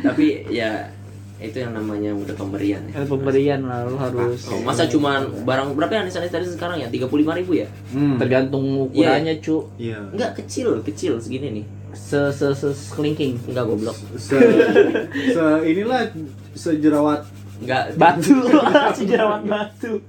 Tapi 0.03 0.43
ya 0.51 0.91
itu 1.37 1.61
yang 1.61 1.77
namanya 1.77 2.17
udah 2.17 2.33
pemberian 2.33 2.81
ya. 2.89 3.05
Ada 3.05 3.07
pemberian 3.13 3.61
lalu 3.69 3.95
harus. 4.01 4.49
Oh, 4.49 4.65
masa 4.65 4.89
cuman 4.89 5.45
barang 5.45 5.77
berapa 5.77 5.93
ya 5.93 6.01
hand 6.01 6.09
sanitizer 6.09 6.49
sekarang 6.49 6.81
ya? 6.81 6.89
35.000 6.89 7.41
ribu 7.45 7.53
ya? 7.61 7.69
Hmm. 7.93 8.17
tergantung 8.17 8.89
ukurannya 8.89 9.37
cu 9.45 9.69
iya. 9.77 10.01
Enggak 10.17 10.41
kecil 10.41 10.81
kecil 10.81 11.21
segini 11.21 11.61
nih. 11.61 11.67
Se 11.93 12.33
se 12.33 12.57
se 12.57 12.73
kelingking 12.97 13.37
enggak 13.53 13.69
goblok. 13.69 13.97
Se, 14.17 14.37
se 15.37 15.45
inilah 15.69 16.09
sejerawat 16.57 17.29
enggak 17.61 17.93
batu. 18.01 18.37
Sejerawat 18.97 19.45
batu. 19.45 20.01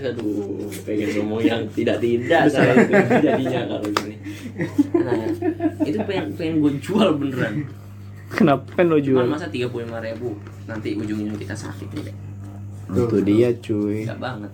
Aduh 0.00 0.64
pengen 0.88 1.08
ngomong 1.20 1.44
yang 1.44 1.60
tidak 1.76 2.00
tidak 2.00 2.48
saya 2.48 2.72
itu 2.72 3.20
jadinya 3.20 3.60
kalau 3.68 3.88
gini. 4.00 4.16
Nah 4.96 5.28
itu 5.84 5.98
pengen 6.08 6.26
pengen 6.40 6.54
gue 6.64 6.72
jual 6.80 7.20
beneran 7.20 7.68
kenapa 8.30 8.64
kan 8.78 8.86
lo 8.86 8.98
jual? 9.02 9.26
Cuman 9.26 9.36
masa 9.36 9.50
35.000 9.50 10.06
ribu 10.06 10.38
nanti 10.70 10.94
ujungnya 10.94 11.34
kita 11.34 11.54
sakit 11.54 11.88
nih 11.92 12.30
itu 12.90 13.16
dia 13.22 13.48
cuy. 13.54 14.02
Enggak 14.02 14.18
banget. 14.18 14.52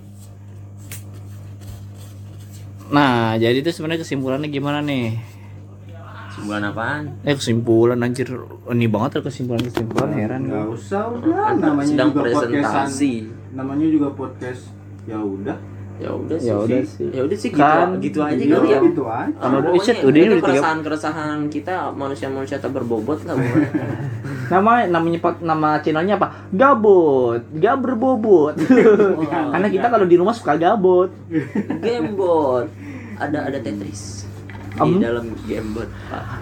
Nah 2.93 3.35
jadi 3.41 3.59
itu 3.65 3.71
sebenarnya 3.73 4.05
kesimpulannya 4.05 4.49
gimana 4.53 4.79
nih? 4.85 5.17
Sebulan 6.37 6.63
apaan? 6.69 7.05
Eh 7.25 7.33
kesimpulan 7.33 7.99
anjir. 8.05 8.29
Ini 8.69 8.87
banget 8.93 9.11
ya 9.19 9.21
kesimpulan 9.25 9.63
kesimpulan. 9.65 10.09
Heran 10.13 10.41
nggak 10.47 10.65
gue 10.69 10.77
usah 10.77 11.03
udah. 11.09 11.37
Kan 11.49 11.57
namanya 11.65 11.89
sedang 11.89 12.11
juga 12.13 12.23
presentasi. 12.29 13.13
namanya 13.57 13.87
juga 13.89 14.09
podcast. 14.13 14.69
Ya 15.09 15.17
udah 15.23 15.57
ya 15.97 16.11
udah 16.13 16.37
sih 16.37 16.49
ya 16.49 16.57
udah 16.59 16.81
sih. 16.83 17.09
Ya 17.09 17.23
udah 17.25 17.37
sih 17.37 17.51
gitu, 17.51 17.61
Kan, 17.61 17.89
gitu 17.99 18.19
aja 18.21 18.37
Iya, 18.37 18.57
kali 18.57 18.69
ya. 18.69 18.81
Gitu 18.85 19.03
aja. 19.03 19.33
Pokoknya 19.33 19.77
Iset, 19.77 19.97
udah 20.01 20.21
ini 20.21 20.35
keresahan 20.39 20.79
keresahan 20.81 21.39
kita 21.49 21.75
manusia 21.91 22.29
manusia 22.29 22.57
tak 22.57 22.73
berbobot 22.73 23.25
lah 23.25 23.35
nama 24.53 24.87
namanya 24.87 25.19
nama 25.41 25.81
channelnya 25.81 26.15
apa? 26.17 26.47
Gabut. 26.49 27.43
Gak 27.53 27.77
berbobot. 27.81 28.55
Karena 29.53 29.69
kita 29.69 29.87
kalau 29.89 30.05
di 30.05 30.15
rumah 30.15 30.33
suka 30.33 30.55
gabut. 30.55 31.11
Gamebot 31.77 32.69
ada 33.17 33.39
ada 33.45 33.59
Tetris. 33.59 34.29
Di 34.77 34.93
dalam 35.01 35.33
gamebot 35.43 35.89
Ah. 36.13 36.37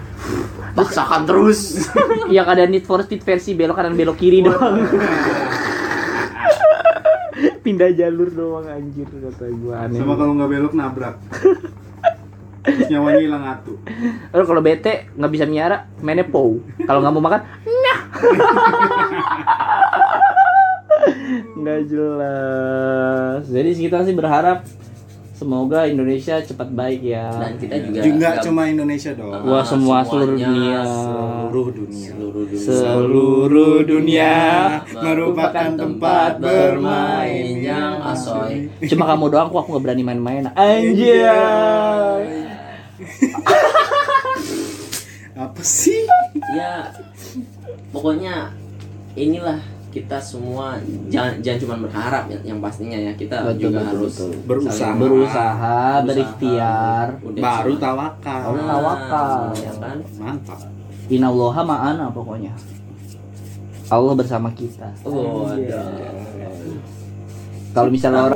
paksakan 0.73 1.23
terus. 1.23 1.87
yang 2.27 2.43
ada 2.43 2.65
Need 2.65 2.83
for 2.83 2.99
Speed 2.99 3.21
versi 3.21 3.53
belok 3.53 3.77
kanan 3.77 3.93
belok 3.93 4.17
kiri 4.17 4.41
doang 4.41 4.83
pindah 7.65 7.91
jalur 7.95 8.29
doang 8.31 8.67
anjir 8.67 9.07
kata 9.07 9.51
gua. 9.59 9.87
Aneh 9.87 9.99
sama 9.99 10.15
kalau 10.15 10.33
nggak 10.35 10.49
belok 10.51 10.73
nabrak. 10.73 11.15
Terus 12.65 12.89
nyawanya 12.89 13.21
hilang 13.21 13.43
atu. 13.45 13.77
Lalu 14.33 14.43
kalau 14.49 14.61
bete 14.65 14.93
nggak 15.13 15.31
bisa 15.31 15.45
miara 15.45 15.85
mainnya 16.01 16.25
pow 16.25 16.57
kalau 16.89 16.99
nggak 17.03 17.13
mau 17.13 17.23
makan 17.23 17.41
nyah. 17.65 17.99
Nggak 21.55 21.81
jelas. 21.89 23.41
Jadi 23.49 23.69
kita 23.77 24.05
sih 24.05 24.15
berharap 24.17 24.65
semoga 25.35 25.83
Indonesia 25.83 26.39
cepat 26.39 26.71
baik 26.71 27.03
ya. 27.03 27.27
Dan 27.35 27.59
kita 27.59 27.75
juga 27.83 27.99
juga 28.07 28.29
cuma 28.39 28.71
Indonesia 28.71 29.11
dong. 29.11 29.35
Wah, 29.43 29.63
semua 29.67 30.07
seluruh 30.07 30.39
dunia. 30.39 30.79
seluruh 30.87 31.67
dunia. 31.75 32.09
Seluruh 32.15 32.45
dunia. 32.47 32.71
Seluruh 32.71 33.77
dunia 33.83 34.33
merupakan 34.95 35.69
tempat 35.75 36.31
bermain 36.39 37.59
yang 37.59 37.99
asoy. 37.99 38.71
cuma 38.87 39.11
kamu 39.11 39.25
doang 39.27 39.47
kok 39.51 39.59
aku 39.59 39.69
nggak 39.75 39.83
berani 39.83 40.03
main-main. 40.07 40.43
Anjay. 40.55 42.23
Apa 45.35 45.61
sih? 45.61 46.07
Ya 46.55 46.95
pokoknya 47.91 48.55
inilah 49.19 49.59
kita 49.95 50.19
semua 50.19 50.75
jangan 51.07 51.39
jangan 51.39 51.59
cuma 51.63 51.75
berharap 51.87 52.27
ya, 52.27 52.35
yang 52.43 52.59
pastinya 52.59 52.99
ya 52.99 53.15
kita 53.15 53.47
Betul, 53.47 53.71
juga 53.71 53.79
betul, 53.79 53.87
harus 53.95 54.11
betul. 54.11 54.31
Berusaha. 54.43 54.91
berusaha 54.99 55.79
berikhtiar. 56.03 57.07
baru 57.23 57.73
tawakal. 57.79 58.41
Baru 58.51 58.61
tawakal. 58.67 59.31
ya 59.55 59.73
kan? 59.79 59.97
Mantap. 60.19 60.59
Inalloha 61.07 61.61
ma'ana 61.63 62.11
pokoknya. 62.11 62.51
Allah 63.87 64.13
bersama 64.19 64.51
kita. 64.51 64.91
Oh 65.07 65.47
ada. 65.47 65.79
Kalau 67.71 67.87
misalnya 67.87 68.27
orang 68.27 68.35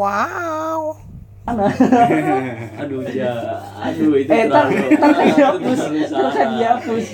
aduh 2.78 3.02
ya 3.10 3.34
aduh 3.82 4.14
itu 4.22 4.30
eh 4.30 4.46
ntar 4.46 4.70
terlalu- 4.70 4.94
ntar 5.02 5.12
kan 5.18 5.28
dihapus. 5.34 5.80
ntar 6.14 6.30
kan 6.30 6.48
dihapus. 6.54 7.06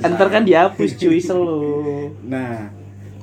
Ntar, 0.00 0.28
kan 0.32 0.42
dihapus 0.48 0.90
cuy 0.96 1.20
selalu. 1.20 2.08
Nah 2.24 2.72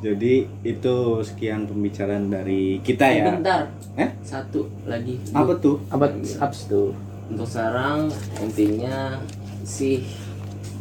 jadi 0.02 0.34
itu 0.62 0.96
sekian 1.22 1.64
pembicaraan 1.64 2.28
dari 2.28 2.82
kita 2.82 3.06
Eh, 3.06 3.18
ya. 3.18 3.24
bentar. 3.32 3.62
Eh? 3.96 4.10
Satu 4.22 4.68
lagi. 4.84 5.16
Apa 5.32 5.54
tuh? 5.56 5.78
Apa 5.88 6.10
apps 6.40 6.66
tuh. 6.66 6.92
Untuk 7.30 7.46
sekarang 7.46 8.10
intinya 8.42 9.14
sih 9.62 10.02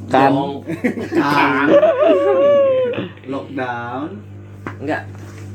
Kan. 0.08 0.32
Dong. 0.32 0.64
lockdown. 3.28 4.08
Enggak. 4.80 5.02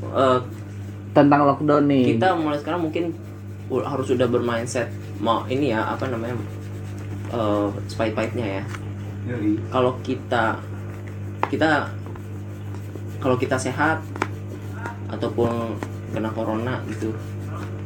Eh, 0.06 0.38
tentang 1.12 1.40
lockdown 1.44 1.82
nih. 1.84 2.14
kita 2.14 2.32
mulai 2.32 2.56
sekarang 2.56 2.80
mungkin 2.82 3.12
harus 3.68 4.06
sudah 4.06 4.24
bermindset. 4.24 4.88
Mau 5.18 5.42
ini 5.46 5.72
ya 5.72 5.82
apa 5.82 6.06
namanya 6.06 6.36
eh 7.26 7.66
pahit-pahitnya 7.92 8.46
ya. 8.60 8.62
Kalau 9.68 9.92
kita 10.00 10.56
kita 11.50 11.90
kalau 13.18 13.36
kita 13.36 13.56
sehat 13.56 14.00
ataupun 15.08 15.76
kena 16.10 16.30
corona 16.32 16.82
gitu. 16.88 17.12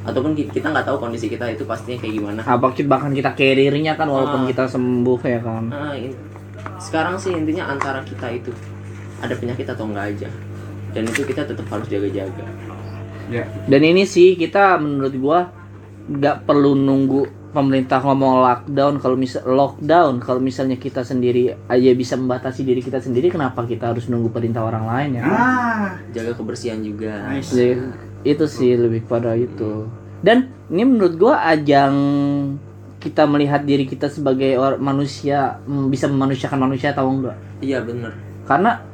Ataupun 0.01 0.33
ki- 0.33 0.49
kita 0.49 0.73
nggak 0.73 0.89
tahu 0.89 0.97
kondisi 0.99 1.29
kita 1.29 1.45
itu 1.47 1.65
pastinya 1.65 2.01
kayak 2.01 2.15
gimana. 2.17 2.41
Apa 2.41 2.73
kita 2.73 2.89
bahkan 2.89 3.13
kita 3.13 3.37
carrier-nya 3.37 3.95
kan 3.95 4.09
walaupun 4.09 4.45
Ah. 4.45 4.49
kita 4.49 4.65
sembuh 4.67 5.21
ya 5.21 5.41
kan. 5.41 5.65
Nah, 5.69 5.93
in- 5.93 6.17
sekarang 6.81 7.21
sih 7.21 7.37
intinya 7.37 7.69
antara 7.69 8.01
kita 8.01 8.33
itu 8.33 8.49
ada 9.21 9.37
penyakit 9.37 9.69
atau 9.69 9.85
enggak 9.85 10.17
aja. 10.17 10.29
Dan 10.91 11.05
itu 11.07 11.23
kita 11.23 11.45
tetap 11.45 11.67
harus 11.69 11.87
jaga-jaga. 11.87 12.45
Ya. 13.31 13.45
Dan 13.69 13.81
ini 13.85 14.03
sih 14.03 14.35
kita 14.35 14.81
menurut 14.81 15.15
gua 15.15 15.39
nggak 16.11 16.43
perlu 16.43 16.75
nunggu 16.75 17.23
pemerintah 17.51 17.99
ngomong 17.99 18.47
lockdown 18.47 19.03
kalau 19.03 19.19
misal 19.19 19.43
lockdown 19.43 20.23
kalau 20.23 20.39
misalnya 20.39 20.79
kita 20.79 21.03
sendiri 21.03 21.51
aja 21.67 21.91
bisa 21.99 22.15
membatasi 22.15 22.63
diri 22.63 22.79
kita 22.79 23.03
sendiri 23.03 23.27
kenapa 23.27 23.67
kita 23.67 23.91
harus 23.91 24.07
nunggu 24.07 24.31
perintah 24.31 24.63
orang 24.63 24.87
lain 24.87 25.11
ya? 25.19 25.25
Ah. 25.27 25.89
Jaga 26.15 26.39
kebersihan 26.39 26.79
juga. 26.79 27.27
Nice. 27.27 27.51
Jadi, 27.51 27.75
itu 28.23 28.45
sih 28.47 28.79
lebih 28.79 29.03
pada 29.11 29.35
itu. 29.35 29.91
Dan 30.23 30.53
ini 30.71 30.85
menurut 30.87 31.15
gua 31.19 31.43
ajang 31.51 31.95
kita 33.01 33.25
melihat 33.25 33.65
diri 33.65 33.89
kita 33.89 34.13
sebagai 34.13 34.55
or- 34.61 34.79
manusia 34.79 35.59
bisa 35.89 36.07
memanusiakan 36.07 36.61
manusia 36.61 36.93
atau 36.93 37.09
enggak? 37.09 37.37
Iya 37.65 37.83
bener. 37.83 38.15
Karena 38.45 38.85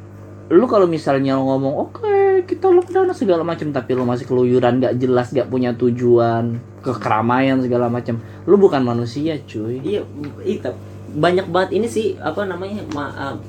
lu 0.47 0.63
kalau 0.65 0.87
misalnya 0.87 1.35
lu 1.35 1.43
ngomong 1.43 1.73
oke 1.75 1.99
kita 2.43 2.67
lockdown 2.69 3.09
segala 3.15 3.41
macam 3.41 3.71
tapi 3.71 3.95
lu 3.95 4.03
masih 4.03 4.27
keluyuran 4.27 4.83
nggak 4.83 4.99
jelas 4.99 5.31
nggak 5.31 5.49
punya 5.49 5.73
tujuan 5.73 6.59
ke 6.83 6.91
keramaian 6.99 7.57
segala 7.63 7.87
macam 7.87 8.19
lu 8.45 8.59
bukan 8.59 8.83
manusia 8.83 9.39
cuy. 9.47 9.79
Iya 9.81 10.01
itu 10.43 10.69
banyak 11.17 11.47
banget 11.49 11.69
ini 11.79 11.87
sih 11.87 12.19
apa 12.19 12.43
namanya 12.45 12.83
maaf 12.93 13.39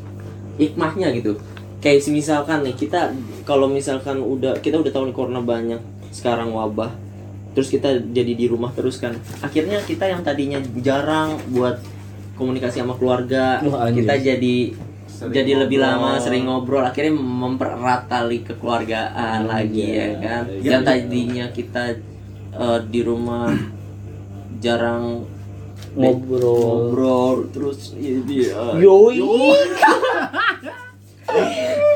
hikmahnya 0.56 1.12
gitu. 1.18 1.36
Kayak 1.78 2.10
misalkan 2.10 2.66
nih 2.66 2.74
kita 2.74 3.14
kalau 3.42 3.70
misalkan 3.70 4.22
udah 4.22 4.58
kita 4.62 4.78
udah 4.78 4.90
tahu 4.90 5.10
nih 5.10 5.16
corona 5.16 5.42
banyak 5.42 5.80
sekarang 6.10 6.50
wabah 6.54 6.90
terus 7.52 7.74
kita 7.74 7.98
jadi 8.14 8.32
di 8.38 8.46
rumah 8.46 8.70
terus 8.70 9.02
kan. 9.02 9.18
Akhirnya 9.42 9.82
kita 9.82 10.06
yang 10.06 10.22
tadinya 10.22 10.62
jarang 10.78 11.38
buat 11.50 11.82
komunikasi 12.38 12.78
sama 12.80 12.94
keluarga 12.94 13.58
Wah, 13.66 13.90
anjir. 13.90 14.06
kita 14.06 14.14
jadi 14.22 14.56
Sering 15.18 15.34
jadi 15.34 15.52
lebih 15.66 15.82
ngobrol. 15.82 15.98
lama 15.98 16.22
sering 16.22 16.44
ngobrol 16.46 16.84
akhirnya 16.86 17.14
mempererat 17.18 18.06
tali 18.06 18.38
kekeluargaan 18.46 19.50
lagi 19.50 19.86
ya 19.98 20.08
kan? 20.22 20.42
Iya. 20.46 20.62
yang 20.62 20.82
tadinya 20.86 21.46
kita 21.50 21.84
eh, 22.54 22.80
di 22.86 23.00
rumah 23.02 23.50
jarang 24.62 25.26
ngobrol. 25.98 26.94
ngobrol 26.94 27.36
terus 27.50 27.98
uh, 27.98 28.78
yoi. 28.78 29.18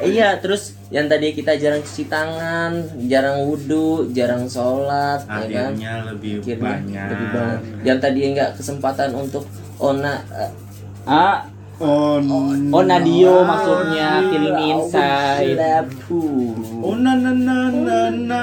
Iya 0.03 0.37
terus 0.43 0.77
yang 0.93 1.07
tadi 1.09 1.33
kita 1.33 1.57
jarang 1.57 1.81
cuci 1.81 2.05
tangan 2.11 2.75
jarang 3.07 3.47
wudhu 3.49 4.11
jarang 4.13 4.51
sholat 4.51 5.23
ya 5.25 5.47
kan? 5.47 5.71
Akhirnya 5.73 5.95
lebih 6.11 6.33
Akhirnya 6.43 6.59
banyak. 6.59 7.09
lebih 7.09 7.29
banyak. 7.31 7.61
Yang 7.87 7.99
tadi 8.03 8.19
nggak 8.35 8.51
kesempatan 8.59 9.11
untuk 9.15 9.47
ona 9.79 10.21
eh, 10.35 10.51
ah 11.07 11.47
on 11.81 12.25
oh 12.73 12.83
Nadio 12.85 13.47
maksudnya 13.47 14.09
feeling 14.29 14.59
inside 14.77 15.57
oh 16.83 16.97
na 16.99 17.13
na 17.17 17.31
na 17.33 17.57
na 17.71 17.99
na 18.11 18.41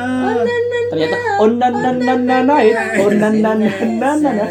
ternyata 0.89 1.17
oh 1.37 1.49
na 1.51 1.67
na 1.69 1.89
na 1.93 2.13
na 2.15 2.37
na 2.41 2.55
oh 3.03 3.11
na 3.13 3.27
na 3.29 3.51
na 3.53 3.69
na 3.85 4.09
na 4.17 4.45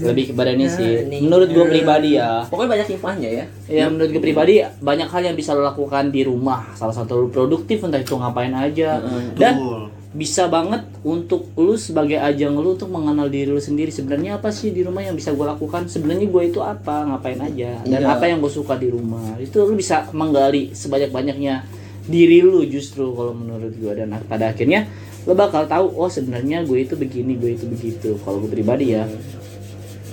lebih 0.00 0.34
kepada 0.34 0.52
ini 0.52 0.66
sih 0.68 1.06
menurut 1.24 1.48
gue 1.48 1.64
pribadi 1.64 2.20
ya 2.20 2.44
pokoknya 2.50 2.70
banyak 2.76 2.88
hikmahnya 2.96 3.30
ya 3.30 3.46
Ya 3.70 3.86
menurut 3.86 4.10
gue 4.10 4.18
pribadi 4.18 4.66
banyak 4.82 5.06
hal 5.06 5.22
yang 5.30 5.38
bisa 5.38 5.54
lo 5.54 5.62
lakukan 5.62 6.10
di 6.10 6.26
rumah. 6.26 6.74
Salah 6.74 6.90
satu 6.90 7.22
lu 7.22 7.26
produktif 7.30 7.86
entah 7.86 8.02
itu 8.02 8.18
ngapain 8.18 8.50
aja. 8.50 8.98
Dan 9.38 9.54
Betul. 9.62 9.89
Bisa 10.10 10.50
banget 10.50 10.82
untuk 11.00 11.54
lu 11.54 11.78
sebagai 11.78 12.18
ajang 12.18 12.50
lu 12.52 12.74
untuk 12.74 12.90
mengenal 12.90 13.30
diri 13.30 13.46
lu 13.46 13.58
sendiri. 13.58 13.88
Sebenarnya 13.88 14.36
apa 14.36 14.50
sih 14.50 14.68
di 14.68 14.82
rumah 14.82 15.00
yang 15.00 15.14
bisa 15.14 15.30
gue 15.30 15.46
lakukan? 15.46 15.86
Sebenarnya 15.86 16.26
gue 16.26 16.42
itu 16.44 16.58
apa? 16.58 17.06
Ngapain 17.06 17.38
aja? 17.38 17.78
Dan 17.86 18.02
Iya. 18.02 18.10
apa 18.10 18.26
yang 18.26 18.42
gue 18.42 18.50
suka 18.50 18.74
di 18.74 18.90
rumah? 18.90 19.38
Itu 19.38 19.62
lu 19.62 19.78
bisa 19.78 20.10
menggali 20.10 20.74
sebanyak 20.74 21.08
banyaknya 21.08 21.62
diri 22.04 22.42
lu 22.42 22.66
justru 22.66 23.06
kalau 23.14 23.30
menurut 23.30 23.70
gue 23.70 23.92
dan 23.94 24.10
pada 24.26 24.50
akhirnya 24.50 24.90
lo 25.22 25.36
bakal 25.36 25.68
tahu 25.68 25.94
oh 25.94 26.10
sebenarnya 26.10 26.66
gue 26.66 26.82
itu 26.82 26.98
begini 26.98 27.38
gue 27.38 27.54
itu 27.54 27.70
begitu. 27.70 28.18
Kalau 28.20 28.42
gue 28.42 28.50
pribadi 28.50 28.98
ya 28.98 29.06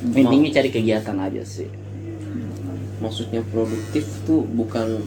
intinya 0.08 0.50
cari 0.54 0.70
kegiatan 0.70 1.18
aja 1.18 1.42
sih. 1.42 1.66
Maksudnya 2.98 3.42
produktif 3.50 4.06
tuh 4.26 4.46
bukan 4.46 5.02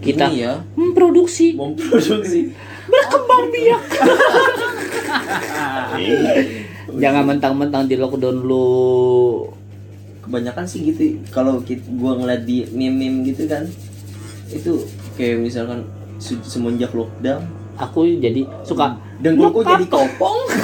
Kita- 0.00 0.32
ya. 0.32 0.64
memproduksi. 0.76 1.56
Memproduksi 1.56 2.52
berkembang 2.94 3.44
biak. 3.50 3.82
Jangan 7.02 7.24
mentang-mentang 7.26 7.90
di 7.90 7.98
lockdown 7.98 8.38
lu. 8.46 8.66
Kebanyakan 10.24 10.64
sih 10.64 10.88
gitu 10.88 11.20
kalau 11.28 11.60
gua 12.00 12.16
ngeliat 12.16 12.48
di 12.48 12.64
meme-meme 12.72 13.28
gitu 13.28 13.44
kan 13.44 13.68
itu 14.48 14.88
kayak 15.20 15.36
misalkan 15.44 15.84
se- 16.16 16.40
semenjak 16.40 16.96
lockdown. 16.96 17.44
Aku 17.76 18.06
jadi 18.06 18.46
suka 18.62 18.96
dengkulku 19.18 19.66
jadi 19.66 19.84
kopong 19.90 20.38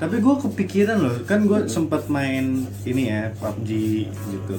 tapi 0.00 0.16
gue 0.16 0.34
kepikiran 0.48 0.96
loh 0.96 1.12
kan 1.28 1.44
gue 1.44 1.68
sempat 1.68 2.08
main 2.08 2.64
ini 2.88 3.12
ya 3.12 3.28
PUBG 3.36 3.70
gitu. 4.08 4.54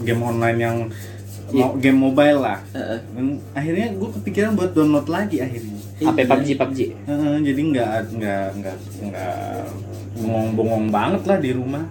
Game 0.00 0.24
online 0.24 0.58
yang 0.58 0.76
mau 1.52 1.70
game 1.76 1.98
mobile 1.98 2.38
lah. 2.40 2.58
Heeh. 2.74 3.00
Dan 3.14 3.26
akhirnya 3.54 3.86
gue 3.94 4.08
kepikiran 4.20 4.50
buat 4.54 4.70
download 4.74 5.08
lagi 5.10 5.42
akhirnya. 5.42 5.76
Apa 6.00 6.22
PUBG 6.24 6.48
PUBG? 6.56 6.78
Heeh, 7.06 7.34
jadi 7.44 7.60
nggak 7.60 7.94
nggak 8.16 8.46
nggak 8.60 8.76
nggak 9.10 9.64
bongong-bongong 10.20 10.86
banget 10.88 11.22
lah 11.28 11.38
di 11.38 11.50
rumah. 11.52 11.84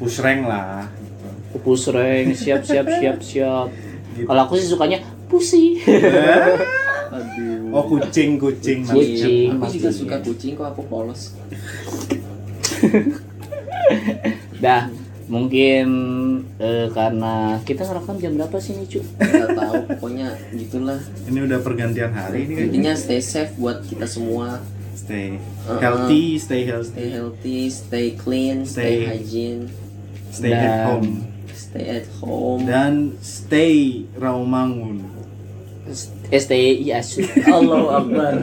Push 0.00 0.20
rank 0.24 0.42
lah. 0.48 0.88
Gitu. 1.54 1.62
push 1.62 1.86
rank 1.94 2.34
siap 2.34 2.66
siap 2.66 2.86
siap 2.90 3.18
siap. 3.22 3.68
Gitu. 4.14 4.26
kalau 4.30 4.46
aku 4.46 4.54
sih 4.58 4.70
sukanya 4.70 4.98
pusi 5.26 5.82
aduh. 7.14 7.74
Oh 7.74 7.82
kucing 7.90 8.38
kucing 8.38 8.86
Kucing. 8.86 9.58
aku 9.58 9.66
juga 9.74 9.90
suka 9.90 10.16
kucing 10.22 10.54
kok 10.54 10.70
aku 10.70 10.82
polos. 10.86 11.34
Dah 14.62 14.86
mungkin 15.24 15.86
eh, 16.58 16.86
karena 16.90 17.56
kita 17.62 17.82
ngerekam 17.82 18.16
jam 18.18 18.32
berapa 18.34 18.56
sih 18.58 18.74
nih 18.74 18.86
cu 18.86 19.00
nggak 19.16 19.50
tahu 19.50 19.74
pokoknya 19.90 20.28
gitulah. 20.52 21.00
Ini 21.24 21.38
udah 21.42 21.58
pergantian 21.60 22.10
hari 22.10 22.44
ini 22.44 22.52
kan? 22.54 22.64
Intinya 22.68 22.94
stay 22.94 23.20
safe 23.20 23.52
buat 23.54 23.80
kita 23.82 24.04
semua. 24.04 24.60
Stay 24.94 25.36
healthy 25.80 26.36
stay 26.36 26.62
healthy. 26.64 26.90
Stay 26.90 27.08
healthy 27.10 27.58
stay 27.66 28.06
clean 28.14 28.56
stay, 28.62 28.72
Stay- 28.94 29.08
hygiene. 29.10 29.62
stay 30.30 30.50
at 30.50 30.60
Dan- 30.60 30.84
home. 30.86 31.10
Stay 31.50 31.86
at 31.88 32.06
home. 32.18 32.62
Dan 32.64 32.92
stay 33.18 33.76
Rawamangun 34.14 35.02
STI 36.34 36.90
asu 36.90 37.22
Allah 37.46 38.02
Akbar. 38.02 38.34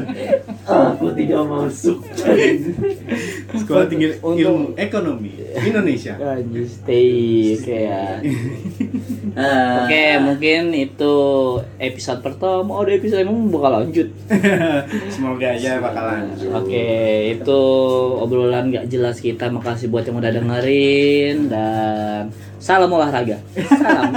Aku 0.64 1.12
tidak 1.12 1.44
masuk. 1.44 2.00
Sekolah 3.52 3.86
tinggi 3.92 4.16
ilmu 4.16 4.72
ekonomi 4.80 5.36
Indonesia. 5.60 6.16
Anjir, 6.16 6.64
stay 6.66 7.60
kayak 7.60 8.24
Ah, 9.32 9.88
Oke, 9.88 10.04
mungkin 10.20 10.76
itu 10.76 11.16
episode 11.80 12.20
pertama. 12.20 12.76
Oh, 12.76 12.84
ada 12.84 12.92
episode 12.92 13.24
emang 13.24 13.48
bakal 13.48 13.80
lanjut. 13.80 14.12
semoga 15.08 15.56
aja 15.56 15.80
bakal 15.80 16.04
lanjut. 16.04 16.52
Oke, 16.52 16.88
itu 17.40 17.62
obrolan 18.20 18.76
gak 18.76 18.92
jelas 18.92 19.24
kita. 19.24 19.48
Makasih 19.48 19.88
buat 19.88 20.04
yang 20.04 20.20
udah 20.20 20.32
dengerin. 20.36 21.48
Dan 21.48 22.36
salam 22.60 22.92
olahraga. 22.92 23.40
Salam. 23.72 24.12